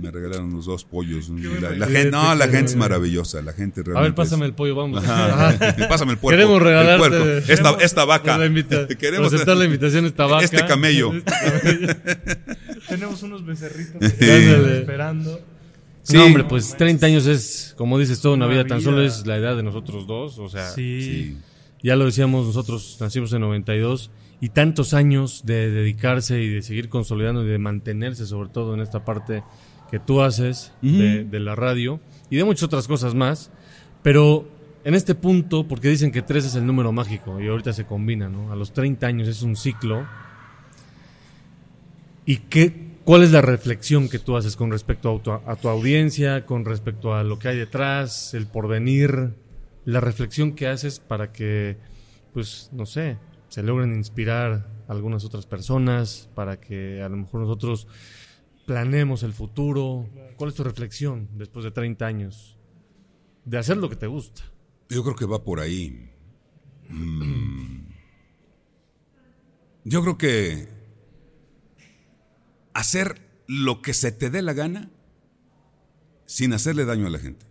[0.00, 1.28] Me regalaron los dos pollos.
[1.60, 3.40] La, la gente, no, la gente es maravillosa.
[3.42, 3.98] La gente realmente.
[3.98, 5.02] A ver, es- pásame el pollo, vamos.
[5.04, 5.48] Ajá.
[5.50, 5.88] Ajá.
[5.88, 6.36] Pásame el puerco.
[6.36, 6.98] Queremos el regalarte.
[7.08, 7.24] puerco.
[7.48, 8.38] Esta, esta vaca.
[8.38, 10.44] la invita- Queremos aceptar la invitación esta vaca.
[10.44, 11.12] Este camello.
[12.88, 15.40] Tenemos unos becerritos esperando.
[16.02, 16.16] Sí.
[16.16, 18.66] No, hombre, pues 30 años es, como dices, toda una Una vida.
[18.66, 20.38] Tan solo es la edad de nosotros dos.
[20.38, 21.02] O sea, Sí.
[21.02, 21.36] Sí.
[21.82, 26.88] ya lo decíamos, nosotros nacimos en 92 y tantos años de dedicarse y de seguir
[26.90, 29.42] consolidando y de mantenerse, sobre todo en esta parte
[29.90, 33.50] que tú haces de, de la radio y de muchas otras cosas más.
[34.02, 34.46] Pero
[34.84, 38.28] en este punto, porque dicen que 3 es el número mágico y ahorita se combina,
[38.28, 38.52] ¿no?
[38.52, 40.06] A los 30 años es un ciclo.
[42.26, 45.68] ¿Y qué, cuál es la reflexión que tú haces con respecto a tu, a tu
[45.68, 49.34] audiencia, con respecto a lo que hay detrás, el porvenir,
[49.86, 51.78] la reflexión que haces para que,
[52.34, 57.40] pues, no sé, se logren inspirar a algunas otras personas, para que a lo mejor
[57.40, 57.86] nosotros
[58.66, 60.08] planeemos el futuro?
[60.36, 62.58] ¿Cuál es tu reflexión después de 30 años
[63.46, 64.42] de hacer lo que te gusta?
[64.88, 66.10] Yo creo que va por ahí.
[66.88, 67.88] Mm.
[69.84, 70.68] Yo creo que
[72.72, 74.90] hacer lo que se te dé la gana
[76.26, 77.46] sin hacerle daño a la gente.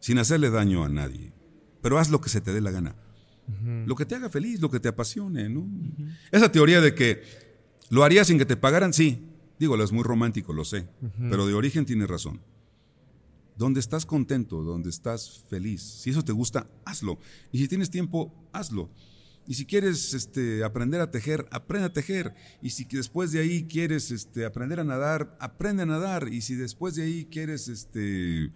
[0.00, 1.32] Sin hacerle daño a nadie.
[1.80, 2.94] Pero haz lo que se te dé la gana.
[3.86, 5.68] Lo que te haga feliz, lo que te apasione, ¿no?
[6.30, 7.22] Esa teoría de que
[7.90, 9.28] lo haría sin que te pagaran, sí.
[9.58, 10.88] Digo, es muy romántico, lo sé.
[11.18, 12.40] Pero de origen tiene razón.
[13.56, 15.82] Donde estás contento, donde estás feliz.
[15.82, 17.18] Si eso te gusta, hazlo.
[17.52, 18.90] Y si tienes tiempo, hazlo.
[19.46, 22.32] Y si quieres este, aprender a tejer, aprende a tejer.
[22.62, 26.28] Y si después de ahí quieres este, aprender a nadar, aprende a nadar.
[26.32, 28.52] Y si después de ahí quieres este,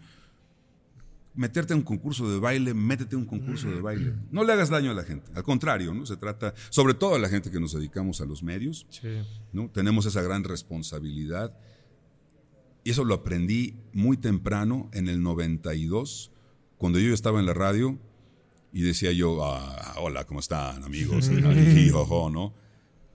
[1.34, 4.14] meterte a un concurso de baile, métete a un concurso de baile.
[4.30, 5.30] No le hagas daño a la gente.
[5.34, 6.06] Al contrario, ¿no?
[6.06, 9.08] Se trata, sobre todo a la gente que nos dedicamos a los medios, Sí.
[9.52, 9.68] ¿no?
[9.70, 11.56] Tenemos esa gran responsabilidad.
[12.86, 16.30] Y eso lo aprendí muy temprano, en el 92,
[16.78, 17.98] cuando yo estaba en la radio
[18.72, 21.28] y decía yo, "Ah, hola, ¿cómo están, amigos?
[21.90, 22.54] Jojo, ¿no?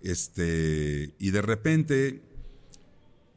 [0.01, 2.21] Este, y de repente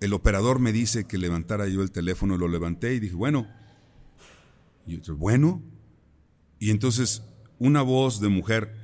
[0.01, 3.47] el operador me dice que levantara yo el teléfono, lo levanté y dije, bueno,
[4.89, 5.63] y yo, bueno,
[6.59, 7.23] y entonces
[7.61, 8.75] una voz de mujer,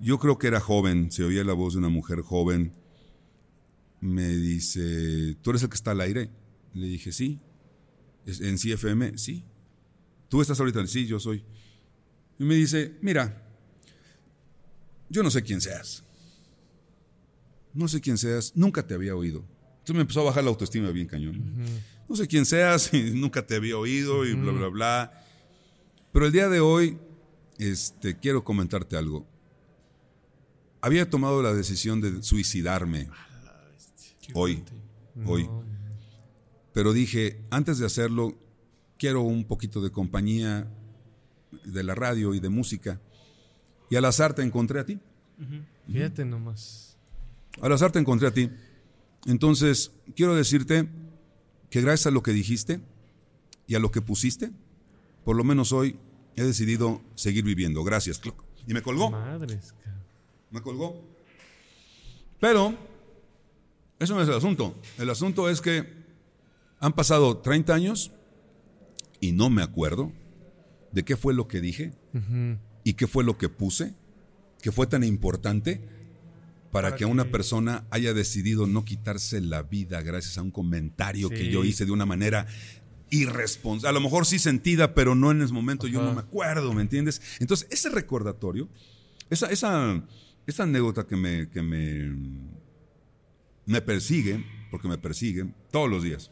[0.00, 2.72] yo creo que era joven, se oía la voz de una mujer joven,
[4.00, 6.30] me dice, ¿tú eres el que está al aire?
[6.74, 7.40] Le dije, sí.
[8.26, 9.16] "¿Es ¿En CFM?
[9.18, 9.44] Sí.
[10.28, 10.86] ¿Tú estás ahorita?
[10.86, 11.44] Sí, yo soy.
[12.38, 13.42] Y me dice, mira,
[15.08, 16.02] yo no sé quién seas.
[17.72, 19.44] No sé quién seas, nunca te había oído.
[19.74, 21.42] Entonces me empezó a bajar la autoestima bien cañón.
[22.08, 25.24] No sé quién seas, y nunca te había oído y bla, bla, bla.
[26.12, 26.98] Pero el día de hoy,
[27.58, 29.26] este, quiero comentarte algo.
[30.80, 33.08] Había tomado la decisión de suicidarme.
[34.34, 34.62] Hoy,
[35.26, 35.48] hoy.
[36.74, 38.36] Pero dije, antes de hacerlo,
[38.98, 40.68] quiero un poquito de compañía
[41.64, 43.00] de la radio y de música.
[43.88, 44.98] Y al azar te encontré a ti.
[45.86, 46.96] Fíjate nomás.
[47.62, 48.50] Al azar te encontré a ti.
[49.26, 50.88] Entonces, quiero decirte
[51.70, 52.80] que gracias a lo que dijiste
[53.68, 54.50] y a lo que pusiste,
[55.24, 55.96] por lo menos hoy
[56.34, 57.84] he decidido seguir viviendo.
[57.84, 58.20] Gracias.
[58.66, 59.12] Y me colgó.
[59.12, 59.74] Madres.
[60.50, 61.00] Me colgó.
[62.40, 62.74] Pero,
[64.00, 64.74] eso no es el asunto.
[64.98, 66.03] El asunto es que
[66.84, 68.12] han pasado 30 años
[69.18, 70.12] y no me acuerdo
[70.92, 71.94] de qué fue lo que dije
[72.84, 73.94] y qué fue lo que puse,
[74.60, 75.80] que fue tan importante
[76.70, 81.50] para, que, una persona haya decidido no quitarse la vida gracias a un comentario que
[81.50, 82.46] yo hice de una manera
[83.08, 83.88] irresponsable.
[83.88, 86.82] A lo mejor sí sentida, pero no en ese momento, yo no me acuerdo, ¿me
[86.82, 87.22] entiendes?
[87.40, 88.68] Entonces, ese recordatorio,
[89.30, 90.04] esa, esa,
[90.46, 92.14] esa anécdota que me, que me,
[93.64, 96.30] me persigue, porque me persigue todos los días.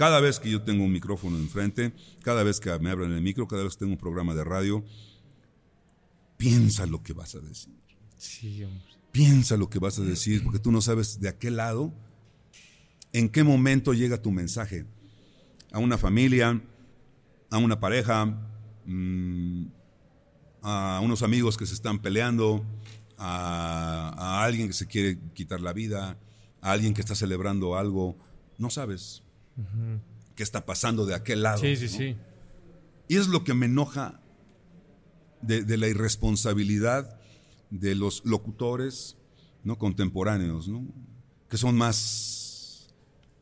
[0.00, 3.46] Cada vez que yo tengo un micrófono enfrente, cada vez que me abren el micro,
[3.46, 4.82] cada vez que tengo un programa de radio,
[6.38, 7.74] piensa lo que vas a decir.
[8.16, 8.82] Sí, hombre.
[9.12, 11.92] Piensa lo que vas a decir, porque tú no sabes de aquel lado
[13.12, 14.86] en qué momento llega tu mensaje.
[15.70, 16.62] A una familia,
[17.50, 18.24] a una pareja,
[18.86, 19.66] mm,
[20.62, 22.64] a unos amigos que se están peleando,
[23.18, 26.18] a, a alguien que se quiere quitar la vida,
[26.62, 28.16] a alguien que está celebrando algo.
[28.56, 29.24] No sabes
[30.34, 31.58] qué está pasando de aquel lado.
[31.58, 31.90] Sí, sí, ¿no?
[31.90, 32.16] sí.
[33.08, 34.20] Y es lo que me enoja
[35.42, 37.18] de, de la irresponsabilidad
[37.70, 39.16] de los locutores
[39.64, 39.78] ¿no?
[39.78, 40.86] contemporáneos, ¿no?
[41.50, 42.88] que son más,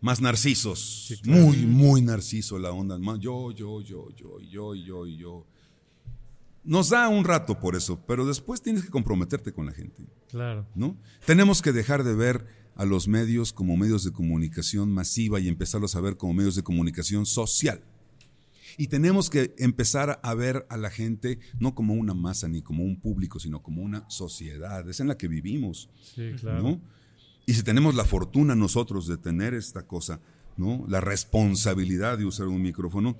[0.01, 5.47] más narcisos, muy, muy narciso la onda, yo, yo, yo, yo, yo, yo, yo.
[6.65, 10.07] Nos da un rato por eso, pero después tienes que comprometerte con la gente.
[10.29, 10.67] Claro.
[10.75, 10.97] ¿no?
[11.25, 12.47] Tenemos que dejar de ver
[12.79, 16.63] a los medios como medios de comunicación masiva y empezarlos a ver como medios de
[16.63, 17.83] comunicación social.
[18.77, 22.85] Y tenemos que empezar a ver a la gente no como una masa ni como
[22.85, 24.89] un público, sino como una sociedad.
[24.89, 25.91] Es en la que vivimos.
[26.15, 26.63] Sí, claro.
[26.63, 26.81] ¿no?
[27.47, 30.21] Y si tenemos la fortuna nosotros de tener esta cosa,
[30.57, 30.85] ¿no?
[30.87, 33.17] La responsabilidad de usar un micrófono,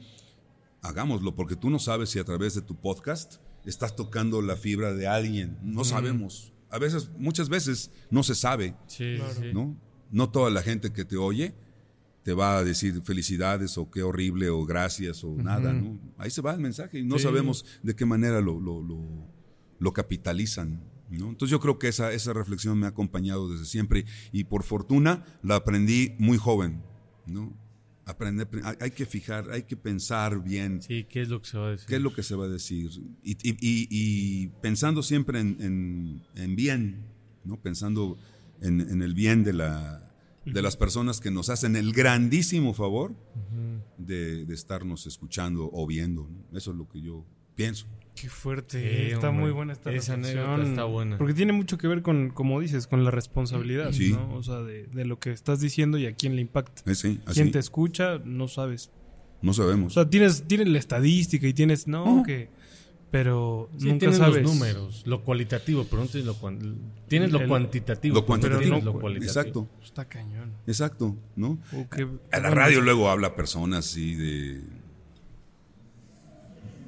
[0.83, 4.95] hagámoslo, porque tú no sabes si a través de tu podcast estás tocando la fibra
[4.95, 5.59] de alguien.
[5.63, 6.53] No sabemos.
[6.71, 9.53] A veces, muchas veces no se sabe, Sí, sí.
[9.55, 9.77] ¿no?
[10.11, 11.55] No toda la gente que te oye
[12.23, 15.99] te va a decir felicidades o qué horrible o gracias o nada, ¿no?
[16.19, 17.25] Ahí se va el mensaje y no Sí.
[17.25, 19.27] sabemos de qué manera lo, lo, lo-
[19.79, 21.29] lo capitalizan, ¿no?
[21.31, 25.25] Entonces yo creo que esa, esa reflexión me ha acompañado desde siempre y por fortuna
[25.43, 26.83] la aprendí muy joven,
[27.27, 27.57] ¿no?
[28.09, 31.59] Aprender, hay- hay que fijar, hay que pensar bien Sí, ¿qué es lo que se
[31.59, 31.87] va a decir?
[31.89, 32.91] qué es lo que se va a decir.
[33.23, 37.05] Y, y- y- y pensando siempre en, en- en bien,
[37.45, 37.61] ¿no?
[37.61, 38.17] Pensando
[38.63, 40.11] en, en el bien de, la,
[40.47, 43.15] de las personas que nos hacen el grandísimo favor
[43.99, 46.29] de, de estarnos escuchando o viendo.
[46.29, 46.57] ¿no?
[46.57, 47.87] Eso es lo que yo pienso.
[48.21, 48.81] Qué fuerte.
[48.81, 49.45] Sí, está hombre.
[49.45, 50.45] muy buena esta Esa reflexión.
[50.47, 51.19] anécdota está buena.
[51.19, 54.13] Porque tiene mucho que ver con, como dices, con la responsabilidad, Sí.
[54.13, 54.35] ¿no?
[54.35, 56.83] O sea, de, de lo que estás diciendo y a quién le impacta.
[56.91, 58.91] Eh, sí, así, Quién te escucha, no sabes.
[59.43, 59.95] no O sabemos.
[59.95, 62.23] sea, tienes, tienes la estadística y tienes, no, Oh.
[62.25, 62.49] que...
[63.11, 64.43] Pero Sí, nunca tienes sabes.
[64.43, 66.77] los números, lo cualitativo, pero no tienes lo, cuan-
[67.09, 68.15] tienes lo El- cuantitativo.
[68.17, 68.81] Lo pero no cuantitativo.
[68.93, 69.31] lo cualitativo.
[69.41, 70.53] Exacto, Está cañón.
[70.67, 71.59] exacto, ¿no?
[71.73, 74.61] O que- A la radio luego habla personas así de...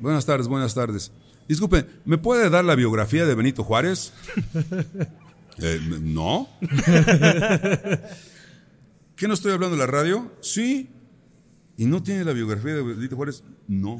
[0.00, 1.10] Buenas tardes, buenas tardes.
[1.48, 4.12] Disculpe, ¿me puede dar la biografía de Benito Juárez?
[5.62, 6.48] Eh, no.
[9.14, 10.32] ¿Qué no estoy hablando de la radio?
[10.40, 10.88] Sí.
[11.76, 13.44] ¿Y no tiene la biografía de Benito Juárez?
[13.68, 13.98] No.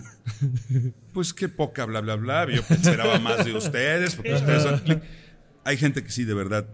[1.13, 2.47] Pues qué poca, bla, bla, bla.
[2.51, 5.03] Yo esperaba más de ustedes, porque ustedes son...
[5.65, 6.67] Hay gente que sí, de verdad,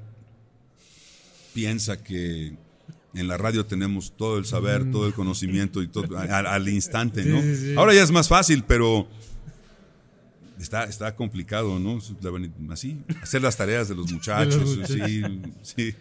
[1.53, 2.57] piensa que
[3.15, 7.25] en la radio tenemos todo el saber, todo el conocimiento y todo al, al instante,
[7.25, 7.41] ¿no?
[7.41, 7.75] Sí, sí, sí.
[7.77, 9.09] Ahora ya es más fácil, pero
[10.61, 11.99] está, está complicado, ¿no?
[12.73, 15.23] Así, hacer las tareas de los muchachos, sí,
[15.62, 15.95] sí,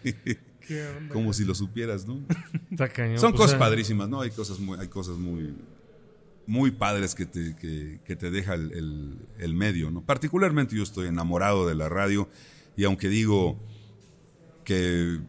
[1.12, 2.20] como si lo supieras, ¿no?
[2.70, 3.18] Está cañón.
[3.18, 4.20] Son pues, cosas padrísimas, ¿no?
[4.20, 5.54] Hay cosas muy, hay cosas muy,
[6.46, 10.02] muy padres que te, que, que te deja el, el- el medio, ¿no?
[10.02, 12.28] Particularmente yo estoy enamorado de la radio
[12.76, 13.58] y aunque digo
[14.64, 15.20] que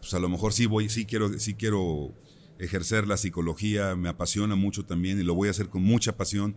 [0.00, 2.12] pues a lo mejor sí voy, sí quiero, sí quiero
[2.58, 6.56] ejercer la psicología, me apasiona mucho también y lo voy a hacer con mucha pasión.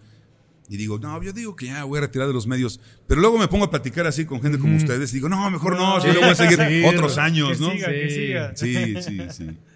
[0.70, 2.80] Y digo, no, yo digo que ya voy a retirar de los medios.
[3.08, 5.76] Pero luego me pongo a platicar así con gente como ustedes y digo, no, mejor
[5.76, 7.72] no, si Sí, yo voy a seguir sí, otros que años, ¿no?
[7.72, 8.76] Que siga, que Sí.
[8.76, 9.02] siga.
[9.02, 9.58] Sí, sí, sí.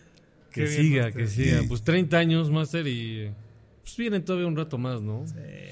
[0.53, 1.23] Que Qué siga, Master.
[1.23, 1.59] que siga.
[1.61, 1.67] Sí.
[1.67, 3.31] Pues 30 años, Master, y
[3.81, 5.25] pues vienen todavía un rato más, ¿no?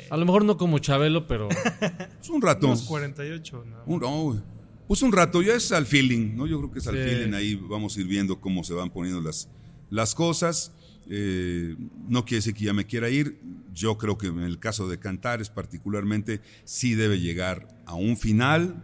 [0.09, 2.65] A lo mejor no como Chabelo, pero Pues un rato.
[2.65, 3.83] Unos 48, ¿no?
[3.85, 4.43] Un, no,
[4.87, 6.47] pues un rato, ya es al feeling, ¿no?
[6.47, 7.03] Yo creo que es al Sí.
[7.03, 9.47] feeling, ahí vamos a ir viendo cómo se van poniendo las,
[9.91, 10.73] las cosas.
[11.09, 11.75] Eh,
[12.07, 13.39] no quiere decir que ya me quiera ir,
[13.73, 18.83] yo creo que en el caso de Cantares particularmente sí debe llegar a un final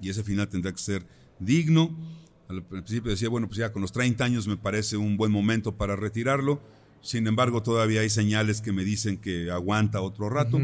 [0.00, 1.06] y ese final tendrá que ser
[1.38, 1.96] digno.
[2.48, 5.76] Al principio decía, bueno, pues ya con los 30 años me parece un buen momento
[5.76, 6.60] para retirarlo,
[7.00, 10.58] sin embargo todavía hay señales que me dicen que aguanta otro rato,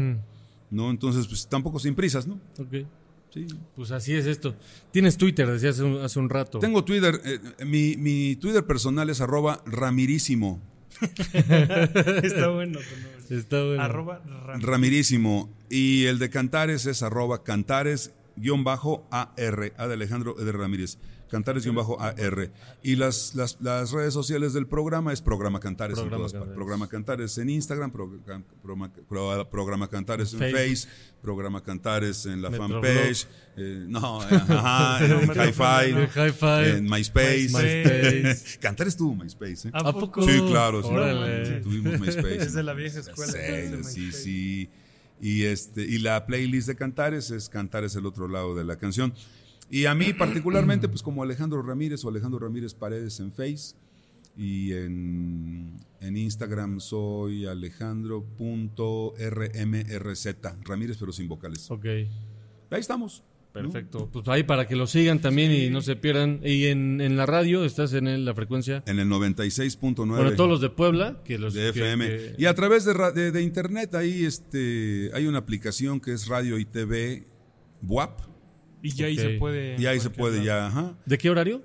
[0.69, 0.91] ¿no?
[0.91, 2.39] Entonces, pues tampoco sin prisas, ¿no?
[2.57, 2.85] ok.
[3.33, 3.45] Sí.
[3.75, 4.55] Pues así es esto.
[4.91, 6.57] Tienes Twitter, decías hace un, hace un rato.
[6.57, 10.59] Tengo Twitter, eh, mi, mi Twitter personal es arroba ramirísimo.
[12.23, 12.79] Está bueno.
[12.79, 13.37] tu nombre.
[13.37, 13.81] Está bueno.
[13.83, 15.49] Arroba Ram- Ramirísimo.
[15.69, 19.73] Y el de Cantares es arroba cantares guion bajo AR.
[19.77, 20.43] A de Alejandro E.
[20.45, 20.97] de Ramírez.
[21.29, 22.51] Cantares guion bajo AR.
[22.83, 26.39] Y las, las, las redes sociales del programa es Programa Cantares en Programa todas partes.
[26.47, 26.55] Cantares.
[26.57, 30.59] Programa Cantares en Instagram, programa, programa, pro- programa Cantares en Facebook.
[30.59, 30.87] Face,
[31.21, 32.83] Programa Cantares en la Metroblog.
[32.83, 33.27] fanpage.
[33.57, 35.91] eh, no, eh, ajá, en Hi-Fi.
[35.91, 36.77] En Hi-Fi.
[36.77, 37.49] En MySpace.
[37.49, 38.57] MySpace.
[38.61, 39.71] Cantares tuvo MySpace, ¿eh?
[39.73, 40.21] ¿A poco?
[40.23, 40.89] Sí, claro, sí.
[41.61, 42.37] Tuvimos MySpace.
[42.37, 43.33] Es de la vieja escuela.
[43.33, 44.69] Sí, sí, sí.
[45.21, 49.13] Y, este, y la playlist de Cantares es Cantares el otro lado de la canción.
[49.69, 53.75] Y a mí particularmente, pues como Alejandro Ramírez o Alejandro Ramírez Paredes en Face.
[54.37, 60.27] Y en, en Instagram soy alejandro.rmrz.
[60.65, 61.69] Ramírez, pero sin vocales.
[61.69, 61.85] Ok.
[61.85, 63.23] Ahí estamos.
[63.51, 64.07] Perfecto.
[64.13, 66.39] Pues ahí para que lo sigan también y no se pierdan.
[66.43, 68.83] Y en, en la radio estás en el- la frecuencia.
[68.85, 72.07] En el 96.9 Bueno, todos los de Puebla, que los de FM.
[72.07, 76.13] que- Y a través de, ra- de- de internet ahí este, hay una aplicación que
[76.13, 77.25] es Radio y TV
[77.81, 78.19] WAP.
[78.81, 79.21] Y ya ahí Ok.
[79.21, 79.75] se puede.
[79.81, 80.45] Y ahí se puede lado.
[80.45, 80.97] ya, ajá.
[81.05, 81.61] ¿De qué horario?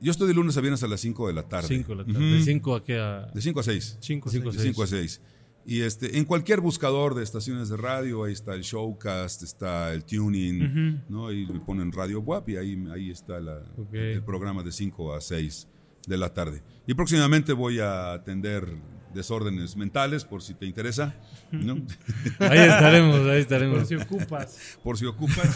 [0.00, 1.68] Yo estoy de lunes a viernes a las 5 de la tarde.
[1.68, 2.18] 5 de la tarde.
[2.18, 2.34] Ujú.
[2.34, 3.30] De 5 a qué a...
[3.34, 3.98] De 5 a 6.
[4.00, 4.62] Cinco, Cinco, seis.
[4.62, 5.20] De 5 a 6.
[5.66, 10.04] Y este, en cualquier buscador de estaciones de radio, ahí está el Showcast, está el
[10.04, 11.32] Tuning, ¿no?
[11.32, 13.94] Y le ponen Radio WAP y ahí, ahí está la- Ok.
[13.94, 15.66] el programa de 5 a 6
[16.06, 16.62] de la tarde.
[16.86, 18.68] Y próximamente voy a atender
[19.14, 21.14] desórdenes mentales, por si te interesa,
[21.52, 21.74] ¿no?
[22.40, 23.88] Ahí estaremos, ahí Por estaremos.
[23.88, 24.58] si ocupas.
[24.82, 25.48] por si ocupas.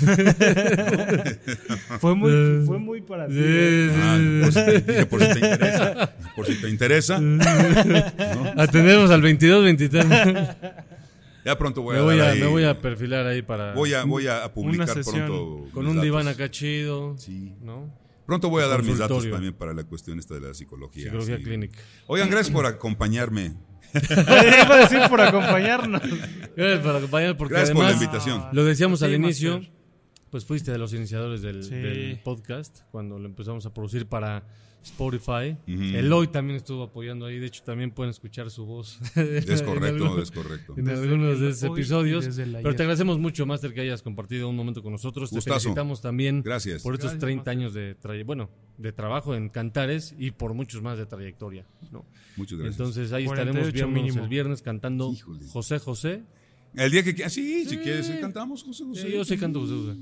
[2.00, 3.34] Fue muy, fue muy para ti.
[3.36, 3.90] ¿eh?
[3.94, 4.40] Ah, sí.
[4.42, 6.14] por, si te, dije, por si te interesa.
[6.36, 7.20] Por si te interesa.
[8.56, 10.06] Atendemos al 22, 23.
[11.44, 13.72] Ya pronto voy me, a voy dar a, ahí- me voy a perfilar ahí para...
[13.72, 15.68] voy a, voy a publicar sesión pronto.
[15.72, 16.02] con un datos.
[16.04, 17.16] diván acá chido.
[17.18, 17.54] Sí.
[17.62, 17.90] ¿No?
[18.28, 21.04] Pronto voy a dar mis datos también para la cuestión esta de la psicología.
[21.04, 21.42] Psicología sí.
[21.44, 21.78] clínica.
[22.08, 23.54] Oigan, gracias por acompañarme.
[23.94, 26.02] Iba a decir por acompañarnos.
[26.54, 28.44] Gracias por acompañar, porque Gracias por la invitación.
[28.52, 29.72] lo decíamos Sí, al inicio, Master.
[30.30, 31.70] pues fuiste de los iniciadores del, Sí.
[31.74, 34.44] del podcast, cuando lo empezamos a producir para
[34.82, 35.56] Spotify.
[35.66, 35.82] Ujú.
[35.96, 38.98] Eloy también estuvo apoyando ahí, de hecho también pueden escuchar su voz.
[39.16, 40.74] Es en correcto, algunos- es correcto.
[40.76, 42.26] En Desde algunos de esos episodios.
[42.26, 45.30] Pero te agradecemos mucho, Master, que hayas compartido un momento con nosotros.
[45.30, 45.54] Gustazo.
[45.56, 46.82] Te felicitamos también Gracias.
[46.82, 47.50] por estos Gracias, 30 Master.
[47.52, 51.66] años de bueno, de trabajo en Cantares y por muchos más de trayectoria.
[51.90, 52.04] ¿no?
[52.36, 52.78] Muchas gracias.
[52.78, 54.22] Entonces ahí 48 estaremos viendo mínimo.
[54.24, 55.44] el viernes cantando Híjole.
[55.48, 56.22] José José.
[56.74, 59.02] el día que quieras, sí, si quieres, cantamos José José.
[59.02, 59.98] Sí, yo sí canto José José.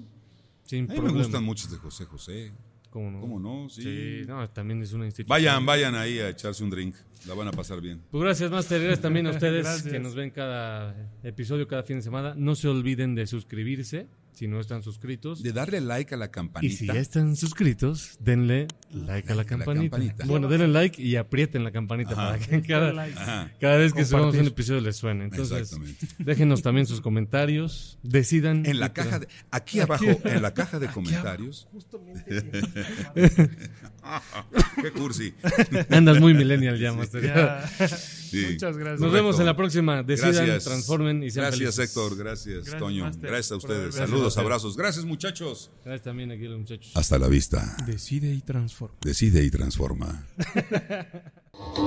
[0.65, 2.53] Sin A mí me gustan muchos de José José.
[2.97, 3.20] ¿Cómo no?
[3.20, 3.68] ¿Cómo no?
[3.68, 3.82] Sí.
[3.82, 5.28] Sí, no, también es una institución.
[5.28, 6.94] Vayan, vayan ahí a echarse un drink.
[7.27, 8.01] La van a pasar bien.
[8.10, 8.81] Pues gracias, Master.
[8.81, 9.93] Gracias también a ustedes Gracias.
[9.93, 12.32] que nos ven cada episodio, cada fin de semana.
[12.35, 14.06] No se olviden de suscribirse
[14.37, 15.43] si no están suscritos.
[15.43, 16.77] De darle like a la Y campanita.
[16.77, 19.97] si ya están suscritos, denle like a la campanita.
[20.27, 22.33] Bueno, denle like y aprieten la campanita Ajá.
[22.33, 23.17] para que cada, like.
[23.59, 24.41] Cada vez que subamos Compartir.
[24.43, 25.25] un episodio les suene.
[25.25, 26.07] Entonces, Exactamente.
[26.19, 27.99] déjenos también sus comentarios.
[28.03, 28.67] Decidan.
[28.67, 31.67] En la caja de, aquí abajo, en la caja de comentarios.
[34.83, 35.35] Qué cursi.
[35.91, 37.23] Andas muy millennial ya, Master.
[37.23, 37.70] Ya.
[38.27, 38.45] Sí.
[38.55, 39.01] Muchas gracias.
[39.01, 40.03] Nos vemos en la próxima.
[40.03, 40.65] Decidan, Gracias.
[40.65, 41.97] transformen y sean Gracias, felices.
[41.97, 42.16] Héctor.
[42.16, 43.05] Gracias, Gracias, Toño.
[43.05, 43.95] Master, Gracias a ustedes.
[43.95, 44.77] Saludos, Gracias, abrazos.
[44.77, 45.70] Gracias, muchachos.
[45.85, 46.91] Gracias también aquí los muchachos.
[46.97, 47.77] Hasta la vista.
[47.87, 48.97] Decide y transforma.
[49.01, 50.27] Decide y transforma.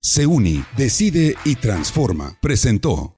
[0.00, 2.38] Se une, decide y transforma.
[2.40, 3.16] Presentó